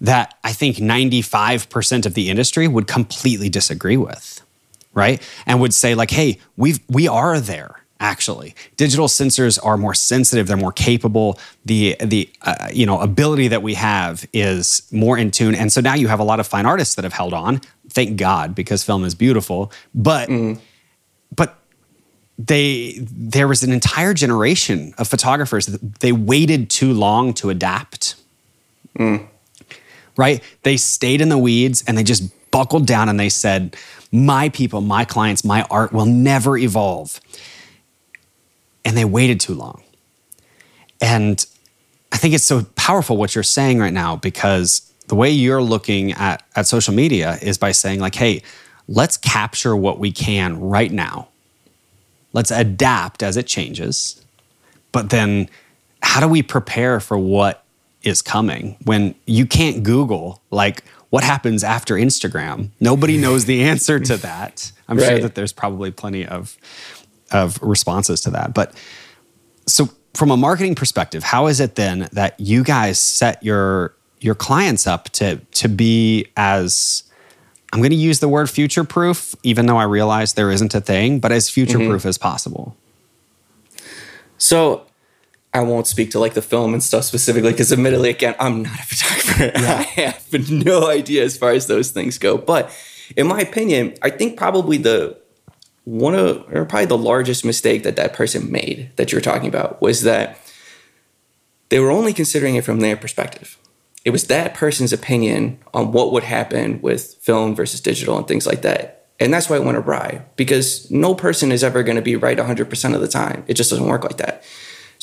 that 0.00 0.38
I 0.44 0.52
think 0.52 0.76
95% 0.76 2.06
of 2.06 2.14
the 2.14 2.30
industry 2.30 2.68
would 2.68 2.86
completely 2.86 3.48
disagree 3.48 3.96
with, 3.96 4.43
right? 4.94 5.22
And 5.46 5.60
would 5.60 5.74
say 5.74 5.94
like, 5.94 6.10
"Hey, 6.10 6.38
we've 6.56 6.80
we 6.88 7.08
are 7.08 7.40
there." 7.40 7.80
Actually, 8.00 8.54
digital 8.76 9.06
sensors 9.06 9.58
are 9.64 9.76
more 9.76 9.94
sensitive. 9.94 10.46
They're 10.46 10.56
more 10.56 10.72
capable. 10.72 11.38
The 11.64 11.96
the 12.00 12.28
uh, 12.42 12.68
you 12.72 12.86
know 12.86 13.00
ability 13.00 13.48
that 13.48 13.62
we 13.62 13.74
have 13.74 14.26
is 14.32 14.82
more 14.90 15.16
in 15.16 15.30
tune. 15.30 15.54
And 15.54 15.72
so 15.72 15.80
now 15.80 15.94
you 15.94 16.08
have 16.08 16.20
a 16.20 16.24
lot 16.24 16.40
of 16.40 16.46
fine 16.46 16.66
artists 16.66 16.96
that 16.96 17.04
have 17.04 17.12
held 17.12 17.32
on. 17.32 17.60
Thank 17.88 18.16
God, 18.16 18.54
because 18.54 18.82
film 18.82 19.04
is 19.04 19.14
beautiful. 19.14 19.72
But 19.94 20.28
mm. 20.28 20.58
but 21.34 21.56
they 22.36 22.98
there 23.00 23.46
was 23.46 23.62
an 23.62 23.72
entire 23.72 24.12
generation 24.12 24.92
of 24.98 25.08
photographers 25.08 25.66
that 25.66 26.00
they 26.00 26.12
waited 26.12 26.70
too 26.70 26.92
long 26.92 27.32
to 27.34 27.48
adapt. 27.48 28.16
Mm 28.98 29.28
right? 30.16 30.42
They 30.62 30.76
stayed 30.76 31.20
in 31.20 31.28
the 31.28 31.38
weeds 31.38 31.82
and 31.86 31.96
they 31.98 32.04
just 32.04 32.22
buckled 32.50 32.86
down 32.86 33.08
and 33.08 33.18
they 33.18 33.28
said, 33.28 33.76
My 34.14 34.48
people, 34.50 34.80
my 34.80 35.04
clients, 35.04 35.44
my 35.44 35.62
art 35.70 35.92
will 35.92 36.06
never 36.06 36.56
evolve. 36.56 37.20
And 38.84 38.96
they 38.96 39.04
waited 39.04 39.40
too 39.40 39.54
long. 39.54 39.82
And 41.00 41.44
I 42.12 42.16
think 42.16 42.32
it's 42.32 42.44
so 42.44 42.62
powerful 42.76 43.16
what 43.16 43.34
you're 43.34 43.42
saying 43.42 43.80
right 43.80 43.92
now 43.92 44.14
because 44.14 44.92
the 45.08 45.16
way 45.16 45.30
you're 45.30 45.60
looking 45.60 46.12
at, 46.12 46.44
at 46.54 46.68
social 46.68 46.94
media 46.94 47.38
is 47.42 47.58
by 47.58 47.72
saying, 47.72 47.98
like, 47.98 48.14
hey, 48.14 48.42
let's 48.86 49.16
capture 49.16 49.74
what 49.74 49.98
we 49.98 50.12
can 50.12 50.60
right 50.60 50.92
now. 50.92 51.26
Let's 52.32 52.52
adapt 52.52 53.20
as 53.24 53.36
it 53.36 53.48
changes. 53.48 54.24
But 54.92 55.10
then, 55.10 55.48
how 56.02 56.20
do 56.20 56.28
we 56.28 56.40
prepare 56.40 57.00
for 57.00 57.18
what 57.18 57.64
is 58.04 58.22
coming 58.22 58.76
when 58.84 59.16
you 59.26 59.44
can't 59.44 59.82
Google 59.82 60.40
like 60.52 60.84
what 61.14 61.22
happens 61.22 61.62
after 61.62 61.94
Instagram. 61.94 62.70
Nobody 62.80 63.16
knows 63.16 63.44
the 63.44 63.62
answer 63.62 64.00
to 64.00 64.16
that. 64.26 64.72
I'm 64.88 64.98
right. 64.98 65.06
sure 65.06 65.18
that 65.20 65.36
there's 65.36 65.52
probably 65.52 65.92
plenty 65.92 66.26
of 66.26 66.58
of 67.30 67.62
responses 67.62 68.20
to 68.22 68.30
that. 68.30 68.52
But 68.52 68.74
so 69.68 69.90
from 70.14 70.32
a 70.32 70.36
marketing 70.36 70.74
perspective, 70.74 71.22
how 71.22 71.46
is 71.46 71.60
it 71.60 71.76
then 71.76 72.08
that 72.10 72.40
you 72.40 72.64
guys 72.64 72.98
set 72.98 73.40
your 73.44 73.94
your 74.18 74.34
clients 74.34 74.88
up 74.88 75.04
to 75.10 75.36
to 75.36 75.68
be 75.68 76.26
as 76.36 77.04
I'm 77.72 77.78
going 77.78 77.90
to 77.90 77.96
use 77.96 78.18
the 78.18 78.28
word 78.28 78.50
future 78.50 78.82
proof, 78.82 79.36
even 79.44 79.66
though 79.66 79.76
I 79.76 79.84
realize 79.84 80.32
there 80.32 80.50
isn't 80.50 80.74
a 80.74 80.80
thing, 80.80 81.20
but 81.20 81.30
as 81.30 81.48
future 81.48 81.78
proof 81.78 82.00
mm-hmm. 82.00 82.08
as 82.08 82.18
possible. 82.18 82.76
So 84.36 84.84
I 85.54 85.60
won't 85.60 85.86
speak 85.86 86.10
to 86.10 86.18
like 86.18 86.34
the 86.34 86.42
film 86.42 86.74
and 86.74 86.82
stuff 86.82 87.04
specifically 87.04 87.52
because 87.52 87.72
admittedly, 87.72 88.10
again, 88.10 88.34
I'm 88.40 88.64
not 88.64 88.78
a 88.78 88.82
photographer. 88.86 89.52
Yeah. 89.54 89.76
I 89.78 89.82
have 89.82 90.50
no 90.50 90.88
idea 90.88 91.22
as 91.22 91.36
far 91.36 91.52
as 91.52 91.68
those 91.68 91.92
things 91.92 92.18
go. 92.18 92.36
But 92.36 92.76
in 93.16 93.28
my 93.28 93.40
opinion, 93.40 93.94
I 94.02 94.10
think 94.10 94.36
probably 94.36 94.78
the 94.78 95.16
one 95.84 96.14
of 96.14 96.44
or 96.52 96.64
probably 96.64 96.86
the 96.86 96.98
largest 96.98 97.44
mistake 97.44 97.84
that 97.84 97.96
that 97.96 98.14
person 98.14 98.50
made 98.50 98.90
that 98.96 99.12
you're 99.12 99.20
talking 99.20 99.48
about 99.48 99.80
was 99.80 100.02
that 100.02 100.38
they 101.68 101.78
were 101.78 101.90
only 101.90 102.12
considering 102.12 102.56
it 102.56 102.64
from 102.64 102.80
their 102.80 102.96
perspective. 102.96 103.56
It 104.04 104.10
was 104.10 104.26
that 104.26 104.54
person's 104.54 104.92
opinion 104.92 105.58
on 105.72 105.92
what 105.92 106.12
would 106.12 106.24
happen 106.24 106.80
with 106.82 107.14
film 107.16 107.54
versus 107.54 107.80
digital 107.80 108.18
and 108.18 108.26
things 108.26 108.46
like 108.46 108.62
that. 108.62 109.06
And 109.20 109.32
that's 109.32 109.48
why 109.48 109.56
it 109.56 109.64
went 109.64 109.78
awry 109.78 110.24
because 110.36 110.90
no 110.90 111.14
person 111.14 111.52
is 111.52 111.62
ever 111.62 111.82
going 111.82 111.96
to 111.96 112.02
be 112.02 112.16
right 112.16 112.36
100% 112.36 112.94
of 112.94 113.00
the 113.00 113.08
time. 113.08 113.44
It 113.46 113.54
just 113.54 113.70
doesn't 113.70 113.86
work 113.86 114.02
like 114.02 114.16
that. 114.18 114.42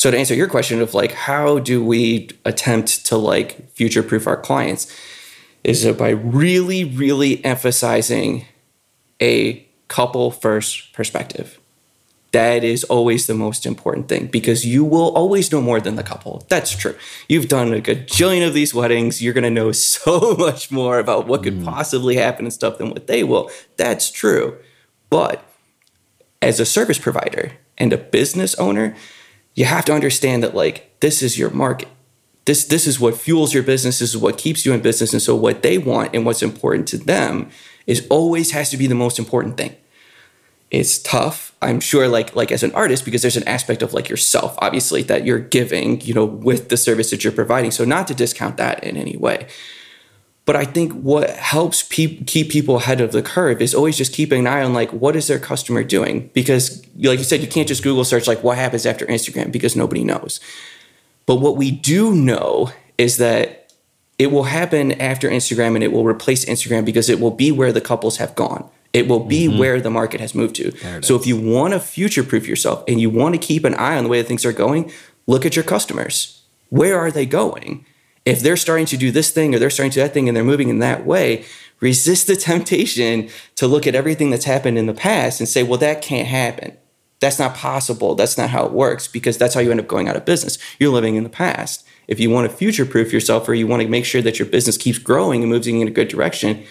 So 0.02 0.10
to 0.10 0.18
answer 0.18 0.34
your 0.34 0.47
question 0.47 0.82
of 0.82 0.95
like 0.95 1.12
how 1.12 1.60
do 1.60 1.84
we 1.86 2.30
attempt 2.43 3.06
to 3.06 3.18
like 3.18 3.72
future 3.74 4.02
proof 4.02 4.26
our 4.26 4.36
clients 4.36 4.91
is 5.64 5.86
by 5.95 6.10
really 6.10 6.84
really 6.84 7.45
emphasizing 7.45 8.45
a 9.22 9.64
couple 9.89 10.32
first 10.32 10.91
perspective. 10.93 11.60
That 12.32 12.64
is 12.64 12.84
always 12.86 13.28
the 13.28 13.36
most 13.36 13.64
important 13.68 14.08
thing 14.08 14.26
because 14.26 14.66
you 14.66 14.84
will 14.84 15.16
always 15.16 15.52
know 15.52 15.62
more 15.62 15.80
than 15.80 15.97
the 15.97 16.04
couple. 16.04 16.47
That's 16.49 16.76
true. 16.76 16.95
You've 17.30 17.47
done 17.47 17.72
a 17.72 17.80
gajillion 17.80 18.47
of 18.47 18.56
these 18.56 18.74
weddings. 18.74 19.22
You're 19.22 19.36
going 19.36 19.43
to 19.43 19.52
know 19.52 19.72
so 19.93 20.36
much 20.36 20.72
more 20.72 20.97
about 20.97 21.28
what 21.28 21.43
could 21.43 21.60
mm. 21.60 21.66
possibly 21.66 22.16
happen 22.16 22.45
and 22.45 22.54
stuff 22.54 22.80
than 22.80 22.89
what 22.89 23.06
they 23.06 23.24
will. 23.24 23.52
That's 23.78 24.10
true. 24.10 24.58
But 25.12 25.43
as 26.41 26.60
a 26.60 26.66
service 26.66 26.97
provider 26.97 27.52
and 27.78 27.93
a 27.93 27.99
business 27.99 28.56
owner, 28.56 28.95
you 29.62 29.66
have 29.66 29.86
to 29.86 29.93
understand 29.93 30.41
that 30.41 30.55
like 30.55 30.99
this 31.01 31.22
is 31.22 31.38
your 31.38 31.51
market. 31.51 31.88
This 32.45 32.66
this 32.66 32.88
is 32.88 32.99
what 32.99 33.16
fuels 33.16 33.53
your 33.53 33.62
business. 33.62 33.99
This 33.99 34.09
is 34.09 34.18
what 34.18 34.39
keeps 34.39 34.66
you 34.66 34.74
in 34.74 34.82
business. 34.82 35.14
And 35.14 35.22
so 35.22 35.36
what 35.36 35.62
they 35.62 35.78
want 35.78 36.16
and 36.16 36.26
what's 36.26 36.41
important 36.41 36.88
to 36.88 36.97
them 36.97 37.51
is 37.86 38.07
always 38.09 38.51
has 38.51 38.72
to 38.72 38.78
be 38.78 38.88
the 38.88 38.95
most 38.95 39.20
important 39.20 39.57
thing 39.57 39.76
it's 40.72 40.99
tough 40.99 41.53
i'm 41.62 41.82
sure 41.82 42.07
like 42.07 42.34
like 42.34 42.49
as 42.49 42.64
an 42.64 42.72
artist 42.74 43.03
because 43.03 43.22
there's 43.22 43.36
an 43.36 43.47
aspect 43.47 43.82
of 43.82 43.93
like 43.93 44.07
yourself 44.07 44.55
obviously 44.59 45.01
that 45.03 45.26
you're 45.26 45.38
giving 45.38 45.99
you 45.99 46.14
know 46.14 46.24
with 46.24 46.70
the 46.70 46.78
service 46.78 47.09
that 47.12 47.24
you're 47.24 47.34
providing 47.34 47.72
so 47.72 47.84
not 47.84 48.07
to 48.07 48.14
discount 48.16 48.55
that 48.55 48.82
in 48.82 48.95
any 48.95 49.18
way 49.18 49.45
but 50.46 50.56
i 50.56 50.66
think 50.66 50.92
what 50.94 51.30
helps 51.30 51.84
pe- 51.84 52.24
keep 52.24 52.50
people 52.50 52.78
ahead 52.78 53.02
of 53.02 53.12
the 53.12 53.22
curve 53.22 53.62
is 53.62 53.74
always 53.74 53.98
just 53.98 54.14
keeping 54.14 54.39
an 54.39 54.48
eye 54.48 54.64
on 54.64 54.74
like 54.74 54.92
what 54.92 55.16
is 55.16 55.28
their 55.28 55.39
customer 55.39 55.84
doing 55.84 56.30
because 56.34 56.86
like 56.98 57.20
you 57.20 57.26
said 57.26 57.42
you 57.42 57.48
can't 57.48 57.68
just 57.68 57.84
google 57.84 58.04
search 58.04 58.28
like 58.28 58.44
what 58.44 58.58
happens 58.58 58.86
after 58.86 59.06
instagram 59.08 59.52
because 59.52 59.76
nobody 59.76 60.04
knows 60.04 60.39
but 61.26 61.36
what 61.36 61.58
we 61.58 61.72
do 61.72 62.14
know 62.14 62.72
is 62.98 63.18
that 63.18 63.74
it 64.20 64.32
will 64.32 64.44
happen 64.44 64.92
after 64.94 65.30
instagram 65.30 65.76
and 65.76 65.84
it 65.84 65.92
will 65.92 66.06
replace 66.06 66.46
instagram 66.46 66.86
because 66.86 67.10
it 67.10 67.20
will 67.20 67.32
be 67.32 67.52
where 67.52 67.72
the 67.72 67.82
couples 67.82 68.18
have 68.18 68.36
gone 68.36 68.70
it 68.94 69.08
will 69.08 69.22
be 69.22 69.48
mm-hmm. 69.48 69.58
where 69.58 69.82
the 69.82 69.89
market 69.89 70.20
has 70.20 70.36
moved 70.36 70.56
to. 70.56 70.72
So 71.02 71.16
is. 71.16 71.22
if 71.22 71.28
you 71.28 71.39
want 71.39 71.74
to 71.74 71.80
future 71.80 72.24
proof 72.24 72.48
yourself 72.48 72.84
and 72.88 73.00
you 73.00 73.10
want 73.10 73.36
to 73.36 73.39
keep 73.39 73.64
an 73.64 73.74
eye 73.76 73.98
on 73.98 74.04
the 74.04 74.10
way 74.10 74.22
that 74.22 74.28
things 74.28 74.46
are 74.46 74.52
going, 74.52 74.92
look 75.28 75.46
at 75.46 75.56
your 75.56 75.64
customers. 75.64 76.42
Where 76.70 76.98
are 77.00 77.12
they 77.12 77.26
going? 77.26 77.86
If 78.26 78.42
they're 78.42 78.58
starting 78.58 78.86
to 78.88 78.98
do 78.98 79.12
this 79.12 79.32
thing 79.32 79.56
or 79.56 79.60
they're 79.60 79.70
starting 79.70 79.92
to 79.92 79.96
do 79.96 80.02
that 80.04 80.14
thing 80.14 80.28
and 80.28 80.36
they're 80.36 80.44
moving 80.44 80.70
in 80.70 80.80
that 80.80 81.06
way, 81.06 81.46
resist 81.80 82.28
the 82.28 82.36
temptation 82.52 83.30
to 83.56 83.68
look 83.68 83.88
at 83.88 83.96
everything 83.96 84.30
that's 84.30 84.46
happened 84.46 84.78
in 84.78 84.86
the 84.86 84.94
past 84.94 85.40
and 85.40 85.50
say, 85.50 85.64
well, 85.64 85.80
that 85.80 86.02
can't 86.02 86.28
happen. 86.28 86.78
That's 87.20 87.40
not 87.40 87.56
possible. 87.56 88.16
That's 88.16 88.38
not 88.38 88.50
how 88.50 88.66
it 88.66 88.72
works 88.72 89.08
because 89.08 89.38
that's 89.38 89.54
how 89.54 89.62
you 89.62 89.72
end 89.72 89.80
up 89.80 89.88
going 89.88 90.08
out 90.08 90.16
of 90.16 90.26
business. 90.26 90.58
You're 90.80 90.92
living 90.92 91.16
in 91.16 91.24
the 91.24 91.30
past. 91.30 91.86
If 92.08 92.20
you 92.20 92.30
want 92.30 92.50
to 92.50 92.58
future 92.58 92.86
proof 92.86 93.14
yourself 93.14 93.48
or 93.48 93.54
you 93.54 93.68
want 93.68 93.84
to 93.84 93.88
make 93.88 94.06
sure 94.06 94.22
that 94.24 94.40
your 94.40 94.48
business 94.48 94.78
keeps 94.78 94.98
growing 94.98 95.44
and 95.44 95.52
moving 95.52 95.80
in 95.80 95.88
a 95.88 95.92
good 95.92 96.08
direction, 96.08 96.64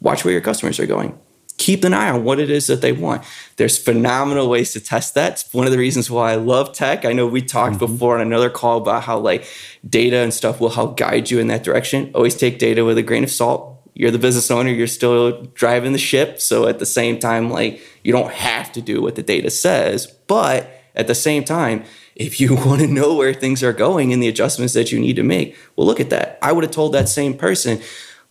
watch 0.00 0.24
where 0.24 0.32
your 0.32 0.42
customers 0.42 0.78
are 0.78 0.86
going 0.86 1.18
keep 1.56 1.84
an 1.84 1.94
eye 1.94 2.10
on 2.10 2.24
what 2.24 2.40
it 2.40 2.50
is 2.50 2.66
that 2.66 2.80
they 2.80 2.92
want. 2.92 3.22
There's 3.56 3.78
phenomenal 3.78 4.48
ways 4.48 4.72
to 4.72 4.80
test 4.80 5.14
that. 5.14 5.32
It's 5.32 5.54
one 5.54 5.66
of 5.66 5.72
the 5.72 5.78
reasons 5.78 6.10
why 6.10 6.32
I 6.32 6.36
love 6.36 6.72
tech. 6.72 7.04
I 7.04 7.12
know 7.12 7.26
we 7.26 7.42
talked 7.42 7.76
mm-hmm. 7.76 7.92
before 7.92 8.16
on 8.16 8.20
another 8.20 8.50
call 8.50 8.78
about 8.78 9.04
how 9.04 9.18
like 9.18 9.46
data 9.88 10.18
and 10.18 10.34
stuff 10.34 10.60
will 10.60 10.70
help 10.70 10.96
guide 10.96 11.30
you 11.30 11.38
in 11.38 11.46
that 11.48 11.62
direction. 11.62 12.10
Always 12.14 12.36
take 12.36 12.58
data 12.58 12.84
with 12.84 12.98
a 12.98 13.02
grain 13.02 13.24
of 13.24 13.30
salt. 13.30 13.70
You're 13.94 14.10
the 14.10 14.18
business 14.18 14.50
owner, 14.50 14.70
you're 14.70 14.88
still 14.88 15.42
driving 15.54 15.92
the 15.92 15.98
ship. 15.98 16.40
So 16.40 16.66
at 16.66 16.80
the 16.80 16.86
same 16.86 17.20
time, 17.20 17.50
like 17.50 17.80
you 18.02 18.12
don't 18.12 18.32
have 18.32 18.72
to 18.72 18.82
do 18.82 19.00
what 19.00 19.14
the 19.14 19.22
data 19.22 19.50
says, 19.50 20.06
but 20.26 20.68
at 20.96 21.06
the 21.06 21.14
same 21.14 21.44
time, 21.44 21.84
if 22.16 22.40
you 22.40 22.54
want 22.66 22.80
to 22.80 22.88
know 22.88 23.14
where 23.14 23.32
things 23.32 23.62
are 23.62 23.72
going 23.72 24.12
and 24.12 24.22
the 24.22 24.28
adjustments 24.28 24.74
that 24.74 24.90
you 24.92 24.98
need 24.98 25.16
to 25.16 25.22
make, 25.22 25.56
well, 25.76 25.86
look 25.86 26.00
at 26.00 26.10
that. 26.10 26.38
I 26.42 26.52
would 26.52 26.64
have 26.64 26.72
told 26.72 26.92
that 26.92 27.08
same 27.08 27.34
person, 27.36 27.80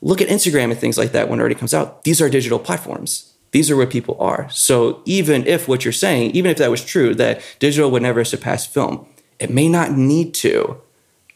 look 0.04 0.22
at 0.22 0.28
Instagram 0.28 0.70
and 0.70 0.78
things 0.78 0.98
like 0.98 1.14
that 1.14 1.30
when 1.30 1.40
it 1.40 1.42
already 1.42 1.56
comes 1.56 1.74
out. 1.74 2.04
These 2.04 2.22
are 2.22 2.30
digital 2.30 2.60
platforms. 2.60 3.34
These 3.52 3.72
are 3.72 3.78
where 3.78 3.88
people 3.88 4.18
are. 4.20 4.50
So 4.50 5.02
even 5.06 5.48
if 5.48 5.68
what 5.68 5.86
you're 5.86 5.92
saying, 5.92 6.32
even 6.32 6.52
if 6.52 6.58
that 6.58 6.72
was 6.72 6.84
true, 6.84 7.16
that 7.16 7.42
digital 7.60 7.90
would 7.92 8.02
never 8.02 8.26
surpass 8.26 8.66
film, 8.66 9.08
it 9.40 9.50
may 9.50 9.70
not 9.70 9.92
need 9.92 10.34
to 10.36 10.82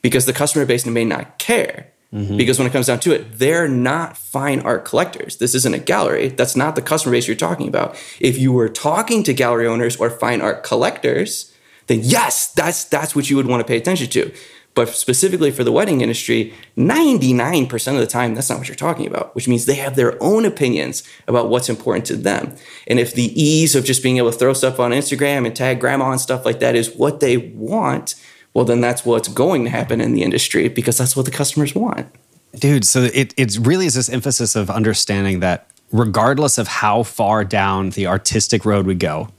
because 0.01 0.25
the 0.25 0.33
customer 0.33 0.65
base 0.65 0.85
may 0.85 1.05
not 1.05 1.39
care. 1.39 1.91
Mm-hmm. 2.13 2.37
Because 2.37 2.57
when 2.57 2.67
it 2.67 2.71
comes 2.71 2.87
down 2.87 2.99
to 3.01 3.11
it, 3.11 3.37
they're 3.37 3.67
not 3.67 4.17
fine 4.17 4.61
art 4.61 4.85
collectors. 4.85 5.37
This 5.37 5.53
isn't 5.53 5.75
a 5.75 5.79
gallery. 5.79 6.29
That's 6.29 6.55
not 6.55 6.75
the 6.75 6.81
customer 6.81 7.13
base 7.13 7.27
you're 7.27 7.35
talking 7.35 7.67
about. 7.67 8.01
If 8.19 8.37
you 8.37 8.51
were 8.53 8.69
talking 8.69 9.23
to 9.23 9.33
gallery 9.33 9.67
owners 9.67 9.97
or 9.97 10.09
fine 10.09 10.41
art 10.41 10.63
collectors, 10.63 11.53
then 11.87 11.99
yes, 12.03 12.51
that's 12.53 12.85
that's 12.85 13.15
what 13.15 13.29
you 13.29 13.35
would 13.35 13.47
want 13.47 13.59
to 13.59 13.67
pay 13.67 13.77
attention 13.77 14.07
to. 14.11 14.31
But 14.77 14.89
specifically 14.89 15.49
for 15.49 15.63
the 15.63 15.71
wedding 15.71 16.01
industry, 16.01 16.53
99% 16.77 17.93
of 17.93 17.97
the 17.97 18.05
time, 18.05 18.35
that's 18.35 18.47
not 18.47 18.59
what 18.59 18.67
you're 18.67 18.75
talking 18.75 19.07
about, 19.07 19.33
which 19.33 19.47
means 19.47 19.65
they 19.65 19.73
have 19.73 19.95
their 19.95 20.21
own 20.21 20.45
opinions 20.45 21.01
about 21.27 21.49
what's 21.49 21.67
important 21.67 22.05
to 22.05 22.15
them. 22.15 22.55
And 22.85 22.99
if 22.99 23.11
the 23.11 23.33
ease 23.41 23.75
of 23.75 23.85
just 23.85 24.03
being 24.03 24.17
able 24.17 24.31
to 24.31 24.37
throw 24.37 24.53
stuff 24.53 24.79
on 24.79 24.91
Instagram 24.91 25.47
and 25.47 25.55
tag 25.55 25.79
grandma 25.79 26.11
and 26.11 26.21
stuff 26.21 26.45
like 26.45 26.59
that 26.59 26.75
is 26.75 26.91
what 26.91 27.21
they 27.21 27.37
want, 27.37 28.13
well, 28.53 28.65
then 28.65 28.79
that's 28.79 29.03
what's 29.03 29.29
going 29.29 29.63
to 29.63 29.71
happen 29.71 29.99
in 29.99 30.13
the 30.13 30.21
industry 30.21 30.69
because 30.69 30.99
that's 30.99 31.15
what 31.15 31.25
the 31.25 31.31
customers 31.31 31.73
want. 31.73 32.05
Dude, 32.53 32.85
so 32.85 33.09
it, 33.11 33.33
it 33.35 33.57
really 33.59 33.87
is 33.87 33.95
this 33.95 34.09
emphasis 34.09 34.55
of 34.55 34.69
understanding 34.69 35.39
that 35.39 35.71
regardless 35.91 36.59
of 36.59 36.67
how 36.67 37.01
far 37.01 37.43
down 37.43 37.89
the 37.91 38.05
artistic 38.05 38.63
road 38.63 38.85
we 38.85 38.93
go, 38.93 39.29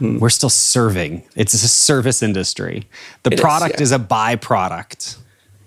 Hmm. 0.00 0.18
We're 0.18 0.30
still 0.30 0.50
serving. 0.50 1.22
It's 1.36 1.52
a 1.52 1.68
service 1.68 2.22
industry. 2.22 2.88
The 3.22 3.34
it 3.34 3.40
product 3.40 3.80
is, 3.80 3.90
yeah. 3.90 3.96
is, 3.96 4.02
a 4.02 4.04
byproduct. 4.04 5.18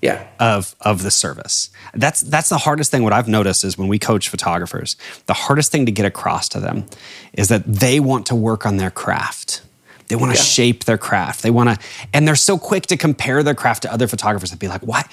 Yeah. 0.02 0.28
Of 0.38 0.76
of 0.82 1.02
the 1.02 1.12
service. 1.12 1.70
That's 1.94 2.20
that's 2.22 2.50
the 2.50 2.58
hardest 2.58 2.92
thing. 2.92 3.04
What 3.04 3.14
I've 3.14 3.30
noticed 3.30 3.64
is 3.64 3.78
when 3.78 3.88
we 3.88 4.00
coach 4.00 4.28
photographers, 4.28 4.98
the 5.28 5.34
hardest 5.34 5.72
thing 5.72 5.86
to 5.86 5.94
get 5.94 6.06
across 6.06 6.50
to 6.50 6.60
them 6.60 6.88
is 7.32 7.48
that 7.48 7.64
they 7.66 8.02
want 8.02 8.26
to 8.26 8.36
work 8.36 8.66
on 8.66 8.76
their 8.78 8.92
craft. 8.92 9.62
They 10.10 10.18
want 10.18 10.34
to 10.34 10.38
yeah. 10.38 10.44
shape 10.44 10.84
their 10.84 10.98
craft. 10.98 11.42
They 11.42 11.52
want 11.52 11.70
to, 11.70 11.88
and 12.14 12.28
they're 12.28 12.36
so 12.36 12.58
quick 12.58 12.88
to 12.88 12.98
compare 12.98 13.44
their 13.44 13.56
craft 13.56 13.84
to 13.84 13.94
other 13.94 14.08
photographers 14.08 14.52
and 14.52 14.60
be 14.60 14.68
like, 14.68 14.82
why? 14.82 15.06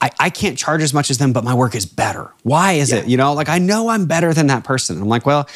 I, 0.00 0.10
I 0.18 0.30
can't 0.30 0.56
charge 0.56 0.80
as 0.80 0.94
much 0.94 1.10
as 1.10 1.18
them, 1.18 1.34
but 1.34 1.44
my 1.44 1.52
work 1.52 1.74
is 1.74 1.84
better. 1.84 2.32
Why 2.42 2.74
is 2.74 2.90
yeah. 2.90 2.98
it? 2.98 3.08
You 3.08 3.18
know, 3.18 3.34
like 3.34 3.50
I 3.50 3.58
know 3.58 3.88
I'm 3.88 4.06
better 4.06 4.32
than 4.32 4.46
that 4.46 4.64
person. 4.64 5.02
I'm 5.02 5.08
like, 5.08 5.26
well, 5.26 5.46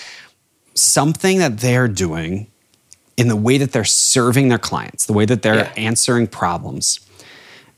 something 0.75 1.39
that 1.39 1.59
they're 1.59 1.89
doing 1.89 2.52
in 3.17 3.29
the 3.29 3.37
way 3.37 3.59
that 3.59 3.73
they're 3.73 3.85
serving 3.85 4.49
their 4.49 4.59
clients, 4.59 5.07
the 5.07 5.13
way 5.13 5.25
that 5.25 5.43
they're 5.43 5.55
yeah. 5.55 5.73
answering 5.77 6.27
problems, 6.27 7.01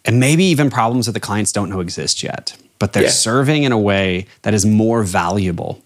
and 0.04 0.20
maybe 0.20 0.44
even 0.44 0.70
problems 0.70 1.06
that 1.06 1.12
the 1.12 1.20
clients 1.20 1.52
don't 1.52 1.68
know 1.68 1.80
exist 1.80 2.22
yet, 2.22 2.56
but 2.78 2.92
they're 2.92 3.04
yeah. 3.04 3.08
serving 3.08 3.64
in 3.64 3.72
a 3.72 3.78
way 3.78 4.26
that 4.42 4.54
is 4.54 4.64
more 4.64 5.02
valuable. 5.02 5.82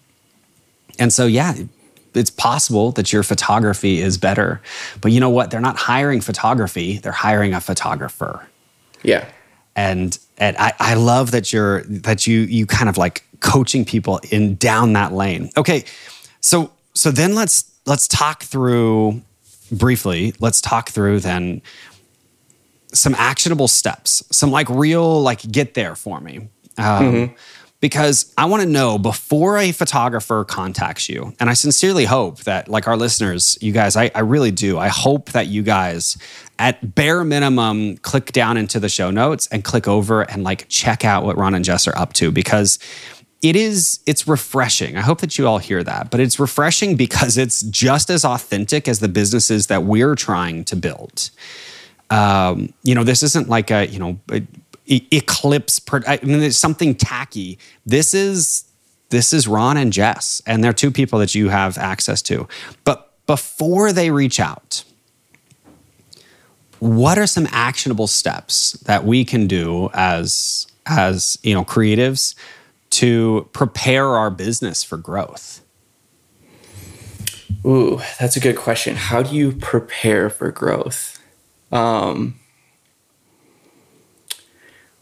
And 0.97 1.13
so, 1.13 1.25
yeah, 1.25 1.55
it's 2.13 2.29
possible 2.29 2.91
that 2.93 3.13
your 3.13 3.23
photography 3.23 3.99
is 3.99 4.17
better, 4.17 4.61
but 5.01 5.11
you 5.11 5.19
know 5.19 5.29
what? 5.29 5.51
They're 5.51 5.61
not 5.61 5.77
hiring 5.77 6.21
photography; 6.21 6.97
they're 6.97 7.11
hiring 7.11 7.53
a 7.53 7.61
photographer. 7.61 8.47
Yeah, 9.03 9.25
and 9.75 10.17
and 10.37 10.57
I, 10.57 10.73
I 10.79 10.93
love 10.95 11.31
that 11.31 11.53
you're 11.53 11.83
that 11.83 12.27
you 12.27 12.41
you 12.41 12.65
kind 12.65 12.89
of 12.89 12.97
like 12.97 13.23
coaching 13.39 13.85
people 13.85 14.19
in 14.31 14.55
down 14.55 14.93
that 14.93 15.13
lane. 15.13 15.49
Okay, 15.55 15.85
so 16.41 16.71
so 16.93 17.11
then 17.11 17.35
let's 17.35 17.71
let's 17.85 18.07
talk 18.07 18.43
through 18.43 19.21
briefly, 19.71 20.33
let's 20.39 20.61
talk 20.61 20.89
through 20.89 21.19
then 21.19 21.61
some 22.93 23.15
actionable 23.15 23.67
steps, 23.67 24.23
some 24.31 24.51
like 24.51 24.69
real 24.69 25.21
like 25.21 25.41
get 25.51 25.73
there 25.73 25.95
for 25.95 26.19
me. 26.19 26.49
Um, 26.77 27.03
mm-hmm. 27.03 27.35
Because 27.81 28.33
I 28.37 28.43
want 28.45 28.61
to 28.61 28.67
know 28.67 28.97
before 28.97 29.57
a 29.57 29.71
photographer 29.71 30.43
contacts 30.43 31.07
you, 31.07 31.33
and 31.39 31.49
I 31.49 31.53
sincerely 31.53 32.03
hope 32.03 32.39
that, 32.41 32.67
like 32.67 32.89
our 32.89 32.97
listeners, 32.97 33.57
you 33.61 33.71
guys, 33.71 33.95
I, 33.95 34.11
I 34.13 34.19
really 34.19 34.51
do. 34.51 34.77
I 34.77 34.89
hope 34.89 35.31
that 35.31 35.47
you 35.47 35.63
guys, 35.63 36.17
at 36.57 36.93
bare 36.93 37.23
minimum, 37.23 37.95
click 37.97 38.33
down 38.33 38.57
into 38.57 38.81
the 38.81 38.89
show 38.89 39.11
notes 39.11 39.47
and 39.47 39.63
click 39.63 39.87
over 39.87 40.23
and 40.23 40.43
like 40.43 40.67
check 40.67 41.05
out 41.05 41.23
what 41.23 41.37
Ron 41.37 41.55
and 41.55 41.63
Jess 41.63 41.87
are 41.87 41.97
up 41.97 42.11
to 42.13 42.31
because 42.31 42.79
it 43.41 43.55
is 43.55 43.99
it's 44.05 44.27
refreshing. 44.27 44.97
I 44.97 45.01
hope 45.01 45.21
that 45.21 45.37
you 45.37 45.47
all 45.47 45.59
hear 45.59 45.83
that 45.83 46.11
but 46.11 46.19
it's 46.19 46.39
refreshing 46.39 46.95
because 46.95 47.37
it's 47.37 47.61
just 47.61 48.09
as 48.09 48.25
authentic 48.25 48.87
as 48.87 48.99
the 48.99 49.07
businesses 49.07 49.67
that 49.67 49.83
we're 49.83 50.15
trying 50.15 50.65
to 50.65 50.75
build. 50.75 51.29
Um, 52.09 52.73
you 52.83 52.95
know 52.95 53.03
this 53.03 53.23
isn't 53.23 53.49
like 53.49 53.71
a 53.71 53.87
you 53.87 53.99
know 53.99 54.19
eclipse 54.87 55.79
i 56.07 56.19
mean 56.23 56.41
it's 56.41 56.57
something 56.57 56.95
tacky. 56.95 57.59
This 57.85 58.13
is 58.13 58.65
this 59.09 59.33
is 59.33 59.47
ron 59.47 59.77
and 59.77 59.93
jess 59.93 60.41
and 60.45 60.63
they're 60.63 60.73
two 60.73 60.91
people 60.91 61.19
that 61.19 61.35
you 61.35 61.49
have 61.49 61.77
access 61.77 62.21
to. 62.23 62.47
But 62.83 63.11
before 63.25 63.93
they 63.93 64.09
reach 64.09 64.39
out 64.39 64.83
what 66.79 67.17
are 67.17 67.27
some 67.27 67.47
actionable 67.51 68.07
steps 68.07 68.71
that 68.85 69.05
we 69.05 69.25
can 69.25 69.47
do 69.47 69.89
as 69.93 70.65
as 70.85 71.37
you 71.43 71.53
know 71.53 71.63
creatives 71.63 72.35
to 72.91 73.49
prepare 73.53 74.07
our 74.07 74.29
business 74.29 74.83
for 74.83 74.97
growth? 74.97 75.61
Ooh, 77.65 78.01
that's 78.19 78.35
a 78.35 78.39
good 78.39 78.55
question. 78.55 78.95
How 78.95 79.21
do 79.21 79.35
you 79.35 79.51
prepare 79.51 80.29
for 80.29 80.51
growth? 80.51 81.21
Um, 81.71 82.39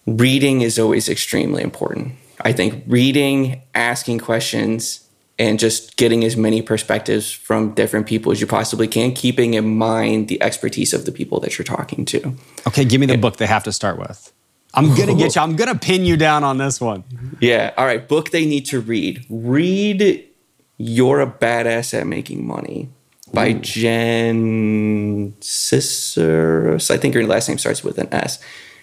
reading 0.05 0.61
is 0.61 0.79
always 0.79 1.07
extremely 1.07 1.61
important. 1.63 2.15
I 2.41 2.53
think 2.53 2.83
reading, 2.87 3.61
asking 3.75 4.19
questions, 4.19 5.07
and 5.39 5.59
just 5.59 5.97
getting 5.97 6.23
as 6.23 6.35
many 6.35 6.61
perspectives 6.61 7.31
from 7.31 7.73
different 7.73 8.07
people 8.07 8.31
as 8.31 8.41
you 8.41 8.47
possibly 8.47 8.87
can, 8.87 9.13
keeping 9.13 9.53
in 9.53 9.77
mind 9.77 10.27
the 10.27 10.41
expertise 10.41 10.93
of 10.93 11.05
the 11.05 11.11
people 11.11 11.39
that 11.41 11.57
you're 11.57 11.65
talking 11.65 12.05
to. 12.05 12.33
Okay, 12.67 12.83
give 12.83 12.99
me 12.99 13.05
the 13.05 13.17
book 13.17 13.37
they 13.37 13.45
have 13.45 13.63
to 13.63 13.71
start 13.71 13.99
with. 13.99 14.31
I'm 14.73 14.95
gonna 14.95 15.15
get 15.15 15.35
you. 15.35 15.41
I'm 15.41 15.55
gonna 15.55 15.75
pin 15.75 16.05
you 16.05 16.17
down 16.17 16.43
on 16.43 16.57
this 16.57 16.79
one. 16.79 17.03
Yeah. 17.39 17.73
All 17.77 17.85
right. 17.85 18.05
Book 18.07 18.31
they 18.31 18.45
need 18.45 18.65
to 18.67 18.79
read. 18.79 19.25
Read 19.29 20.27
"You're 20.77 21.21
a 21.21 21.27
Badass 21.27 21.93
at 21.99 22.07
Making 22.07 22.45
Money" 22.45 22.89
by 23.33 23.49
Ooh. 23.49 23.59
Jen 23.59 25.33
Sincero. 25.39 26.91
I 26.91 26.97
think 26.97 27.15
her 27.15 27.25
last 27.25 27.47
name 27.47 27.57
starts 27.57 27.83
with 27.83 27.97
an 27.97 28.07
S. 28.11 28.39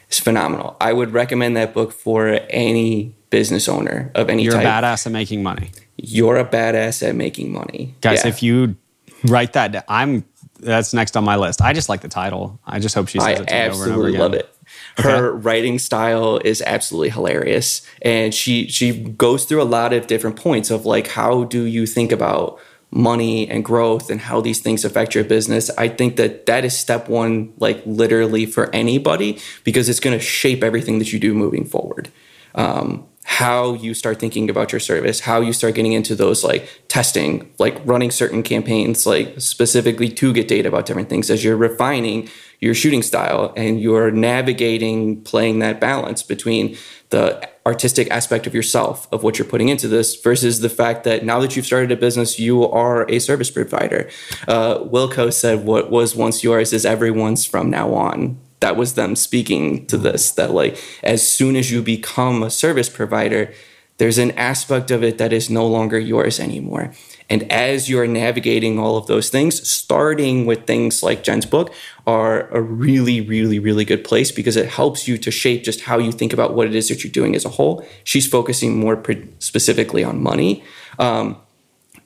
It's 0.09 0.21
phenomenal. 0.21 0.77
I 0.81 0.93
would 0.93 1.13
recommend 1.13 1.57
that 1.57 1.75
book 1.75 1.93
for 1.93 2.41
any 2.51 3.15
business 3.31 3.69
owner 3.69 4.13
of 4.15 4.29
any 4.29 4.45
You're 4.45 4.53
type. 4.53 4.63
You're 4.63 4.71
a 4.71 4.75
badass 4.75 5.07
at 5.07 5.13
making 5.13 5.43
money. 5.43 5.71
You're 5.97 6.37
a 6.37 6.45
badass 6.45 7.09
at 7.09 7.15
making 7.17 7.53
money, 7.53 7.95
guys. 8.01 8.23
Yeah. 8.23 8.29
If 8.29 8.43
you 8.43 8.77
write 9.25 9.55
that, 9.55 9.73
down, 9.73 9.83
I'm 9.89 10.25
that's 10.61 10.95
next 10.95 11.17
on 11.17 11.25
my 11.25 11.37
list. 11.37 11.63
I 11.63 11.73
just 11.73 11.89
like 11.89 12.01
the 12.01 12.09
title. 12.09 12.61
I 12.67 12.79
just 12.79 12.95
hope 12.95 13.09
she 13.09 13.19
says 13.19 13.27
I 13.27 13.43
it 13.43 13.49
to 13.49 13.55
me 13.55 13.61
over 13.61 13.65
and 13.65 13.65
over 13.65 13.73
again. 13.73 13.81
I 13.83 13.95
absolutely 13.95 14.19
love 14.19 14.35
it. 14.35 14.54
Her 14.99 15.33
okay. 15.33 15.43
writing 15.43 15.79
style 15.79 16.39
is 16.45 16.63
absolutely 16.63 17.11
hilarious, 17.11 17.83
and 18.03 18.33
she 18.33 18.69
she 18.69 18.93
goes 18.93 19.45
through 19.45 19.63
a 19.63 19.65
lot 19.65 19.93
of 19.93 20.07
different 20.07 20.37
points 20.37 20.71
of 20.71 20.87
like 20.87 21.09
how 21.09 21.45
do 21.45 21.65
you 21.65 21.85
think 21.87 22.13
about 22.13 22.61
money 22.95 23.51
and 23.51 23.65
growth 23.65 24.09
and 24.09 24.21
how 24.21 24.41
these 24.41 24.61
things 24.61 24.85
affect 24.85 25.15
your 25.15 25.25
business. 25.25 25.69
I 25.77 25.89
think 25.89 26.15
that 26.17 26.47
that 26.47 26.65
is 26.65 26.79
step 26.79 27.09
one, 27.09 27.53
like 27.59 27.83
literally 27.85 28.47
for 28.47 28.73
anybody, 28.73 29.41
because 29.65 29.89
it's 29.89 30.01
going 30.01 30.17
to 30.17 30.25
shape 30.25 30.63
everything 30.63 31.01
that 31.01 31.13
you 31.13 31.19
do 31.19 31.35
moving 31.35 31.65
forward. 31.65 32.11
Um, 32.55 33.09
how 33.25 33.73
you 33.75 33.95
start 33.95 34.21
thinking 34.21 34.49
about 34.49 34.71
your 34.71 34.79
service, 34.79 35.21
how 35.21 35.41
you 35.41 35.53
start 35.53 35.75
getting 35.75 35.93
into 35.93 36.15
those 36.15 36.45
like 36.45 36.69
testing, 36.89 37.51
like 37.59 37.81
running 37.85 38.11
certain 38.11 38.43
campaigns, 38.43 39.07
like 39.07 39.41
specifically 39.41 40.09
to 40.09 40.33
get 40.33 40.47
data 40.47 40.69
about 40.69 40.87
different 40.87 41.09
things 41.09 41.31
as 41.31 41.43
you're 41.43 41.57
refining 41.57 42.29
your 42.65 42.75
shooting 42.75 43.03
style 43.03 43.53
and 43.57 43.81
you're 43.81 44.11
navigating 44.11 45.23
playing 45.23 45.59
that 45.59 45.79
balance 45.81 46.23
between 46.23 46.77
the 47.11 47.49
artistic 47.67 48.11
aspect 48.11 48.47
of 48.47 48.55
yourself 48.55 49.07
of 49.13 49.23
what 49.23 49.39
you're 49.39 49.47
putting 49.47 49.69
into 49.69 49.87
this 49.87 50.17
versus 50.17 50.61
the 50.61 50.71
fact 50.71 51.05
that 51.05 51.25
now 51.25 51.39
that 51.41 51.55
you've 51.55 51.67
started 51.67 51.93
a 51.93 51.97
business 51.97 52.39
you 52.39 52.67
are 52.69 53.09
a 53.11 53.19
service 53.19 53.51
provider. 53.51 54.09
Uh, 54.49 54.79
wilco 54.79 55.33
said 55.33 55.65
what 55.65 55.91
was 55.91 56.17
once 56.17 56.43
yours 56.43 56.73
is 56.73 56.87
everyone's 56.87 57.45
from 57.45 57.69
now 57.69 57.93
on. 57.93 58.39
That 58.61 58.77
was 58.77 58.95
them 58.95 59.15
speaking 59.15 59.87
to 59.89 59.99
this 59.99 60.31
that 60.33 60.53
like 60.53 60.79
as 61.03 61.27
soon 61.27 61.57
as 61.57 61.71
you 61.71 61.83
become 61.83 62.43
a 62.43 62.51
service 62.51 62.89
provider 62.89 63.53
there's 63.99 64.19
an 64.19 64.33
aspect 64.33 64.91
of 64.91 65.05
it 65.05 65.19
that 65.19 65.33
is 65.33 65.49
no 65.49 65.67
longer 65.67 65.99
yours 65.99 66.41
anymore 66.41 66.93
and 67.35 67.51
as 67.51 67.89
you're 67.89 68.07
navigating 68.07 68.79
all 68.79 68.97
of 68.97 69.09
those 69.09 69.29
things, 69.29 69.69
starting 69.69 70.47
with 70.47 70.69
things 70.69 71.03
like 71.03 71.25
Jen's 71.25 71.45
book 71.45 71.75
are 72.07 72.47
a 72.51 72.63
really, 72.63 73.21
really, 73.21 73.59
really 73.59 73.85
good 73.85 74.05
place 74.05 74.31
because 74.31 74.57
it 74.57 74.69
helps 74.69 75.09
you 75.09 75.19
to 75.19 75.33
shape 75.33 75.65
just 75.65 75.81
how 75.81 75.99
you 75.99 76.13
think 76.13 76.33
about 76.33 76.55
what 76.55 76.69
it 76.69 76.77
is 76.77 76.91
that 76.91 77.03
you're 77.03 77.11
doing 77.11 77.35
as 77.35 77.45
a 77.45 77.49
whole. 77.49 77.85
She's 78.05 78.25
focusing 78.25 78.79
more 78.79 79.03
specifically 79.41 80.05
on 80.05 80.23
money. 80.23 80.63
Um, 81.01 81.37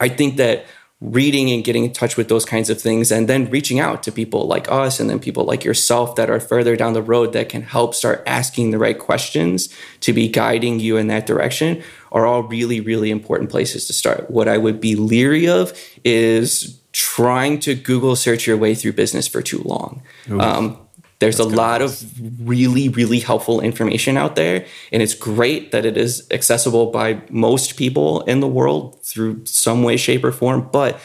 I 0.00 0.08
think 0.08 0.38
that 0.38 0.64
reading 1.00 1.50
and 1.52 1.62
getting 1.62 1.84
in 1.84 1.92
touch 1.92 2.16
with 2.16 2.28
those 2.28 2.44
kinds 2.44 2.68
of 2.68 2.80
things 2.80 3.12
and 3.12 3.28
then 3.28 3.48
reaching 3.50 3.78
out 3.78 4.02
to 4.02 4.10
people 4.10 4.48
like 4.48 4.68
us 4.70 4.98
and 4.98 5.08
then 5.08 5.20
people 5.20 5.44
like 5.44 5.62
yourself 5.62 6.16
that 6.16 6.28
are 6.28 6.40
further 6.40 6.74
down 6.74 6.92
the 6.92 7.02
road 7.02 7.32
that 7.32 7.48
can 7.48 7.62
help 7.62 7.94
start 7.94 8.20
asking 8.26 8.72
the 8.72 8.78
right 8.78 8.98
questions 8.98 9.72
to 10.00 10.12
be 10.12 10.28
guiding 10.28 10.80
you 10.80 10.96
in 10.96 11.06
that 11.06 11.24
direction 11.24 11.80
are 12.10 12.26
all 12.26 12.42
really 12.42 12.80
really 12.80 13.12
important 13.12 13.48
places 13.48 13.86
to 13.86 13.92
start. 13.92 14.28
What 14.28 14.48
i 14.48 14.58
would 14.58 14.80
be 14.80 14.96
leery 14.96 15.46
of 15.46 15.72
is 16.04 16.80
trying 16.90 17.60
to 17.60 17.76
google 17.76 18.16
search 18.16 18.46
your 18.46 18.56
way 18.56 18.74
through 18.74 18.92
business 18.92 19.28
for 19.28 19.40
too 19.40 19.62
long. 19.64 20.02
Um, 20.40 20.87
there's 21.20 21.38
That's 21.38 21.50
a 21.52 21.56
lot 21.56 21.82
of 21.82 22.00
really, 22.40 22.88
really 22.88 23.18
helpful 23.18 23.60
information 23.60 24.16
out 24.16 24.36
there. 24.36 24.66
And 24.92 25.02
it's 25.02 25.14
great 25.14 25.72
that 25.72 25.84
it 25.84 25.96
is 25.96 26.26
accessible 26.30 26.90
by 26.90 27.22
most 27.28 27.76
people 27.76 28.22
in 28.22 28.40
the 28.40 28.46
world 28.46 29.02
through 29.02 29.44
some 29.44 29.82
way, 29.82 29.96
shape, 29.96 30.22
or 30.24 30.30
form. 30.30 30.68
But 30.70 31.00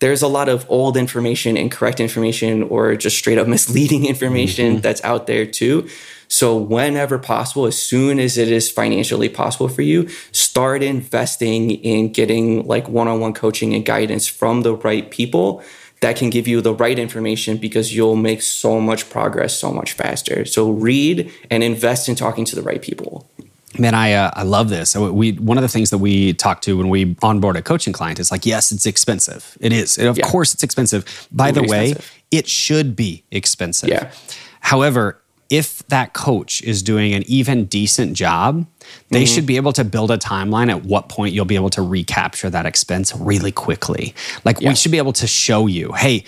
there's 0.00 0.22
a 0.22 0.28
lot 0.28 0.48
of 0.48 0.66
old 0.68 0.96
information, 0.96 1.56
incorrect 1.56 2.00
information, 2.00 2.64
or 2.64 2.96
just 2.96 3.16
straight 3.16 3.38
up 3.38 3.46
misleading 3.56 4.06
information 4.06 4.72
mm-hmm. 4.72 4.80
that's 4.80 5.02
out 5.04 5.26
there 5.26 5.46
too. 5.46 5.88
So, 6.26 6.56
whenever 6.56 7.18
possible, 7.18 7.66
as 7.66 7.80
soon 7.80 8.18
as 8.18 8.36
it 8.36 8.50
is 8.50 8.70
financially 8.70 9.28
possible 9.28 9.68
for 9.68 9.82
you, 9.82 10.08
start 10.32 10.82
investing 10.82 11.70
in 11.70 12.12
getting 12.12 12.66
like 12.66 12.88
one 12.88 13.06
on 13.06 13.20
one 13.20 13.34
coaching 13.34 13.72
and 13.72 13.84
guidance 13.84 14.26
from 14.26 14.62
the 14.62 14.74
right 14.74 15.08
people 15.10 15.62
that 16.04 16.16
can 16.16 16.28
give 16.28 16.46
you 16.46 16.60
the 16.60 16.74
right 16.74 16.98
information 16.98 17.56
because 17.56 17.96
you'll 17.96 18.14
make 18.14 18.42
so 18.42 18.78
much 18.78 19.08
progress 19.08 19.58
so 19.58 19.72
much 19.72 19.94
faster. 19.94 20.44
So 20.44 20.70
read 20.70 21.32
and 21.50 21.62
invest 21.64 22.10
in 22.10 22.14
talking 22.14 22.44
to 22.44 22.54
the 22.54 22.60
right 22.60 22.82
people. 22.82 23.26
Man, 23.78 23.94
I 23.94 24.12
uh, 24.12 24.30
I 24.34 24.42
love 24.42 24.68
this. 24.68 24.90
So 24.90 25.10
we 25.10 25.32
one 25.32 25.56
of 25.56 25.62
the 25.62 25.68
things 25.68 25.88
that 25.88 25.98
we 25.98 26.34
talk 26.34 26.60
to 26.62 26.76
when 26.76 26.90
we 26.90 27.16
onboard 27.22 27.56
a 27.56 27.62
coaching 27.62 27.94
client 27.94 28.20
is 28.20 28.30
like, 28.30 28.44
yes, 28.44 28.70
it's 28.70 28.84
expensive. 28.84 29.56
It 29.60 29.72
is. 29.72 29.96
Of 29.96 30.18
yeah. 30.18 30.30
course, 30.30 30.52
it's 30.52 30.62
expensive. 30.62 31.26
By 31.32 31.50
the 31.50 31.62
way, 31.62 31.92
expensive. 31.92 32.22
it 32.30 32.48
should 32.48 32.94
be 32.94 33.24
expensive. 33.30 33.88
Yeah. 33.88 34.12
However, 34.60 35.18
if 35.50 35.86
that 35.88 36.14
coach 36.14 36.62
is 36.62 36.82
doing 36.82 37.12
an 37.12 37.22
even 37.26 37.66
decent 37.66 38.14
job, 38.14 38.66
they 39.10 39.24
mm-hmm. 39.24 39.34
should 39.34 39.46
be 39.46 39.56
able 39.56 39.72
to 39.74 39.84
build 39.84 40.10
a 40.10 40.18
timeline 40.18 40.70
at 40.70 40.84
what 40.84 41.08
point 41.08 41.34
you'll 41.34 41.44
be 41.44 41.54
able 41.54 41.70
to 41.70 41.82
recapture 41.82 42.50
that 42.50 42.66
expense 42.66 43.14
really 43.16 43.52
quickly. 43.52 44.14
Like 44.44 44.60
yeah. 44.60 44.70
we 44.70 44.74
should 44.74 44.92
be 44.92 44.98
able 44.98 45.12
to 45.14 45.26
show 45.26 45.66
you, 45.66 45.92
hey, 45.92 46.24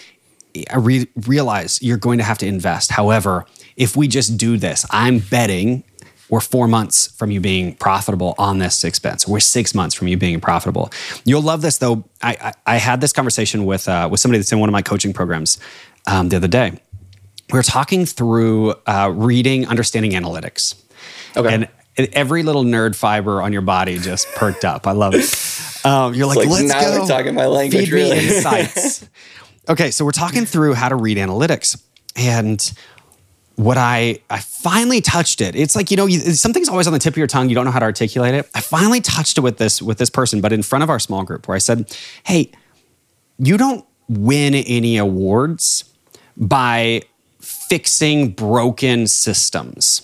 I 0.71 0.77
re- 0.77 1.09
realize 1.27 1.83
you're 1.83 1.99
going 1.99 2.19
to 2.19 2.25
have 2.25 2.39
to 2.39 2.47
invest. 2.47 2.91
However, 2.91 3.47
if 3.77 3.97
we 3.97 4.09
just 4.09 4.37
do 4.37 4.57
this, 4.57 4.87
I'm 4.91 5.19
betting 5.19 5.85
we're 6.29 6.41
four 6.41 6.67
months 6.67 7.07
from 7.07 7.31
you 7.31 7.41
being 7.41 7.75
profitable 7.77 8.35
on 8.37 8.59
this 8.59 8.83
expense. 8.85 9.29
We're 9.29 9.41
six 9.41 9.75
months 9.75 9.95
from 9.95 10.09
you 10.09 10.17
being 10.17 10.41
profitable. 10.41 10.91
You'll 11.25 11.43
love 11.43 11.63
this 11.63 11.79
though. 11.79 12.05
I, 12.23 12.37
I, 12.67 12.75
I 12.75 12.77
had 12.79 13.01
this 13.01 13.13
conversation 13.13 13.65
with 13.65 13.89
uh, 13.89 14.09
with 14.11 14.21
somebody 14.21 14.39
that's 14.39 14.53
in 14.53 14.59
one 14.59 14.69
of 14.69 14.73
my 14.73 14.83
coaching 14.83 15.13
programs 15.13 15.59
um, 16.07 16.29
the 16.29 16.37
other 16.37 16.49
day 16.49 16.81
we 17.53 17.59
are 17.59 17.63
talking 17.63 18.07
through 18.07 18.75
uh, 18.87 19.13
reading, 19.15 19.67
understanding 19.67 20.13
analytics. 20.13 20.75
Okay. 21.37 21.55
And 21.55 21.69
every 22.13 22.43
little 22.43 22.65
nerd 22.65 22.95
fiber 22.95 23.41
on 23.41 23.53
your 23.53 23.63
body 23.63 23.99
just 23.99 24.29
perked 24.35 24.65
up. 24.65 24.87
I 24.87 24.93
love 24.93 25.15
it. 25.15 25.63
Um, 25.87 26.15
you're 26.15 26.27
like, 26.27 26.39
like, 26.39 26.49
let's 26.49 26.75
go. 26.75 27.01
We're 27.01 27.07
talking 27.07 27.37
my 27.37 27.47
language. 27.47 27.85
Feed 27.85 27.93
really. 27.93 28.19
me 28.19 28.37
insights. 28.37 29.09
okay, 29.69 29.93
so 29.93 30.05
we're 30.05 30.11
talking 30.11 30.45
through 30.45 30.75
how 30.75 30.89
to 30.89 30.97
read 30.97 31.17
analytics, 31.17 31.81
and 32.17 32.73
what 33.55 33.79
I 33.79 34.19
I 34.29 34.41
finally 34.41 35.01
touched 35.01 35.41
it. 35.41 35.55
It's 35.55 35.77
like 35.77 35.93
you 35.93 35.97
know 35.97 36.07
you, 36.07 36.19
something's 36.19 36.69
always 36.69 36.89
on 36.89 36.93
the 36.93 36.99
tip 36.99 37.15
of 37.15 37.19
your 37.19 37.29
tongue. 37.29 37.49
You 37.49 37.55
don't 37.55 37.67
know 37.67 37.71
how 37.71 37.79
to 37.79 37.85
articulate 37.85 38.35
it. 38.35 38.51
I 38.53 38.63
finally 38.63 39.01
touched 39.01 39.39
it 39.39 39.43
with 39.43 39.59
this 39.59 39.81
with 39.81 39.99
this 39.99 40.11
person, 40.11 40.41
but 40.41 40.53
in 40.53 40.65
front 40.65 40.83
of 40.83 40.91
our 40.91 40.99
small 40.99 41.23
group, 41.23 41.47
where 41.47 41.55
I 41.55 41.59
said, 41.59 41.97
"Hey, 42.25 42.51
you 43.39 43.57
don't 43.57 43.87
win 44.09 44.57
any 44.57 44.97
awards 44.97 45.85
by 46.37 47.03
fixing 47.47 48.31
broken 48.31 49.07
systems. 49.07 50.03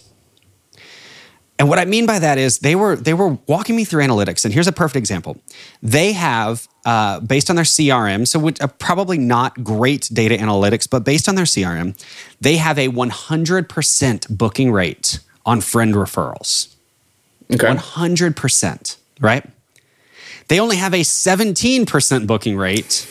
And 1.58 1.68
what 1.68 1.78
I 1.78 1.84
mean 1.84 2.06
by 2.06 2.18
that 2.18 2.38
is 2.38 2.58
they 2.58 2.74
were 2.74 2.96
they 2.96 3.14
were 3.14 3.38
walking 3.46 3.76
me 3.76 3.84
through 3.84 4.02
analytics. 4.02 4.44
And 4.44 4.52
here's 4.52 4.66
a 4.66 4.72
perfect 4.72 4.96
example. 4.96 5.36
They 5.80 6.12
have 6.12 6.66
uh, 6.84 7.20
based 7.20 7.50
on 7.50 7.56
their 7.56 7.64
CRM, 7.64 8.26
so 8.26 8.38
which, 8.40 8.60
uh, 8.60 8.66
probably 8.66 9.16
not 9.18 9.62
great 9.62 10.10
data 10.12 10.36
analytics, 10.36 10.90
but 10.90 11.04
based 11.04 11.28
on 11.28 11.36
their 11.36 11.44
CRM, 11.44 11.96
they 12.40 12.56
have 12.56 12.78
a 12.78 12.88
100% 12.88 14.36
booking 14.36 14.72
rate 14.72 15.20
on 15.46 15.60
friend 15.60 15.94
referrals. 15.94 16.74
Okay. 17.52 17.66
100%, 17.66 18.96
right? 19.20 19.48
They 20.48 20.58
only 20.58 20.76
have 20.76 20.94
a 20.94 21.00
17% 21.02 22.26
booking 22.26 22.56
rate 22.56 23.06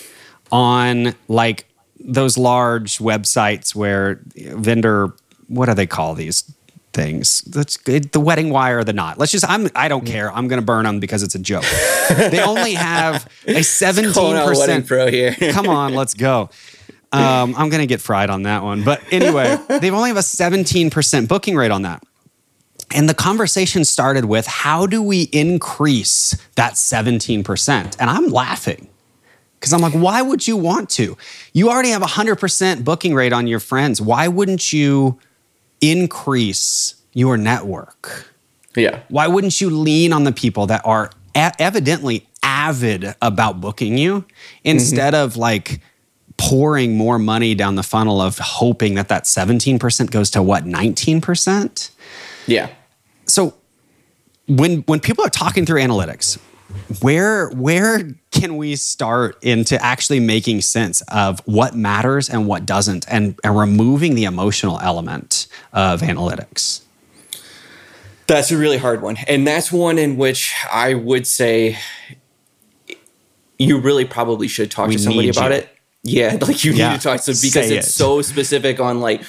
on 0.51 1.15
like 1.29 1.65
those 2.05 2.37
large 2.37 2.97
websites 2.97 3.75
where 3.75 4.21
vendor, 4.35 5.13
what 5.47 5.67
do 5.67 5.73
they 5.73 5.87
call 5.87 6.15
these? 6.15 6.51
things. 6.93 7.41
That's 7.41 7.77
the 7.77 8.01
WeddingWire 8.01 8.79
or 8.79 8.83
the 8.83 8.93
knot. 8.93 9.17
Let's 9.17 9.31
just. 9.31 9.49
I'm. 9.49 9.69
I 9.75 9.87
don't 9.87 10.05
care. 10.05 10.31
I'm 10.31 10.47
going 10.47 10.59
to 10.59 10.65
burn 10.65 10.85
them 10.85 10.99
because 10.99 11.23
it's 11.23 11.35
a 11.35 11.39
joke. 11.39 11.63
they 12.09 12.41
only 12.41 12.73
have 12.73 13.27
a 13.47 13.61
17 13.63 14.13
percent. 14.45 14.87
Pro 14.87 15.07
here. 15.07 15.33
come 15.51 15.67
on, 15.67 15.93
let's 15.93 16.13
go. 16.13 16.49
Um, 17.13 17.55
I'm 17.57 17.69
going 17.69 17.81
to 17.81 17.87
get 17.87 17.99
fried 17.99 18.29
on 18.29 18.43
that 18.43 18.63
one. 18.63 18.83
But 18.83 19.01
anyway, 19.11 19.57
they've 19.67 19.93
only 19.93 20.09
have 20.09 20.17
a 20.17 20.23
17 20.23 20.89
percent 20.89 21.29
booking 21.29 21.55
rate 21.55 21.71
on 21.71 21.83
that. 21.83 22.03
And 22.93 23.07
the 23.07 23.13
conversation 23.13 23.85
started 23.85 24.25
with 24.25 24.47
how 24.47 24.85
do 24.85 25.01
we 25.01 25.23
increase 25.31 26.35
that 26.55 26.73
17%? 26.73 27.95
And 27.99 28.09
I'm 28.09 28.27
laughing 28.27 28.89
because 29.61 29.73
I'm 29.73 29.81
like, 29.81 29.93
why 29.93 30.23
would 30.23 30.47
you 30.47 30.57
want 30.57 30.89
to? 30.91 31.15
You 31.53 31.69
already 31.69 31.89
have 31.89 32.01
a 32.01 32.07
100% 32.07 32.83
booking 32.83 33.13
rate 33.13 33.31
on 33.31 33.45
your 33.45 33.59
friends. 33.59 34.01
Why 34.01 34.27
wouldn't 34.27 34.73
you 34.73 35.19
increase 35.81 36.95
your 37.13 37.37
network? 37.37 38.27
Yeah. 38.75 39.01
Why 39.09 39.27
wouldn't 39.27 39.61
you 39.61 39.69
lean 39.69 40.13
on 40.13 40.23
the 40.23 40.31
people 40.31 40.65
that 40.65 40.81
are 40.83 41.11
evidently 41.35 42.27
avid 42.41 43.13
about 43.21 43.61
booking 43.61 43.99
you 43.99 44.25
instead 44.63 45.13
mm-hmm. 45.13 45.25
of 45.25 45.37
like 45.37 45.79
pouring 46.37 46.97
more 46.97 47.19
money 47.19 47.53
down 47.53 47.75
the 47.75 47.83
funnel 47.83 48.19
of 48.19 48.39
hoping 48.39 48.95
that 48.95 49.09
that 49.09 49.25
17% 49.25 50.09
goes 50.09 50.31
to 50.31 50.41
what 50.41 50.65
19%? 50.65 51.91
Yeah. 52.47 52.69
So 53.27 53.53
when 54.47 54.79
when 54.87 54.99
people 54.99 55.23
are 55.23 55.29
talking 55.29 55.67
through 55.67 55.81
analytics, 55.81 56.39
where 57.01 57.49
where 57.49 58.09
can 58.31 58.57
we 58.57 58.75
start 58.75 59.41
into 59.43 59.81
actually 59.83 60.19
making 60.19 60.61
sense 60.61 61.01
of 61.09 61.39
what 61.45 61.75
matters 61.75 62.29
and 62.29 62.47
what 62.47 62.65
doesn't 62.65 63.05
and, 63.09 63.39
and 63.43 63.57
removing 63.57 64.15
the 64.15 64.25
emotional 64.25 64.79
element 64.81 65.47
of 65.73 66.01
analytics 66.01 66.81
that's 68.27 68.51
a 68.51 68.57
really 68.57 68.77
hard 68.77 69.01
one 69.01 69.17
and 69.27 69.45
that's 69.45 69.71
one 69.71 69.97
in 69.97 70.17
which 70.17 70.53
i 70.71 70.93
would 70.93 71.27
say 71.27 71.77
you 73.57 73.79
really 73.79 74.05
probably 74.05 74.47
should 74.47 74.71
talk 74.71 74.87
we 74.87 74.95
to 74.95 74.99
somebody 74.99 75.29
about 75.29 75.51
you. 75.51 75.57
it 75.57 75.69
yeah 76.03 76.37
like 76.41 76.63
you 76.63 76.73
yeah. 76.73 76.91
need 76.91 76.97
to 76.97 77.03
talk 77.03 77.21
to 77.21 77.31
because 77.31 77.69
it's 77.69 77.87
it. 77.87 77.91
so 77.91 78.21
specific 78.21 78.79
on 78.79 78.99
like 78.99 79.21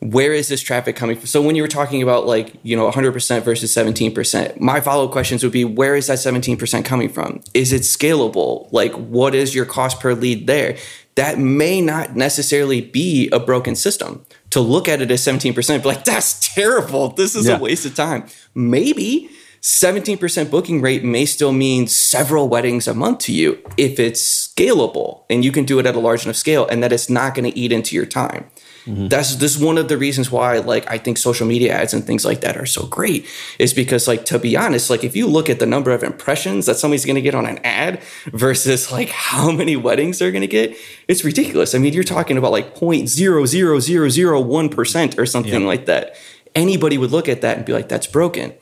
where 0.00 0.32
is 0.32 0.48
this 0.48 0.60
traffic 0.60 0.96
coming 0.96 1.16
from? 1.16 1.26
So 1.26 1.40
when 1.40 1.56
you 1.56 1.62
were 1.62 1.68
talking 1.68 2.02
about 2.02 2.26
like, 2.26 2.54
you 2.62 2.76
know, 2.76 2.90
100% 2.90 3.42
versus 3.42 3.74
17%, 3.74 4.60
my 4.60 4.80
follow-up 4.80 5.12
questions 5.12 5.42
would 5.42 5.52
be 5.52 5.64
where 5.64 5.96
is 5.96 6.08
that 6.08 6.18
17% 6.18 6.84
coming 6.84 7.08
from? 7.08 7.40
Is 7.54 7.72
it 7.72 7.82
scalable? 7.82 8.68
Like 8.72 8.92
what 8.92 9.34
is 9.34 9.54
your 9.54 9.64
cost 9.64 10.00
per 10.00 10.14
lead 10.14 10.46
there? 10.46 10.76
That 11.14 11.38
may 11.38 11.80
not 11.80 12.16
necessarily 12.16 12.80
be 12.80 13.28
a 13.30 13.38
broken 13.38 13.76
system. 13.76 14.26
To 14.50 14.60
look 14.60 14.88
at 14.88 15.00
it 15.00 15.10
as 15.10 15.24
17%, 15.24 15.82
be 15.82 15.88
like, 15.88 16.04
that's 16.04 16.54
terrible. 16.54 17.08
This 17.08 17.34
is 17.34 17.46
yeah. 17.46 17.56
a 17.56 17.60
waste 17.60 17.86
of 17.86 17.94
time. 17.94 18.26
Maybe 18.54 19.30
17% 19.64 20.50
booking 20.50 20.82
rate 20.82 21.02
may 21.02 21.24
still 21.24 21.52
mean 21.52 21.86
several 21.86 22.50
weddings 22.50 22.86
a 22.86 22.92
month 22.92 23.20
to 23.20 23.32
you 23.32 23.58
if 23.78 23.98
it's 23.98 24.48
scalable 24.48 25.24
and 25.30 25.42
you 25.42 25.50
can 25.50 25.64
do 25.64 25.78
it 25.78 25.86
at 25.86 25.94
a 25.94 25.98
large 26.00 26.24
enough 26.24 26.36
scale 26.36 26.66
and 26.66 26.82
that 26.82 26.92
it's 26.92 27.08
not 27.08 27.34
going 27.34 27.50
to 27.50 27.58
eat 27.58 27.72
into 27.72 27.96
your 27.96 28.04
time. 28.04 28.44
Mm-hmm. 28.86 29.08
That's 29.08 29.36
this 29.36 29.56
is 29.56 29.62
one 29.62 29.78
of 29.78 29.88
the 29.88 29.96
reasons 29.96 30.30
why 30.30 30.58
like 30.58 30.90
I 30.90 30.98
think 30.98 31.16
social 31.16 31.46
media 31.46 31.72
ads 31.72 31.94
and 31.94 32.04
things 32.04 32.22
like 32.24 32.42
that 32.42 32.58
are 32.58 32.66
so 32.66 32.86
great 32.86 33.26
is 33.58 33.72
because 33.72 34.06
like 34.06 34.26
to 34.26 34.38
be 34.38 34.54
honest 34.56 34.90
like 34.90 35.02
if 35.04 35.16
you 35.16 35.26
look 35.26 35.48
at 35.48 35.58
the 35.58 35.64
number 35.66 35.90
of 35.90 36.02
impressions 36.02 36.66
that 36.66 36.76
somebody's 36.76 37.06
going 37.06 37.16
to 37.16 37.22
get 37.22 37.34
on 37.34 37.46
an 37.46 37.58
ad 37.64 38.02
versus 38.26 38.92
like 38.92 39.08
how 39.10 39.50
many 39.50 39.74
weddings 39.74 40.18
they're 40.18 40.32
going 40.32 40.42
to 40.42 40.46
get 40.46 40.76
it's 41.08 41.24
ridiculous. 41.24 41.74
I 41.74 41.78
mean 41.78 41.94
you're 41.94 42.04
talking 42.04 42.36
about 42.36 42.52
like 42.52 42.74
0.00001% 42.74 45.18
or 45.18 45.26
something 45.26 45.62
yeah. 45.62 45.66
like 45.66 45.86
that. 45.86 46.14
Anybody 46.54 46.98
would 46.98 47.10
look 47.10 47.28
at 47.28 47.40
that 47.40 47.56
and 47.56 47.66
be 47.66 47.72
like 47.72 47.88
that's 47.88 48.06
broken. 48.06 48.52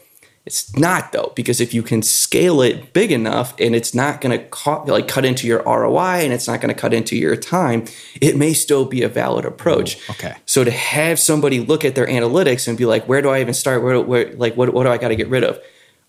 It's 0.44 0.76
not 0.76 1.12
though, 1.12 1.32
because 1.36 1.60
if 1.60 1.72
you 1.72 1.84
can 1.84 2.02
scale 2.02 2.62
it 2.62 2.92
big 2.92 3.12
enough 3.12 3.54
and 3.60 3.76
it's 3.76 3.94
not 3.94 4.20
going 4.20 4.36
to 4.36 4.44
cut, 4.46 4.88
like 4.88 5.06
cut 5.06 5.24
into 5.24 5.46
your 5.46 5.62
ROI 5.62 6.24
and 6.24 6.32
it's 6.32 6.48
not 6.48 6.60
going 6.60 6.74
to 6.74 6.80
cut 6.80 6.92
into 6.92 7.16
your 7.16 7.36
time, 7.36 7.84
it 8.20 8.36
may 8.36 8.52
still 8.52 8.84
be 8.84 9.02
a 9.02 9.08
valid 9.08 9.44
approach. 9.44 9.96
Ooh, 9.96 10.12
okay. 10.12 10.34
So 10.44 10.64
to 10.64 10.70
have 10.70 11.20
somebody 11.20 11.60
look 11.60 11.84
at 11.84 11.94
their 11.94 12.08
analytics 12.08 12.66
and 12.66 12.76
be 12.76 12.86
like, 12.86 13.06
where 13.08 13.22
do 13.22 13.28
I 13.28 13.40
even 13.40 13.54
start? 13.54 13.84
Where, 13.84 14.00
where 14.00 14.32
like 14.34 14.56
what, 14.56 14.74
what 14.74 14.82
do 14.82 14.90
I 14.90 14.98
got 14.98 15.08
to 15.08 15.16
get 15.16 15.28
rid 15.28 15.44
of? 15.44 15.60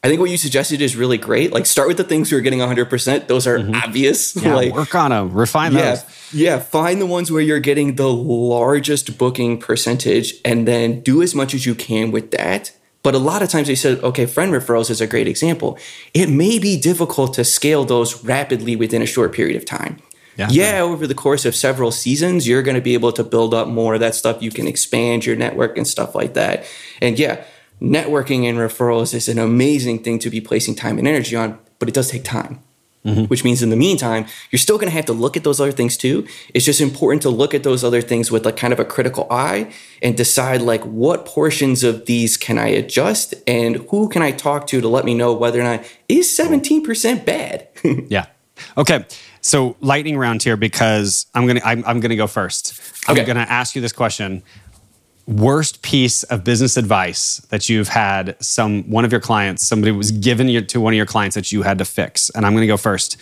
I 0.03 0.09
think 0.09 0.19
what 0.19 0.31
you 0.31 0.37
suggested 0.37 0.81
is 0.81 0.95
really 0.95 1.19
great. 1.19 1.53
Like 1.53 1.67
start 1.67 1.87
with 1.87 1.97
the 1.97 2.03
things 2.03 2.31
you're 2.31 2.41
getting 2.41 2.59
100%. 2.59 3.27
Those 3.27 3.45
are 3.45 3.59
mm-hmm. 3.59 3.75
obvious. 3.75 4.35
Yeah, 4.43 4.55
like 4.55 4.73
work 4.73 4.95
on 4.95 5.11
them, 5.11 5.31
refine 5.31 5.73
yeah, 5.73 5.95
those. 5.95 6.33
Yeah, 6.33 6.59
find 6.59 6.99
the 6.99 7.05
ones 7.05 7.31
where 7.31 7.41
you're 7.41 7.59
getting 7.59 7.95
the 7.95 8.11
largest 8.11 9.17
booking 9.17 9.59
percentage 9.59 10.33
and 10.43 10.67
then 10.67 11.01
do 11.01 11.21
as 11.21 11.35
much 11.35 11.53
as 11.53 11.67
you 11.67 11.75
can 11.75 12.11
with 12.11 12.31
that 12.31 12.71
but 13.03 13.13
a 13.13 13.19
lot 13.19 13.43
of 13.43 13.49
times 13.49 13.67
they 13.67 13.75
said, 13.75 14.01
okay, 14.03 14.25
friend 14.25 14.53
referrals 14.53 14.89
is 14.89 15.01
a 15.01 15.07
great 15.07 15.27
example. 15.27 15.77
It 16.13 16.29
may 16.29 16.57
be 16.57 16.79
difficult 16.79 17.33
to 17.35 17.43
scale 17.43 17.83
those 17.83 18.23
rapidly 18.23 18.75
within 18.75 19.01
a 19.01 19.05
short 19.05 19.33
period 19.33 19.57
of 19.57 19.65
time. 19.65 19.97
Yeah, 20.35 20.47
yeah, 20.49 20.79
over 20.79 21.05
the 21.05 21.13
course 21.13 21.45
of 21.45 21.55
several 21.55 21.91
seasons, 21.91 22.47
you're 22.47 22.63
going 22.63 22.75
to 22.75 22.81
be 22.81 22.95
able 22.95 23.11
to 23.11 23.23
build 23.23 23.53
up 23.53 23.67
more 23.67 23.93
of 23.93 23.99
that 23.99 24.15
stuff. 24.15 24.41
You 24.41 24.49
can 24.49 24.65
expand 24.65 25.27
your 25.27 25.35
network 25.35 25.77
and 25.77 25.87
stuff 25.87 26.15
like 26.15 26.33
that. 26.33 26.65
And 27.01 27.19
yeah, 27.19 27.43
networking 27.79 28.49
and 28.49 28.57
referrals 28.57 29.13
is 29.13 29.29
an 29.29 29.37
amazing 29.37 30.01
thing 30.01 30.17
to 30.19 30.31
be 30.31 30.41
placing 30.41 30.75
time 30.75 30.97
and 30.97 31.07
energy 31.07 31.35
on, 31.35 31.59
but 31.77 31.87
it 31.87 31.93
does 31.93 32.09
take 32.09 32.23
time. 32.23 32.63
Mm-hmm. 33.05 33.25
Which 33.25 33.43
means 33.43 33.61
in 33.61 33.69
the 33.69 33.75
meantime, 33.75 34.25
you're 34.49 34.59
still 34.59 34.77
going 34.77 34.87
to 34.87 34.95
have 34.95 35.05
to 35.05 35.13
look 35.13 35.35
at 35.35 35.43
those 35.43 35.59
other 35.59 35.73
things 35.73 35.97
too. 35.97 36.25
It's 36.53 36.63
just 36.63 36.79
important 36.79 37.21
to 37.23 37.29
look 37.29 37.53
at 37.53 37.63
those 37.63 37.83
other 37.83 38.01
things 38.01 38.31
with 38.31 38.45
like 38.45 38.55
kind 38.55 38.71
of 38.71 38.79
a 38.79 38.85
critical 38.85 39.27
eye 39.29 39.73
and 40.01 40.15
decide 40.15 40.61
like 40.61 40.83
what 40.83 41.25
portions 41.25 41.83
of 41.83 42.05
these 42.05 42.37
can 42.37 42.57
I 42.57 42.67
adjust 42.67 43.33
and 43.45 43.75
who 43.89 44.07
can 44.07 44.21
I 44.21 44.31
talk 44.31 44.67
to 44.67 44.79
to 44.79 44.87
let 44.87 45.03
me 45.03 45.13
know 45.13 45.33
whether 45.33 45.59
or 45.59 45.63
not 45.63 45.83
is 46.07 46.27
17% 46.27 47.25
bad. 47.25 47.67
yeah. 48.07 48.27
Okay. 48.77 49.05
So 49.41 49.75
lightning 49.81 50.17
round 50.17 50.41
here 50.41 50.55
because 50.55 51.25
I'm 51.33 51.45
gonna 51.45 51.61
I'm, 51.65 51.83
I'm 51.85 51.99
gonna 51.99 52.15
go 52.15 52.27
first. 52.27 52.79
I'm 53.09 53.17
okay. 53.17 53.25
gonna 53.25 53.41
ask 53.41 53.75
you 53.75 53.81
this 53.81 53.91
question 53.91 54.43
worst 55.25 55.81
piece 55.81 56.23
of 56.23 56.43
business 56.43 56.75
advice 56.75 57.37
that 57.49 57.69
you've 57.69 57.87
had 57.87 58.35
some 58.43 58.83
one 58.89 59.05
of 59.05 59.11
your 59.11 59.21
clients 59.21 59.65
somebody 59.65 59.91
was 59.91 60.11
given 60.11 60.49
you 60.49 60.59
to 60.59 60.81
one 60.81 60.93
of 60.93 60.97
your 60.97 61.05
clients 61.05 61.33
that 61.35 61.51
you 61.51 61.61
had 61.61 61.77
to 61.77 61.85
fix 61.85 62.29
and 62.31 62.45
i'm 62.45 62.51
going 62.51 62.61
to 62.61 62.67
go 62.67 62.75
first 62.75 63.15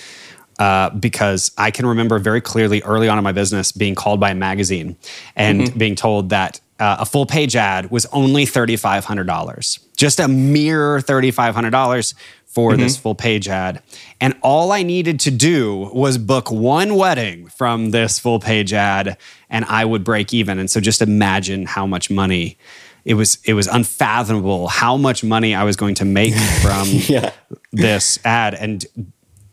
uh, 0.58 0.89
because 0.91 1.52
i 1.60 1.70
can 1.70 1.86
remember 1.86 2.18
very 2.18 2.41
clearly 2.41 2.82
early 2.84 3.08
on 3.08 3.20
in 3.20 3.24
my 3.24 3.32
business 3.32 3.72
being 3.72 3.93
called 3.93 4.20
by 4.20 4.32
a 4.32 4.36
magazine 4.36 4.97
and 5.36 5.62
mm-hmm. 5.62 5.78
being 5.78 5.95
told 5.95 6.30
that 6.30 6.60
uh, 6.80 6.97
a 6.99 7.06
full 7.06 7.28
page 7.28 7.56
ad 7.56 7.91
was 7.91 8.08
only 8.08 8.45
$3500 8.45 9.80
just 9.95 10.20
a 10.20 10.28
mere 10.28 10.97
$3500 10.97 12.14
for 12.52 12.72
mm-hmm. 12.72 12.82
this 12.82 12.97
full 12.97 13.16
page 13.16 13.47
ad. 13.47 13.82
And 14.20 14.36
all 14.41 14.72
I 14.72 14.84
needed 14.84 15.20
to 15.22 15.32
do 15.32 15.89
was 15.93 16.18
book 16.18 16.52
one 16.52 16.95
wedding 16.95 17.47
from 17.47 17.91
this 17.91 18.20
full 18.20 18.39
page 18.39 18.74
ad 18.74 19.18
and 19.49 19.64
I 19.66 19.86
would 19.86 20.04
break 20.04 20.34
even. 20.34 20.60
And 20.60 20.70
so 20.70 20.82
just 20.82 21.02
imagine 21.02 21.66
how 21.66 21.88
much 21.88 22.10
money 22.10 22.58
it 23.04 23.16
was 23.16 23.39
it 23.45 23.56
was 23.56 23.66
unfathomable 23.66 24.68
how 24.68 24.95
much 24.95 25.24
money 25.24 25.56
I 25.56 25.64
was 25.64 25.76
going 25.76 25.95
to 25.95 26.06
make 26.06 26.36
from 26.62 26.88
yeah. 26.88 27.32
this 27.72 28.20
ad 28.24 28.54
and 28.54 28.86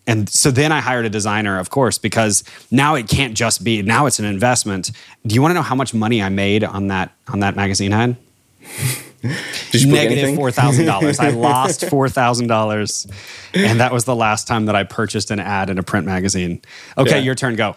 and 0.06 0.28
so 0.28 0.50
then 0.50 0.72
I 0.72 0.80
hired 0.80 1.04
a 1.04 1.10
designer, 1.10 1.58
of 1.58 1.68
course, 1.68 1.98
because 1.98 2.42
now 2.70 2.94
it 2.94 3.08
can't 3.08 3.34
just 3.34 3.62
be 3.62 3.82
now 3.82 4.06
it's 4.06 4.18
an 4.18 4.24
investment. 4.24 4.90
Do 5.26 5.34
you 5.34 5.42
want 5.42 5.50
to 5.50 5.54
know 5.54 5.62
how 5.62 5.74
much 5.74 5.92
money 5.92 6.22
I 6.22 6.30
made 6.30 6.64
on 6.64 6.88
that 6.88 7.12
on 7.28 7.40
that 7.40 7.56
magazine 7.56 7.92
ad? 7.92 8.16
Negative 9.22 10.36
four 10.36 10.50
thousand 10.50 10.86
dollars. 10.86 11.18
I 11.18 11.30
lost 11.30 11.84
four 11.86 12.08
thousand 12.08 12.46
dollars, 12.46 13.06
and 13.54 13.80
that 13.80 13.92
was 13.92 14.04
the 14.04 14.14
last 14.14 14.46
time 14.46 14.66
that 14.66 14.76
I 14.76 14.84
purchased 14.84 15.30
an 15.30 15.40
ad 15.40 15.70
in 15.70 15.78
a 15.78 15.82
print 15.82 16.06
magazine. 16.06 16.62
Okay, 16.96 17.16
yeah. 17.16 17.18
your 17.18 17.34
turn. 17.34 17.56
Go. 17.56 17.76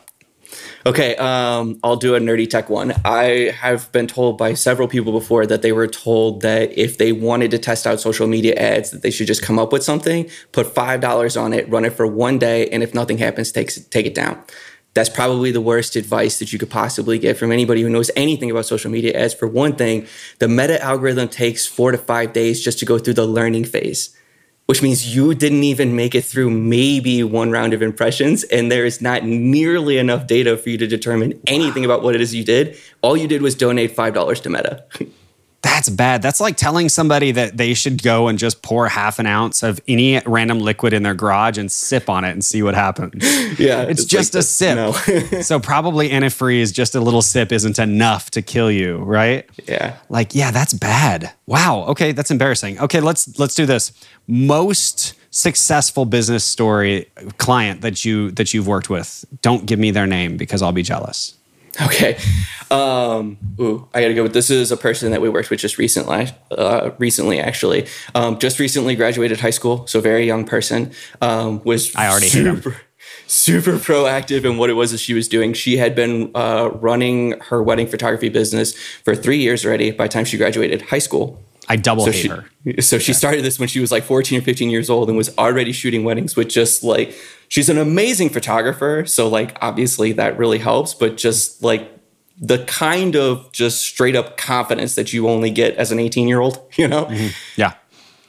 Okay, 0.85 1.15
um, 1.15 1.79
I'll 1.83 1.95
do 1.95 2.15
a 2.15 2.19
nerdy 2.19 2.49
tech 2.49 2.69
one. 2.69 2.93
I 3.05 3.55
have 3.59 3.91
been 3.91 4.07
told 4.07 4.37
by 4.37 4.53
several 4.53 4.87
people 4.87 5.11
before 5.11 5.45
that 5.45 5.61
they 5.61 5.71
were 5.71 5.87
told 5.87 6.41
that 6.41 6.77
if 6.77 6.97
they 6.97 7.11
wanted 7.11 7.51
to 7.51 7.59
test 7.59 7.85
out 7.87 7.99
social 7.99 8.27
media 8.27 8.55
ads, 8.55 8.91
that 8.91 9.01
they 9.01 9.11
should 9.11 9.27
just 9.27 9.41
come 9.41 9.59
up 9.59 9.71
with 9.71 9.83
something, 9.83 10.29
put 10.51 10.67
five 10.67 11.01
dollars 11.01 11.37
on 11.37 11.53
it, 11.53 11.69
run 11.69 11.85
it 11.85 11.93
for 11.93 12.07
one 12.07 12.39
day, 12.39 12.67
and 12.69 12.83
if 12.83 12.93
nothing 12.93 13.17
happens, 13.17 13.51
take 13.51 13.71
take 13.89 14.05
it 14.05 14.15
down. 14.15 14.41
That's 14.93 15.09
probably 15.09 15.51
the 15.51 15.61
worst 15.61 15.95
advice 15.95 16.39
that 16.39 16.51
you 16.51 16.59
could 16.59 16.69
possibly 16.69 17.17
get 17.17 17.37
from 17.37 17.51
anybody 17.51 17.81
who 17.81 17.89
knows 17.89 18.11
anything 18.15 18.51
about 18.51 18.65
social 18.65 18.91
media. 18.91 19.13
As 19.13 19.33
for 19.33 19.47
one 19.47 19.75
thing, 19.75 20.05
the 20.39 20.49
meta 20.49 20.81
algorithm 20.83 21.29
takes 21.29 21.65
four 21.65 21.91
to 21.91 21.97
five 21.97 22.33
days 22.33 22.61
just 22.61 22.79
to 22.79 22.85
go 22.85 22.99
through 22.99 23.13
the 23.13 23.25
learning 23.25 23.63
phase, 23.63 24.15
which 24.65 24.81
means 24.81 25.15
you 25.15 25.33
didn't 25.33 25.63
even 25.63 25.95
make 25.95 26.13
it 26.13 26.25
through 26.25 26.49
maybe 26.49 27.23
one 27.23 27.51
round 27.51 27.73
of 27.73 27.81
impressions. 27.81 28.43
And 28.45 28.69
there 28.69 28.85
is 28.85 29.01
not 29.01 29.23
nearly 29.23 29.97
enough 29.97 30.27
data 30.27 30.57
for 30.57 30.69
you 30.69 30.77
to 30.77 30.87
determine 30.87 31.39
anything 31.47 31.85
about 31.85 32.03
what 32.03 32.13
it 32.13 32.19
is 32.19 32.35
you 32.35 32.43
did. 32.43 32.77
All 33.01 33.15
you 33.15 33.29
did 33.29 33.41
was 33.41 33.55
donate 33.55 33.95
$5 33.95 34.41
to 34.41 34.49
Meta. 34.49 34.85
That's 35.61 35.89
bad. 35.89 36.23
That's 36.23 36.39
like 36.39 36.57
telling 36.57 36.89
somebody 36.89 37.31
that 37.33 37.57
they 37.57 37.75
should 37.75 38.01
go 38.01 38.27
and 38.27 38.39
just 38.39 38.63
pour 38.63 38.87
half 38.87 39.19
an 39.19 39.27
ounce 39.27 39.61
of 39.61 39.79
any 39.87 40.19
random 40.25 40.59
liquid 40.59 40.91
in 40.91 41.03
their 41.03 41.13
garage 41.13 41.57
and 41.57 41.71
sip 41.71 42.09
on 42.09 42.23
it 42.23 42.31
and 42.31 42.43
see 42.43 42.63
what 42.63 42.75
happens. 42.75 43.23
Yeah. 43.61 43.83
It's, 43.83 44.05
just 44.05 44.33
like 44.33 44.39
a 44.39 44.43
sip. 44.43 44.75
No. 44.75 44.91
so 45.41 45.59
probably 45.59 46.09
antifreeze, 46.09 46.73
just 46.73 46.95
a 46.95 47.01
little 47.01 47.21
sip 47.21 47.51
isn't 47.51 47.77
enough 47.79 48.31
to 48.31 48.41
kill 48.41 48.71
you, 48.71 48.97
right? 48.97 49.47
Yeah. 49.67 49.97
Like, 50.09 50.33
yeah, 50.33 50.51
that's 50.51 50.73
bad. 50.73 51.31
Wow. 51.47 51.85
Okay, 51.89 52.11
that's 52.11 52.31
embarrassing. 52.31 52.79
Okay, 52.79 53.01
let's 53.01 53.37
let's 53.37 53.55
do 53.55 53.65
this. 53.65 53.91
Most 54.27 55.13
successful 55.31 56.05
business 56.05 56.43
story 56.43 57.07
client 57.37 57.81
that 57.81 58.05
you 58.05 58.31
that 58.31 58.53
you've 58.53 58.67
worked 58.67 58.89
with. 58.89 59.25
Don't 59.41 59.65
give 59.65 59.79
me 59.79 59.91
their 59.91 60.07
name 60.07 60.37
because 60.37 60.61
I'll 60.61 60.71
be 60.71 60.83
jealous. 60.83 61.35
Okay. 61.81 62.17
Um, 62.69 63.37
ooh, 63.59 63.87
I 63.93 64.01
gotta 64.01 64.13
go. 64.13 64.27
This 64.27 64.49
is 64.49 64.71
a 64.71 64.77
person 64.77 65.11
that 65.11 65.21
we 65.21 65.27
worked 65.27 65.49
with 65.49 65.59
just 65.59 65.77
recently. 65.77 66.29
Uh, 66.49 66.91
recently, 66.99 67.39
actually, 67.39 67.87
um, 68.15 68.39
just 68.39 68.59
recently 68.59 68.95
graduated 68.95 69.41
high 69.41 69.49
school, 69.49 69.85
so 69.87 69.99
very 69.99 70.25
young 70.25 70.45
person. 70.45 70.91
Um, 71.21 71.61
was 71.65 71.93
I 71.95 72.07
already 72.07 72.27
super, 72.27 72.77
super 73.27 73.73
proactive 73.73 74.45
in 74.45 74.57
what 74.57 74.69
it 74.69 74.73
was 74.73 74.91
that 74.91 74.99
she 74.99 75.13
was 75.13 75.27
doing. 75.27 75.51
She 75.53 75.77
had 75.77 75.95
been 75.95 76.31
uh, 76.33 76.69
running 76.75 77.39
her 77.41 77.61
wedding 77.61 77.87
photography 77.87 78.29
business 78.29 78.73
for 79.03 79.15
three 79.15 79.39
years 79.39 79.65
already. 79.65 79.91
By 79.91 80.05
the 80.05 80.13
time 80.13 80.23
she 80.23 80.37
graduated 80.37 80.83
high 80.83 80.99
school, 80.99 81.43
I 81.69 81.75
double 81.75 82.05
so 82.05 82.11
hate 82.11 82.21
she, 82.21 82.27
her. 82.27 82.81
So 82.81 82.97
she 82.99 83.13
started 83.13 83.43
this 83.43 83.59
when 83.59 83.67
she 83.67 83.79
was 83.79 83.91
like 83.91 84.03
14 84.03 84.39
or 84.39 84.41
15 84.41 84.69
years 84.69 84.89
old 84.89 85.09
and 85.09 85.17
was 85.17 85.35
already 85.37 85.71
shooting 85.71 86.03
weddings 86.03 86.35
with 86.35 86.49
just 86.49 86.83
like 86.83 87.15
she's 87.47 87.69
an 87.69 87.77
amazing 87.77 88.29
photographer. 88.29 89.05
So 89.05 89.27
like 89.27 89.57
obviously 89.61 90.11
that 90.13 90.37
really 90.37 90.57
helps, 90.57 90.93
but 90.93 91.17
just 91.17 91.63
like 91.63 91.89
the 92.37 92.63
kind 92.65 93.15
of 93.15 93.51
just 93.51 93.83
straight 93.83 94.15
up 94.15 94.37
confidence 94.37 94.95
that 94.95 95.13
you 95.13 95.29
only 95.29 95.51
get 95.51 95.75
as 95.75 95.91
an 95.91 95.99
18 95.99 96.27
year 96.27 96.39
old, 96.39 96.59
you 96.75 96.87
know? 96.87 97.05
Mm-hmm. 97.05 97.27
Yeah. 97.55 97.73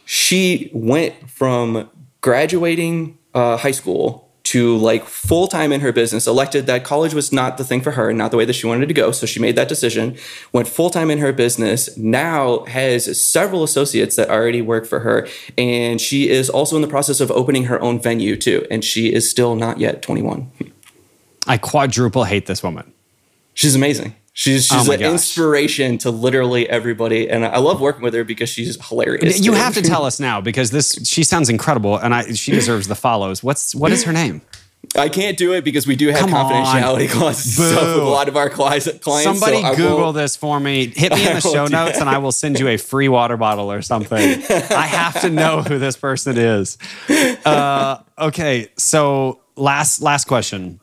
She 0.05 0.70
went 0.74 1.30
from 1.30 1.91
graduating 2.20 3.18
uh, 3.35 3.57
high 3.57 3.70
school 3.70 4.32
to 4.53 4.76
like 4.76 5.07
full 5.07 5.48
time 5.48 5.72
in 5.72 5.80
her 5.80 5.92
business, 5.92 6.26
elected 6.26 6.66
that 6.66 6.84
college 6.84 7.14
was 7.14 7.32
not 7.32 7.57
the 7.57 7.64
thing 7.64 7.80
for 7.80 7.92
her, 7.92 8.12
not 8.12 8.30
the 8.30 8.36
way 8.36 8.44
that 8.44 8.53
she 8.53 8.66
wanted 8.66 8.86
to 8.86 8.92
go. 8.92 9.11
So 9.11 9.24
she 9.24 9.40
made 9.40 9.57
that 9.57 9.66
decision, 9.66 10.14
went 10.53 10.68
full 10.68 10.90
time 10.90 11.11
in 11.11 11.16
her 11.20 11.32
business, 11.32 11.96
now 11.96 12.62
has 12.66 13.18
several 13.18 13.64
associates 13.64 14.14
that 14.16 14.28
already 14.28 14.61
work 14.61 14.84
for 14.84 15.00
her. 15.00 15.26
And 15.57 15.98
she 15.98 16.28
is 16.28 16.50
also 16.50 16.76
in 16.76 16.82
the 16.82 16.88
process 16.88 17.18
of 17.18 17.30
opening 17.30 17.64
her 17.64 17.80
own 17.80 17.98
venue 17.98 18.36
too. 18.36 18.66
And 18.70 18.84
she 18.84 19.11
is 19.11 19.28
still 19.28 19.55
not 19.55 19.80
yet 19.80 20.03
21. 20.03 20.50
I 21.46 21.57
quadruple 21.57 22.24
hate 22.24 22.44
this 22.44 22.62
woman. 22.62 22.92
She's 23.55 23.74
amazing. 23.74 24.14
She's 24.35 24.66
she's 24.66 24.89
oh 24.89 24.93
an 24.93 25.01
gosh. 25.01 25.11
inspiration 25.11 25.99
to 25.99 26.11
literally 26.11 26.68
everybody, 26.68 27.28
and 27.28 27.45
I 27.45 27.59
love 27.59 27.83
working 27.83 28.03
with 28.03 28.14
her 28.14 28.24
because 28.24 28.49
she's 28.49 28.83
hilarious. 28.89 29.45
You 29.45 29.53
have 29.53 29.74
to 29.74 29.83
tell 29.83 30.07
us 30.07 30.18
now 30.18 30.41
because 30.41 30.70
this 30.70 31.07
she 31.07 31.22
sounds 31.22 31.51
incredible, 31.51 31.99
and 31.99 32.14
I 32.14 32.33
she 32.33 32.51
deserves 32.53 32.89
the 32.89 32.95
follows. 32.95 33.43
What's 33.43 33.74
what 33.74 33.93
is 33.93 34.05
her 34.05 34.12
name? 34.12 34.41
I 34.97 35.09
can't 35.09 35.37
do 35.37 35.53
it 35.53 35.64
because 35.64 35.87
we 35.87 35.97
do 35.97 36.09
have 36.09 36.20
Come 36.20 36.30
confidentiality 36.30 37.09
clauses 37.11 37.59
with 37.59 37.76
a 37.76 38.05
lot 38.05 38.28
of 38.28 38.37
our 38.37 38.51
clients. 38.51 38.87
Somebody 39.03 39.62
so 39.62 39.76
Google 39.76 40.12
this 40.12 40.35
for 40.37 40.59
me. 40.59 40.87
Hit 40.87 41.12
me 41.12 41.26
in 41.26 41.35
the 41.35 41.41
show 41.53 41.66
notes, 41.66 41.99
and 41.99 42.09
I 42.09 42.18
will 42.18 42.33
send 42.33 42.59
you 42.59 42.68
a 42.68 42.76
free 42.76 43.09
water 43.09 43.37
bottle 43.37 43.70
or 43.70 43.80
something. 43.80 44.18
I 44.18 44.87
have 44.87 45.20
to 45.20 45.30
know 45.30 45.62
who 45.62 45.78
this 45.78 45.97
person 45.97 46.37
is. 46.37 46.78
Uh, 47.45 47.99
okay, 48.18 48.68
so 48.76 49.41
last 49.57 50.03
last 50.03 50.26
question. 50.26 50.80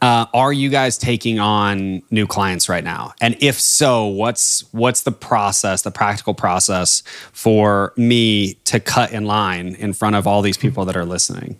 Uh, 0.00 0.26
are 0.32 0.52
you 0.52 0.68
guys 0.68 0.96
taking 0.96 1.40
on 1.40 2.02
new 2.10 2.26
clients 2.26 2.68
right 2.68 2.84
now? 2.84 3.12
And 3.20 3.36
if 3.40 3.60
so, 3.60 4.06
what's 4.06 4.64
what's 4.72 5.02
the 5.02 5.12
process, 5.12 5.82
the 5.82 5.90
practical 5.90 6.34
process 6.34 7.02
for 7.32 7.92
me 7.96 8.54
to 8.64 8.78
cut 8.78 9.12
in 9.12 9.24
line 9.24 9.74
in 9.74 9.92
front 9.92 10.16
of 10.16 10.26
all 10.26 10.42
these 10.42 10.56
people 10.56 10.84
that 10.84 10.96
are 10.96 11.04
listening? 11.04 11.58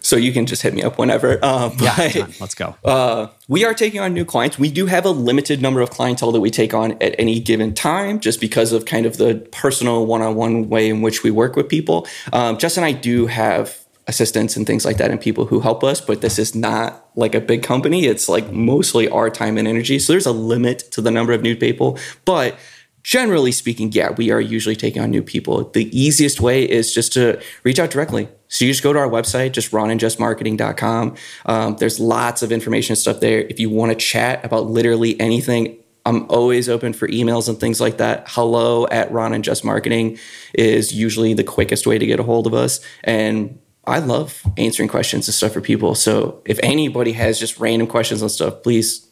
So 0.00 0.16
you 0.16 0.32
can 0.34 0.44
just 0.44 0.60
hit 0.60 0.74
me 0.74 0.82
up 0.82 0.98
whenever. 0.98 1.38
Uh, 1.42 1.70
yeah, 1.80 2.26
let's 2.38 2.54
go. 2.54 2.76
Uh, 2.84 3.28
we 3.48 3.64
are 3.64 3.72
taking 3.72 4.00
on 4.00 4.12
new 4.12 4.26
clients. 4.26 4.58
We 4.58 4.70
do 4.70 4.84
have 4.84 5.06
a 5.06 5.10
limited 5.10 5.62
number 5.62 5.80
of 5.80 5.88
clientele 5.88 6.30
that 6.32 6.40
we 6.40 6.50
take 6.50 6.74
on 6.74 6.92
at 7.00 7.14
any 7.18 7.40
given 7.40 7.72
time, 7.72 8.20
just 8.20 8.38
because 8.38 8.72
of 8.72 8.84
kind 8.84 9.06
of 9.06 9.16
the 9.16 9.36
personal 9.50 10.04
one-on-one 10.04 10.68
way 10.68 10.90
in 10.90 11.00
which 11.00 11.22
we 11.22 11.30
work 11.30 11.56
with 11.56 11.70
people. 11.70 12.06
Um, 12.34 12.58
Jess 12.58 12.76
and 12.76 12.84
I 12.84 12.92
do 12.92 13.26
have 13.28 13.83
assistants 14.06 14.56
and 14.56 14.66
things 14.66 14.84
like 14.84 14.98
that 14.98 15.10
and 15.10 15.20
people 15.20 15.46
who 15.46 15.60
help 15.60 15.82
us 15.82 16.00
but 16.00 16.20
this 16.20 16.38
is 16.38 16.54
not 16.54 17.08
like 17.16 17.34
a 17.34 17.40
big 17.40 17.62
company. 17.62 18.06
It's 18.06 18.28
like 18.28 18.52
mostly 18.52 19.08
our 19.08 19.30
time 19.30 19.56
and 19.56 19.66
energy. 19.66 19.98
So 19.98 20.12
there's 20.12 20.26
a 20.26 20.32
limit 20.32 20.80
to 20.92 21.00
the 21.00 21.10
number 21.10 21.32
of 21.32 21.42
new 21.42 21.56
people. 21.56 21.98
But 22.24 22.58
generally 23.02 23.52
speaking 23.52 23.92
yeah 23.92 24.10
we 24.12 24.30
are 24.30 24.40
usually 24.40 24.76
taking 24.76 25.00
on 25.02 25.10
new 25.10 25.22
people. 25.22 25.70
The 25.70 25.86
easiest 25.98 26.40
way 26.40 26.68
is 26.68 26.92
just 26.92 27.12
to 27.14 27.40
reach 27.62 27.78
out 27.78 27.90
directly. 27.90 28.28
So 28.48 28.64
you 28.64 28.70
just 28.70 28.82
go 28.82 28.92
to 28.92 28.98
our 28.98 29.08
website 29.08 29.52
just 29.52 29.72
ronandjessmarketing.com 29.72 31.16
um, 31.46 31.76
there's 31.76 31.98
lots 31.98 32.42
of 32.42 32.52
information 32.52 32.92
and 32.92 32.98
stuff 32.98 33.20
there. 33.20 33.40
If 33.40 33.58
you 33.58 33.70
want 33.70 33.92
to 33.92 33.96
chat 33.96 34.44
about 34.44 34.66
literally 34.66 35.18
anything 35.20 35.78
I'm 36.06 36.26
always 36.28 36.68
open 36.68 36.92
for 36.92 37.08
emails 37.08 37.48
and 37.48 37.58
things 37.58 37.80
like 37.80 37.96
that. 37.96 38.26
Hello 38.28 38.86
at 38.88 39.10
Ron 39.10 39.32
and 39.32 39.42
Jess 39.42 39.64
Marketing 39.64 40.18
is 40.52 40.92
usually 40.92 41.32
the 41.32 41.44
quickest 41.44 41.86
way 41.86 41.98
to 41.98 42.04
get 42.04 42.20
a 42.20 42.22
hold 42.22 42.46
of 42.46 42.52
us. 42.52 42.80
And 43.04 43.58
I 43.86 43.98
love 43.98 44.42
answering 44.56 44.88
questions 44.88 45.28
and 45.28 45.34
stuff 45.34 45.52
for 45.52 45.60
people. 45.60 45.94
So 45.94 46.42
if 46.44 46.58
anybody 46.62 47.12
has 47.12 47.38
just 47.38 47.58
random 47.58 47.86
questions 47.86 48.22
and 48.22 48.30
stuff, 48.30 48.62
please 48.62 49.06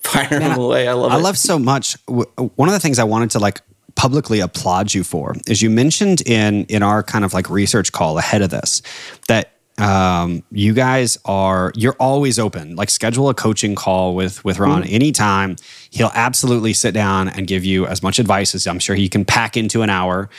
fire 0.00 0.28
Man, 0.30 0.50
them 0.50 0.58
away. 0.58 0.88
I 0.88 0.92
love 0.92 1.12
I 1.12 1.18
it. 1.18 1.22
love 1.22 1.38
so 1.38 1.58
much. 1.58 1.96
One 2.06 2.68
of 2.68 2.72
the 2.72 2.80
things 2.80 2.98
I 2.98 3.04
wanted 3.04 3.30
to 3.32 3.38
like 3.38 3.60
publicly 3.94 4.40
applaud 4.40 4.94
you 4.94 5.02
for 5.02 5.34
is 5.46 5.62
you 5.62 5.70
mentioned 5.70 6.20
in 6.22 6.64
in 6.66 6.82
our 6.82 7.02
kind 7.02 7.24
of 7.24 7.34
like 7.34 7.50
research 7.50 7.92
call 7.92 8.18
ahead 8.18 8.42
of 8.42 8.50
this 8.50 8.82
that 9.26 9.52
um, 9.78 10.42
you 10.50 10.72
guys 10.72 11.18
are 11.24 11.72
you're 11.74 11.96
always 11.98 12.38
open 12.38 12.76
like 12.76 12.90
schedule 12.90 13.28
a 13.28 13.34
coaching 13.34 13.74
call 13.74 14.14
with 14.14 14.44
with 14.44 14.58
ron 14.58 14.82
mm-hmm. 14.82 14.94
anytime 14.94 15.56
he'll 15.90 16.12
absolutely 16.14 16.72
sit 16.72 16.92
down 16.92 17.28
and 17.28 17.46
give 17.46 17.64
you 17.64 17.86
as 17.86 18.02
much 18.02 18.18
advice 18.18 18.54
as 18.54 18.66
i'm 18.66 18.78
sure 18.78 18.96
he 18.96 19.08
can 19.08 19.24
pack 19.24 19.56
into 19.56 19.82
an 19.82 19.90
hour 19.90 20.30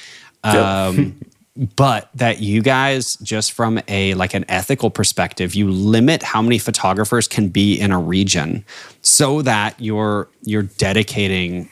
um, 0.44 1.20
but 1.76 2.10
that 2.14 2.40
you 2.40 2.62
guys 2.62 3.16
just 3.18 3.52
from 3.52 3.80
a 3.88 4.14
like 4.14 4.34
an 4.34 4.46
ethical 4.48 4.90
perspective 4.90 5.56
you 5.56 5.72
limit 5.72 6.22
how 6.22 6.42
many 6.42 6.60
photographers 6.60 7.28
can 7.28 7.50
be 7.50 7.80
in 7.80 7.92
a 7.92 8.00
region 8.00 8.64
so 9.02 9.42
that 9.42 9.76
you're 9.80 10.28
you're 10.44 10.64
dedicating 10.64 11.70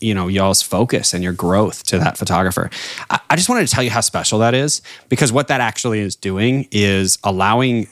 you 0.00 0.14
know 0.14 0.28
y'all's 0.28 0.62
focus 0.62 1.14
and 1.14 1.22
your 1.22 1.32
growth 1.32 1.84
to 1.84 1.98
that 1.98 2.18
photographer. 2.18 2.70
I, 3.10 3.20
I 3.30 3.36
just 3.36 3.48
wanted 3.48 3.66
to 3.68 3.74
tell 3.74 3.84
you 3.84 3.90
how 3.90 4.00
special 4.00 4.38
that 4.40 4.54
is 4.54 4.82
because 5.08 5.32
what 5.32 5.48
that 5.48 5.60
actually 5.60 6.00
is 6.00 6.16
doing 6.16 6.66
is 6.70 7.18
allowing 7.24 7.88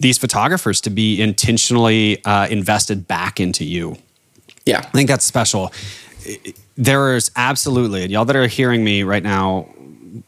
these 0.00 0.18
photographers 0.18 0.80
to 0.82 0.90
be 0.90 1.20
intentionally 1.20 2.24
uh, 2.24 2.48
invested 2.48 3.06
back 3.06 3.38
into 3.38 3.64
you. 3.64 3.96
Yeah. 4.66 4.78
I 4.78 4.90
think 4.90 5.08
that's 5.08 5.24
special. 5.24 5.72
There 6.76 7.14
is 7.14 7.30
absolutely 7.36 8.02
and 8.02 8.10
y'all 8.10 8.24
that 8.24 8.36
are 8.36 8.46
hearing 8.46 8.82
me 8.82 9.02
right 9.02 9.22
now 9.22 9.68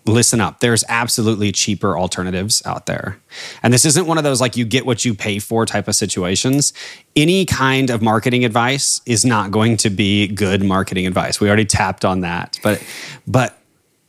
listen 0.05 0.41
up. 0.41 0.61
There's 0.61 0.85
absolutely 0.89 1.53
cheaper 1.53 1.99
alternatives 1.99 2.63
out 2.65 2.87
there. 2.87 3.19
And 3.63 3.73
this 3.73 3.85
isn't 3.85 4.07
one 4.07 4.19
of 4.19 4.25
those 4.25 4.41
like 4.41 4.57
you 4.57 4.65
get 4.65 4.87
what 4.87 5.05
you 5.05 5.15
pay 5.15 5.39
for 5.39 5.67
type 5.67 5.89
of 5.89 5.95
situations. 5.95 6.73
Any 7.15 7.45
kind 7.45 7.91
of 7.91 8.03
marketing 8.03 8.45
advice 8.45 9.01
is 9.07 9.25
not 9.25 9.51
going 9.51 9.77
to 9.79 9.91
be 9.91 10.29
good 10.29 10.65
marketing 10.65 11.07
advice. 11.07 11.41
We 11.41 11.49
already 11.49 11.65
tapped 11.65 12.05
on 12.05 12.21
that. 12.21 12.59
But 12.63 12.83
but 13.27 13.59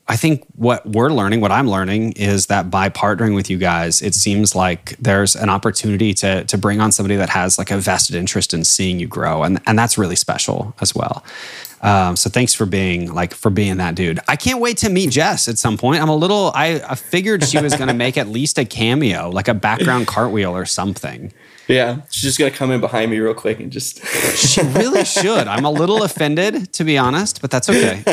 I 0.10 0.16
think 0.16 0.46
what 0.56 0.86
we're 0.86 1.10
learning, 1.10 1.42
what 1.42 1.52
I'm 1.52 1.70
learning 1.70 2.14
is 2.14 2.46
that 2.46 2.72
by 2.72 2.88
partnering 2.88 3.36
with 3.36 3.50
you 3.50 3.58
guys, 3.58 4.02
it 4.02 4.16
seems 4.16 4.56
like 4.56 4.96
there's 5.00 5.36
an 5.36 5.50
opportunity 5.50 6.14
to 6.16 6.46
to 6.46 6.58
bring 6.58 6.80
on 6.80 6.92
somebody 6.92 7.18
that 7.18 7.30
has 7.30 7.58
like 7.58 7.72
a 7.72 7.78
vested 7.78 8.16
interest 8.16 8.54
in 8.54 8.64
seeing 8.64 9.00
you 9.00 9.08
grow. 9.08 9.44
And 9.44 9.60
and 9.68 9.78
that's 9.78 9.98
really 9.98 10.16
special 10.16 10.74
as 10.80 10.96
well. 10.96 11.24
Um, 11.82 12.16
so 12.16 12.30
thanks 12.30 12.54
for 12.54 12.66
being 12.66 13.14
like 13.14 13.34
for 13.34 13.50
being 13.50 13.78
that 13.78 13.96
dude. 13.96 14.20
I 14.28 14.36
can't 14.36 14.60
wait 14.60 14.78
to 14.78 14.90
meet 14.90 15.12
Jess 15.12 15.48
at 15.48 15.58
some 15.58 15.78
point. 15.78 16.02
I'm 16.02 16.10
a 16.10 16.16
little. 16.16 16.52
I, 16.56 16.82
I 16.88 16.96
figured 16.96 17.44
she 17.44 17.60
was 17.60 17.76
going 17.76 17.88
to 17.88 17.94
make 17.94 18.18
at 18.18 18.28
least 18.28 18.58
a 18.58 18.66
cameo, 18.66 19.30
like 19.30 19.48
a 19.48 19.54
background 19.54 20.08
cartwheel 20.08 20.56
or 20.56 20.66
something. 20.66 21.32
Yeah, 21.68 22.02
she's 22.10 22.24
just 22.24 22.40
gonna 22.40 22.52
come 22.52 22.72
in 22.72 22.80
behind 22.80 23.12
me 23.12 23.20
real 23.20 23.34
quick 23.34 23.60
and 23.60 23.72
just. 23.72 24.06
she 24.38 24.62
really 24.62 25.04
should. 25.04 25.48
I'm 25.48 25.66
a 25.66 25.72
little 25.72 26.04
offended, 26.04 26.72
to 26.74 26.86
be 26.86 26.98
honest, 26.98 27.42
but 27.42 27.52
that's 27.52 27.70
okay. 27.70 28.04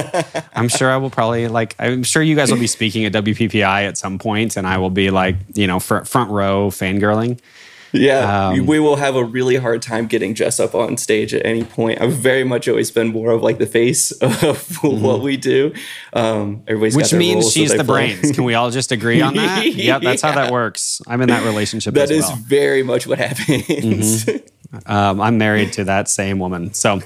I'm 0.54 0.68
sure 0.68 0.90
I 0.90 0.96
will 0.96 1.10
probably 1.10 1.46
like. 1.46 1.76
I'm 1.78 2.02
sure 2.02 2.20
you 2.20 2.34
guys 2.34 2.50
will 2.50 2.58
be 2.58 2.66
speaking 2.66 3.04
at 3.04 3.12
WPPI 3.12 3.86
at 3.86 3.96
some 3.96 4.18
point, 4.18 4.56
and 4.56 4.66
I 4.66 4.78
will 4.78 4.90
be 4.90 5.10
like, 5.10 5.36
you 5.54 5.68
know, 5.68 5.78
front 5.78 6.08
front 6.08 6.30
row 6.30 6.70
fangirling. 6.70 7.38
Yeah, 7.94 8.48
um, 8.48 8.66
we 8.66 8.80
will 8.80 8.96
have 8.96 9.14
a 9.14 9.24
really 9.24 9.56
hard 9.56 9.80
time 9.80 10.06
getting 10.06 10.34
Jess 10.34 10.58
up 10.58 10.74
on 10.74 10.96
stage 10.96 11.32
at 11.32 11.46
any 11.46 11.62
point. 11.62 12.00
I've 12.00 12.12
very 12.12 12.42
much 12.42 12.68
always 12.68 12.90
been 12.90 13.08
more 13.08 13.30
of 13.30 13.42
like 13.42 13.58
the 13.58 13.66
face 13.66 14.10
of 14.20 14.30
mm-hmm. 14.32 15.00
what 15.00 15.22
we 15.22 15.36
do. 15.36 15.72
Um, 16.12 16.64
everybody's 16.66 16.96
which 16.96 17.12
means 17.12 17.52
she's 17.52 17.70
the 17.70 17.84
play. 17.84 18.14
brains. 18.16 18.32
Can 18.32 18.44
we 18.44 18.54
all 18.54 18.70
just 18.70 18.90
agree 18.90 19.20
on 19.20 19.34
that? 19.36 19.64
yep, 19.74 20.02
that's 20.02 20.22
yeah. 20.22 20.32
how 20.32 20.34
that 20.34 20.52
works. 20.52 21.00
I'm 21.06 21.20
in 21.20 21.28
that 21.28 21.44
relationship. 21.44 21.94
That 21.94 22.10
is 22.10 22.24
well. 22.24 22.36
very 22.36 22.82
much 22.82 23.06
what 23.06 23.18
happens. 23.18 23.46
Mm-hmm. 23.46 24.46
Um, 24.86 25.20
I'm 25.20 25.38
married 25.38 25.72
to 25.74 25.84
that 25.84 26.08
same 26.08 26.38
woman. 26.38 26.72
So, 26.74 27.00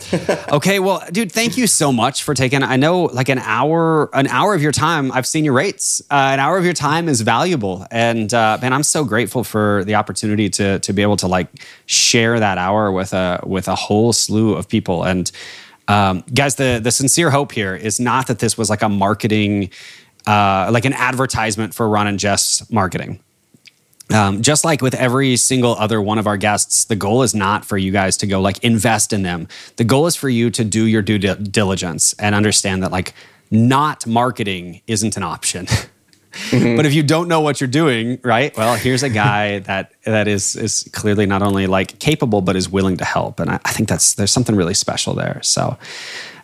okay, 0.53 0.79
well, 0.79 1.03
dude, 1.13 1.33
thank 1.33 1.57
you 1.57 1.67
so 1.67 1.93
much 1.93 2.23
for 2.23 2.35
taking. 2.35 2.63
I 2.63 2.77
know, 2.77 3.05
like 3.05 3.29
an 3.29 3.39
hour, 3.39 4.11
an 4.15 4.27
hour 4.29 4.55
of 4.55 4.63
your 4.63 4.73
time. 4.73 5.13
I've 5.13 5.27
seen 5.27 5.45
your 5.45 5.55
rates. 5.55 6.01
Uh, 6.11 6.15
an 6.15 6.41
hour 6.41 6.59
of 6.59 6.65
your 6.65 6.75
time 6.75 7.09
is 7.09 7.21
valuable, 7.21 7.87
and 7.91 8.33
uh, 8.33 8.59
man, 8.61 8.73
I'm 8.73 8.83
so 8.83 9.05
grateful 9.05 9.45
for 9.45 9.85
the 9.85 9.95
opportunity 9.95 10.49
to 10.51 10.79
to 10.81 10.93
be 10.93 11.03
able 11.03 11.17
to 11.19 11.29
like 11.29 11.49
share 11.87 12.39
that 12.39 12.59
hour 12.59 12.91
with 12.93 13.13
a 13.13 13.41
with 13.45 13.69
a 13.69 13.75
whole 13.75 14.13
slew 14.13 14.55
of 14.55 14.69
people. 14.69 15.05
And 15.05 15.31
um, 15.89 16.25
guys, 16.35 16.57
the 16.57 16.81
the 16.83 16.91
sincere 16.91 17.31
hope 17.31 17.53
here 17.53 17.75
is 17.75 18.01
not 18.01 18.27
that 18.27 18.39
this 18.39 18.59
was 18.59 18.71
like 18.71 18.83
a 18.83 18.89
marketing, 18.89 19.71
uh, 20.27 20.71
like 20.73 20.85
an 20.85 20.93
advertisement 20.93 21.75
for 21.75 21.89
Ron 21.89 22.07
and 22.07 22.19
Jess 22.19 22.71
marketing 22.71 23.21
um, 24.13 24.43
just 24.43 24.65
like 24.65 24.81
with 24.81 24.95
every 24.95 25.37
single 25.37 25.75
other 25.77 26.01
one 26.01 26.19
of 26.19 26.27
our 26.27 26.37
guests, 26.37 26.85
the 26.87 26.97
goal 26.97 27.23
is 27.23 27.35
not 27.35 27.65
for 27.65 27.77
you 27.77 27.93
guys 27.93 28.17
to 28.19 28.27
go 28.27 28.41
like 28.41 28.63
invest 28.65 29.13
in 29.13 29.23
them. 29.23 29.49
The 29.77 29.85
goal 29.85 30.07
is 30.07 30.17
for 30.17 30.29
you 30.29 30.51
to 30.51 30.65
do 30.65 30.85
your 30.85 31.03
due 31.03 31.19
diligence 31.19 32.15
and 32.15 32.35
understand 32.35 32.83
that 32.83 32.91
like 32.91 33.15
not 33.51 34.07
marketing 34.07 34.83
isn't 34.87 35.17
an 35.17 35.23
option. 35.23 35.67
Mm-hmm. 36.51 36.77
but 36.77 36.87
if 36.87 36.95
you 36.95 37.03
don't 37.03 37.27
know 37.27 37.41
what 37.41 37.61
you're 37.61 37.69
doing, 37.69 38.21
right? 38.23 38.57
Well, 38.57 38.77
here's 38.77 39.03
a 39.03 39.09
guy 39.09 39.59
that 39.71 39.93
that 40.05 40.29
is 40.29 40.55
is 40.57 40.89
clearly 40.93 41.27
not 41.27 41.43
only 41.43 41.67
like 41.67 41.99
capable 41.99 42.43
but 42.43 42.55
is 42.55 42.69
willing 42.69 42.99
to 42.99 43.05
help, 43.05 43.41
and 43.41 43.51
I, 43.51 43.59
I 43.65 43.73
think 43.73 43.89
that's 43.89 44.15
there's 44.15 44.31
something 44.31 44.55
really 44.55 44.75
special 44.75 45.15
there. 45.15 45.41
So, 45.43 45.77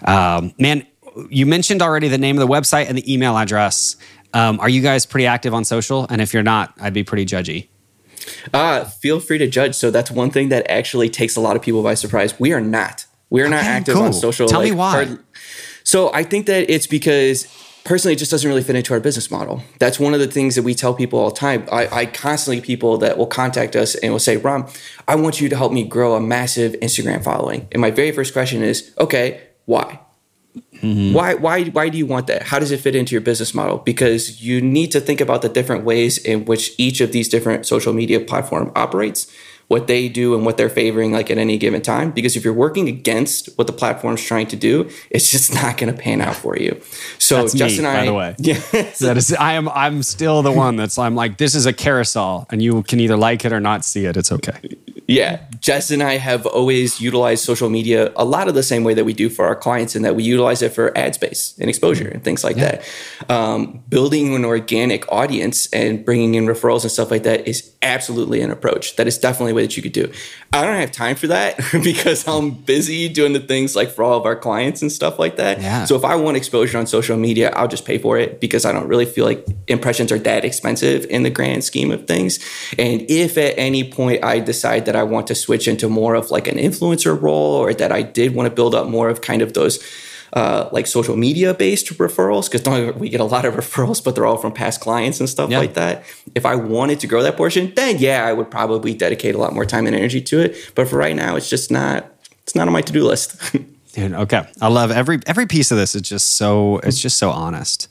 um, 0.07 0.53
man, 0.59 0.87
you 1.29 1.47
mentioned 1.47 1.83
already 1.83 2.09
the 2.09 2.19
name 2.19 2.37
of 2.37 2.49
the 2.49 2.53
website 2.53 2.89
and 2.89 2.99
the 2.99 3.12
email 3.12 3.37
address. 3.37 3.97
Um, 4.35 4.61
are 4.61 4.68
you 4.68 4.82
guys 4.82 5.07
pretty 5.07 5.26
active 5.26 5.55
on 5.55 5.64
social? 5.64 6.07
And 6.11 6.20
if 6.20 6.35
you're 6.35 6.43
not, 6.43 6.74
I'd 6.80 6.93
be 6.93 7.05
pretty 7.05 7.24
judgy. 7.24 7.68
Uh, 8.53 8.85
feel 8.85 9.20
free 9.20 9.39
to 9.39 9.47
judge. 9.47 9.74
So 9.74 9.91
that's 9.91 10.11
one 10.11 10.30
thing 10.30 10.49
that 10.51 10.68
actually 10.70 11.09
takes 11.09 11.37
a 11.37 11.41
lot 11.41 11.57
of 11.57 11.62
people 11.62 11.82
by 11.82 11.95
surprise. 11.95 12.39
We 12.39 12.53
are 12.53 12.61
not. 12.61 13.07
We 13.30 13.41
are 13.43 13.47
okay, 13.47 13.55
not 13.55 13.64
active 13.64 13.95
cool. 13.95 14.05
on 14.05 14.12
social. 14.12 14.49
Tell 14.49 14.61
like, 14.61 14.70
me 14.70 14.76
why. 14.76 15.16
So 15.85 16.12
I 16.12 16.22
think 16.22 16.47
that 16.47 16.68
it's 16.70 16.87
because 16.87 17.47
personally 17.85 18.14
it 18.14 18.18
just 18.18 18.30
doesn't 18.30 18.49
really 18.49 18.62
fit 18.62 18.74
into 18.74 18.95
our 18.95 19.01
business 19.01 19.30
model 19.30 19.62
that's 19.78 20.01
one 20.01 20.14
of 20.14 20.20
the 20.20 20.26
things 20.26 20.55
that 20.55 20.62
we 20.62 20.74
tell 20.74 20.95
people 20.95 21.18
all 21.18 21.28
the 21.28 21.37
time 21.37 21.68
i, 21.70 21.87
I 21.87 22.07
constantly 22.07 22.62
people 22.62 22.97
that 22.99 23.18
will 23.18 23.26
contact 23.26 23.76
us 23.76 23.95
and 23.97 24.11
will 24.11 24.18
say 24.18 24.39
ron 24.39 24.68
i 25.07 25.14
want 25.14 25.41
you 25.41 25.51
to 25.51 25.57
help 25.57 25.70
me 25.70 25.85
grow 25.85 26.14
a 26.14 26.20
massive 26.20 26.72
instagram 26.80 27.22
following 27.22 27.68
and 27.72 27.82
my 27.82 27.91
very 27.91 28.11
first 28.11 28.32
question 28.32 28.62
is 28.62 28.95
okay 28.99 29.43
why 29.66 30.01
Mm-hmm. 30.55 31.12
Why 31.12 31.34
why 31.34 31.64
why 31.64 31.88
do 31.88 31.98
you 31.98 32.07
want 32.07 32.26
that? 32.28 32.42
How 32.42 32.59
does 32.59 32.70
it 32.70 32.80
fit 32.80 32.94
into 32.94 33.12
your 33.12 33.20
business 33.20 33.55
model? 33.55 33.78
Because 33.78 34.42
you 34.42 34.61
need 34.61 34.92
to 34.92 35.00
think 35.00 35.20
about 35.20 35.42
the 35.42 35.48
different 35.48 35.84
ways 35.84 36.18
in 36.18 36.44
which 36.44 36.72
each 36.78 37.00
of 37.00 37.12
these 37.12 37.28
different 37.28 37.66
social 37.66 37.92
media 37.92 38.20
platform 38.20 38.70
operates, 38.76 39.32
what 39.68 39.86
they 39.86 40.09
do 40.09 40.34
and 40.34 40.44
what 40.44 40.57
they're 40.57 40.70
favoring 40.70 41.11
like 41.11 41.30
at 41.30 41.38
any 41.38 41.59
given 41.59 41.82
time. 41.82 42.11
Because 42.11 42.36
if 42.36 42.44
you're 42.44 42.52
working 42.52 42.88
against 42.88 43.48
what 43.57 43.66
the 43.66 43.72
platform's 43.72 44.22
trying 44.22 44.46
to 44.48 44.57
do, 44.57 44.90
it's 45.11 45.30
just 45.30 45.52
not 45.62 45.76
going 45.76 45.92
to 45.92 45.98
pan 46.00 46.20
out 46.20 46.36
for 46.36 46.57
you. 46.57 46.80
So 47.18 47.38
that's 47.38 47.55
Jess 47.55 47.78
and, 47.78 47.82
me, 47.82 47.88
I, 47.88 47.96
by 47.96 48.07
the 48.07 48.14
way, 48.14 48.36
yeah, 48.38 48.61
that 49.00 49.16
is 49.16 49.32
I 49.32 49.55
am 49.55 49.68
I'm 49.70 50.02
still 50.02 50.42
the 50.42 50.52
one 50.52 50.76
that's 50.76 50.98
I'm 50.98 51.16
like 51.16 51.38
this 51.38 51.55
is 51.55 51.66
a 51.66 51.72
carousel, 51.72 52.46
and 52.50 52.62
you 52.62 52.82
can 52.84 53.00
either 53.00 53.16
like 53.16 53.44
it 53.44 53.52
or 53.52 53.61
not 53.61 53.84
see 53.84 54.05
it. 54.05 54.16
It's 54.16 54.30
okay. 54.30 54.61
Yeah, 55.07 55.40
Jess 55.61 55.90
and 55.90 56.03
I 56.03 56.18
have 56.18 56.47
always 56.47 57.01
utilized 57.01 57.45
social 57.45 57.68
media 57.68 58.12
a 58.16 58.24
lot 58.24 58.49
of 58.49 58.55
the 58.55 58.62
same 58.62 58.84
way 58.84 58.95
that 58.95 59.05
we 59.05 59.12
do 59.12 59.28
for 59.28 59.45
our 59.47 59.57
clients, 59.57 59.95
and 59.95 60.05
that 60.05 60.14
we 60.14 60.22
utilize 60.22 60.62
it 60.62 60.72
for 60.72 60.97
ad 60.97 61.14
space 61.14 61.55
and 61.61 61.68
exposure 61.68 62.09
and 62.09 62.22
things 62.22 62.45
like 62.45 62.57
yeah. 62.57 62.80
that. 63.28 63.30
Um, 63.30 63.82
building 63.88 64.34
an 64.34 64.45
organic 64.45 65.11
audience 65.11 65.66
and 65.72 66.05
bringing 66.05 66.34
in 66.34 66.47
referrals 66.47 66.82
and 66.82 66.90
stuff 66.90 67.11
like 67.11 67.24
that 67.24 67.47
is 67.47 67.74
absolutely 67.82 68.40
an 68.40 68.51
approach. 68.51 68.97
That 68.97 69.07
is 69.07 69.18
definitely 69.18 69.53
a 69.53 69.55
way 69.55 69.62
that 69.62 69.76
you 69.76 69.82
could 69.82 69.92
do. 69.92 70.11
I 70.53 70.64
don't 70.64 70.76
have 70.76 70.92
time 70.92 71.16
for 71.16 71.26
that 71.28 71.57
because 71.84 72.26
I'm 72.26 72.51
busy 72.51 73.09
doing 73.09 73.32
the 73.32 73.40
things 73.40 73.76
like 73.76 73.90
for 73.90 74.03
all 74.03 74.18
of 74.18 74.24
our 74.24 74.36
clients 74.36 74.82
and 74.82 74.90
stuff 74.90 75.18
like 75.18 75.36
that. 75.36 75.61
Yeah. 75.61 75.84
So 75.84 75.97
if 75.97 76.05
I 76.05 76.16
want 76.16 76.36
exposure 76.36 76.78
on 76.78 76.86
social 76.86 77.16
media, 77.16 77.51
I'll 77.51 77.68
just 77.68 77.84
pay 77.84 77.99
for 77.99 78.18
it 78.18 78.40
because 78.40 78.64
I 78.64 78.72
don't 78.72 78.88
really 78.88 79.07
feel 79.07 79.24
like 79.24 79.47
impressions 79.68 80.11
are 80.11 80.18
that 80.20 80.45
expensive 80.45 81.05
in 81.07 81.22
the 81.22 81.30
grand 81.30 81.64
scheme 81.64 81.90
of 81.90 82.07
things. 82.07 82.38
And 82.78 83.03
if 83.11 83.36
at 83.36 83.59
any 83.59 83.90
point 83.90 84.24
I 84.24 84.40
decide 84.40 84.84
that 84.87 84.95
that 84.95 85.01
I 85.01 85.03
want 85.03 85.26
to 85.26 85.35
switch 85.35 85.66
into 85.66 85.89
more 85.89 86.14
of 86.14 86.30
like 86.30 86.47
an 86.47 86.57
influencer 86.57 87.20
role 87.20 87.55
or 87.55 87.74
that 87.74 87.91
I 87.91 88.03
did 88.03 88.35
want 88.35 88.49
to 88.49 88.55
build 88.55 88.74
up 88.74 88.87
more 88.87 89.09
of 89.09 89.20
kind 89.20 89.43
of 89.43 89.53
those 89.53 89.82
uh, 90.32 90.68
like 90.72 90.87
social 90.87 91.16
media 91.16 91.55
based 91.55 91.87
referrals 91.99 92.51
because 92.51 92.95
we 92.95 93.09
get 93.09 93.20
a 93.20 93.24
lot 93.24 93.45
of 93.45 93.55
referrals, 93.55 94.03
but 94.03 94.14
they're 94.14 94.26
all 94.26 94.37
from 94.37 94.53
past 94.53 94.80
clients 94.80 95.20
and 95.20 95.28
stuff 95.28 95.51
yeah. 95.51 95.59
like 95.59 95.74
that. 95.74 96.05
If 96.35 96.47
I 96.47 96.55
wanted 96.55 97.01
to 97.01 97.07
grow 97.07 97.22
that 97.22 97.37
portion, 97.37 97.72
then 97.74 97.99
yeah, 97.99 98.24
I 98.24 98.32
would 98.32 98.51
probably 98.51 98.95
dedicate 98.95 99.35
a 99.35 99.39
lot 99.39 99.53
more 99.53 99.64
time 99.64 99.87
and 99.87 99.95
energy 99.95 100.20
to 100.22 100.41
it. 100.41 100.57
But 100.74 100.89
for 100.89 100.97
right 100.97 101.14
now, 101.14 101.37
it's 101.37 101.51
just 101.51 101.70
not 101.70 102.11
it's 102.43 102.55
not 102.55 102.66
on 102.66 102.72
my 102.72 102.82
to 102.82 102.93
do 102.93 103.05
list. 103.05 103.37
Dude, 103.93 104.12
okay, 104.12 104.47
I 104.61 104.68
love 104.68 104.91
every 104.91 105.20
every 105.26 105.47
piece 105.47 105.70
of 105.70 105.78
this. 105.78 105.95
Is 105.95 106.03
just 106.03 106.37
so 106.37 106.78
it's 106.78 107.01
just 107.01 107.18
so 107.18 107.30
honest. 107.30 107.89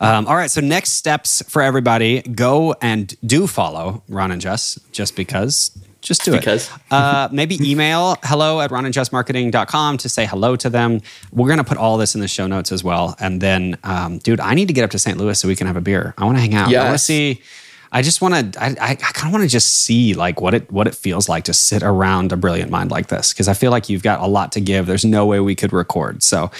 Um, 0.00 0.26
all 0.26 0.34
right, 0.34 0.50
so 0.50 0.60
next 0.60 0.94
steps 0.94 1.42
for 1.48 1.62
everybody: 1.62 2.22
go 2.22 2.74
and 2.82 3.14
do 3.24 3.46
follow 3.46 4.02
Ron 4.08 4.32
and 4.32 4.40
Jess, 4.40 4.80
just 4.90 5.14
because 5.14 5.70
just 6.04 6.24
do 6.24 6.32
because. 6.32 6.68
it. 6.68 6.92
uh, 6.92 7.28
maybe 7.32 7.58
email 7.60 8.16
hello 8.24 8.60
at 8.60 8.70
ronandjessmarketing.com 8.70 9.98
to 9.98 10.08
say 10.08 10.26
hello 10.26 10.56
to 10.56 10.70
them. 10.70 11.00
We're 11.32 11.48
going 11.48 11.58
to 11.58 11.64
put 11.64 11.78
all 11.78 11.96
this 11.98 12.14
in 12.14 12.20
the 12.20 12.28
show 12.28 12.46
notes 12.46 12.70
as 12.70 12.84
well. 12.84 13.16
And 13.18 13.40
then, 13.40 13.78
um, 13.82 14.18
dude, 14.18 14.40
I 14.40 14.54
need 14.54 14.68
to 14.68 14.74
get 14.74 14.84
up 14.84 14.90
to 14.90 14.98
St. 14.98 15.18
Louis 15.18 15.38
so 15.38 15.48
we 15.48 15.56
can 15.56 15.66
have 15.66 15.76
a 15.76 15.80
beer. 15.80 16.14
I 16.18 16.24
want 16.24 16.36
to 16.36 16.40
hang 16.40 16.54
out. 16.54 16.70
Yes. 16.70 16.82
I 16.82 16.84
want 16.84 16.98
to 16.98 17.04
see. 17.04 17.42
I 17.90 18.02
just 18.02 18.20
want 18.20 18.54
to. 18.54 18.62
I, 18.62 18.68
I, 18.80 18.90
I 18.90 18.94
kind 18.94 19.28
of 19.28 19.32
want 19.32 19.44
to 19.44 19.48
just 19.48 19.82
see 19.82 20.14
like 20.14 20.40
what 20.40 20.52
it 20.52 20.70
what 20.70 20.86
it 20.86 20.94
feels 20.94 21.28
like 21.28 21.44
to 21.44 21.54
sit 21.54 21.82
around 21.82 22.32
a 22.32 22.36
brilliant 22.36 22.70
mind 22.70 22.90
like 22.90 23.06
this 23.06 23.32
because 23.32 23.46
I 23.46 23.54
feel 23.54 23.70
like 23.70 23.88
you've 23.88 24.02
got 24.02 24.20
a 24.20 24.26
lot 24.26 24.52
to 24.52 24.60
give. 24.60 24.86
There's 24.86 25.04
no 25.04 25.26
way 25.26 25.38
we 25.40 25.54
could 25.54 25.72
record. 25.72 26.22
So 26.22 26.50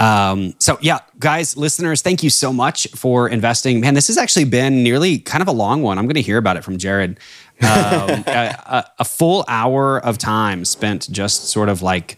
um, 0.00 0.54
so 0.58 0.78
yeah, 0.80 1.00
guys, 1.18 1.58
listeners, 1.58 2.00
thank 2.00 2.22
you 2.22 2.30
so 2.30 2.54
much 2.54 2.88
for 2.92 3.28
investing. 3.28 3.80
Man, 3.80 3.92
this 3.92 4.08
has 4.08 4.16
actually 4.16 4.46
been 4.46 4.82
nearly 4.82 5.18
kind 5.18 5.42
of 5.42 5.48
a 5.48 5.52
long 5.52 5.82
one. 5.82 5.98
I'm 5.98 6.06
going 6.06 6.14
to 6.14 6.22
hear 6.22 6.38
about 6.38 6.56
it 6.56 6.64
from 6.64 6.78
Jared. 6.78 7.20
Um, 7.62 7.66
a, 8.26 8.86
a, 8.98 9.04
full 9.04 9.44
hour 9.46 9.98
of 9.98 10.18
time 10.18 10.64
spent 10.64 11.10
just 11.10 11.50
sort 11.50 11.68
of 11.68 11.82
like 11.82 12.16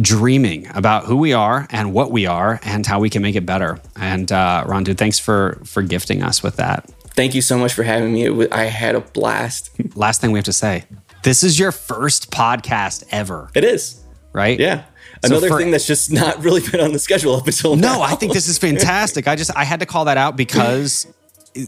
dreaming 0.00 0.68
about 0.74 1.04
who 1.04 1.16
we 1.16 1.32
are 1.32 1.66
and 1.70 1.92
what 1.92 2.10
we 2.10 2.26
are 2.26 2.60
and 2.62 2.86
how 2.86 3.00
we 3.00 3.10
can 3.10 3.22
make 3.22 3.36
it 3.36 3.46
better. 3.46 3.80
And 3.96 4.30
uh, 4.30 4.64
Ron, 4.66 4.84
dude, 4.84 4.98
thanks 4.98 5.18
for 5.18 5.60
for 5.64 5.82
gifting 5.82 6.22
us 6.22 6.42
with 6.42 6.56
that. 6.56 6.90
Thank 7.14 7.34
you 7.34 7.42
so 7.42 7.58
much 7.58 7.72
for 7.72 7.82
having 7.84 8.12
me. 8.12 8.48
I 8.50 8.64
had 8.64 8.94
a 8.94 9.00
blast. 9.00 9.70
Last 9.96 10.20
thing 10.20 10.32
we 10.32 10.38
have 10.38 10.44
to 10.46 10.52
say: 10.52 10.84
this 11.22 11.42
is 11.42 11.58
your 11.58 11.72
first 11.72 12.30
podcast 12.30 13.04
ever. 13.10 13.50
It 13.54 13.64
is 13.64 14.02
right. 14.32 14.58
Yeah. 14.58 14.84
Another 15.22 15.48
so 15.48 15.54
for, 15.54 15.58
thing 15.58 15.70
that's 15.70 15.86
just 15.86 16.12
not 16.12 16.42
really 16.44 16.60
been 16.60 16.80
on 16.80 16.92
the 16.92 16.98
schedule 16.98 17.34
up 17.34 17.46
until 17.46 17.76
now. 17.76 17.94
No, 17.94 18.02
I 18.02 18.14
think 18.14 18.34
this 18.34 18.48
is 18.48 18.58
fantastic. 18.68 19.26
I 19.26 19.36
just 19.36 19.56
I 19.56 19.64
had 19.64 19.80
to 19.80 19.86
call 19.86 20.06
that 20.06 20.18
out 20.18 20.36
because 20.36 21.06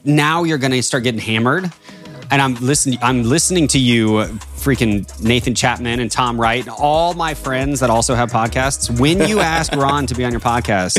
now 0.05 0.45
you're 0.45 0.59
going 0.59 0.73
to 0.73 0.83
start 0.83 1.05
getting 1.05 1.21
hammered. 1.21 1.73
And 2.31 2.43
I'm 2.43 2.55
listening. 2.57 2.99
I'm 3.03 3.23
listening 3.23 3.69
to 3.69 3.79
you, 3.79 4.17
uh, 4.17 4.29
freaking 4.57 5.07
Nathan 5.23 5.55
Chapman 5.55 6.01
and 6.01 6.11
Tom 6.11 6.41
Wright, 6.41 6.61
and 6.61 6.71
all 6.71 7.15
my 7.15 7.35
friends 7.35 7.81
that 7.81 7.91
also 7.91 8.15
have 8.15 8.31
podcasts. 8.31 8.99
When 9.01 9.27
you 9.29 9.41
asked 9.41 9.75
Ron 9.77 10.07
to 10.07 10.15
be 10.15 10.25
on 10.25 10.33
your 10.33 10.41
podcast, 10.41 10.99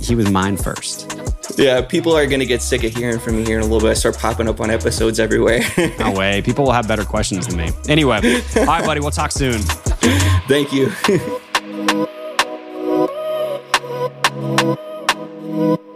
he 0.00 0.14
was 0.14 0.30
mine 0.30 0.56
first. 0.56 1.18
Yeah, 1.56 1.82
people 1.82 2.16
are 2.16 2.26
going 2.26 2.40
to 2.40 2.46
get 2.46 2.62
sick 2.62 2.82
of 2.84 2.94
hearing 2.94 3.18
from 3.18 3.36
me 3.36 3.44
here 3.44 3.58
in 3.58 3.62
a 3.62 3.66
little 3.66 3.80
bit. 3.80 3.90
I 3.90 3.94
start 3.94 4.18
popping 4.18 4.48
up 4.48 4.60
on 4.60 4.70
episodes 4.70 5.20
everywhere. 5.20 5.60
no 5.98 6.12
way. 6.12 6.42
People 6.42 6.64
will 6.64 6.72
have 6.72 6.88
better 6.88 7.04
questions 7.04 7.46
than 7.46 7.56
me. 7.56 7.70
Anyway, 7.88 8.16
all 8.56 8.64
right, 8.66 8.84
buddy. 8.84 9.00
We'll 9.00 9.10
talk 9.10 9.32
soon. 9.32 9.60
Thank 10.48 10.72
you. 10.72 10.90
Thank 10.90 11.22
you. 15.78 15.91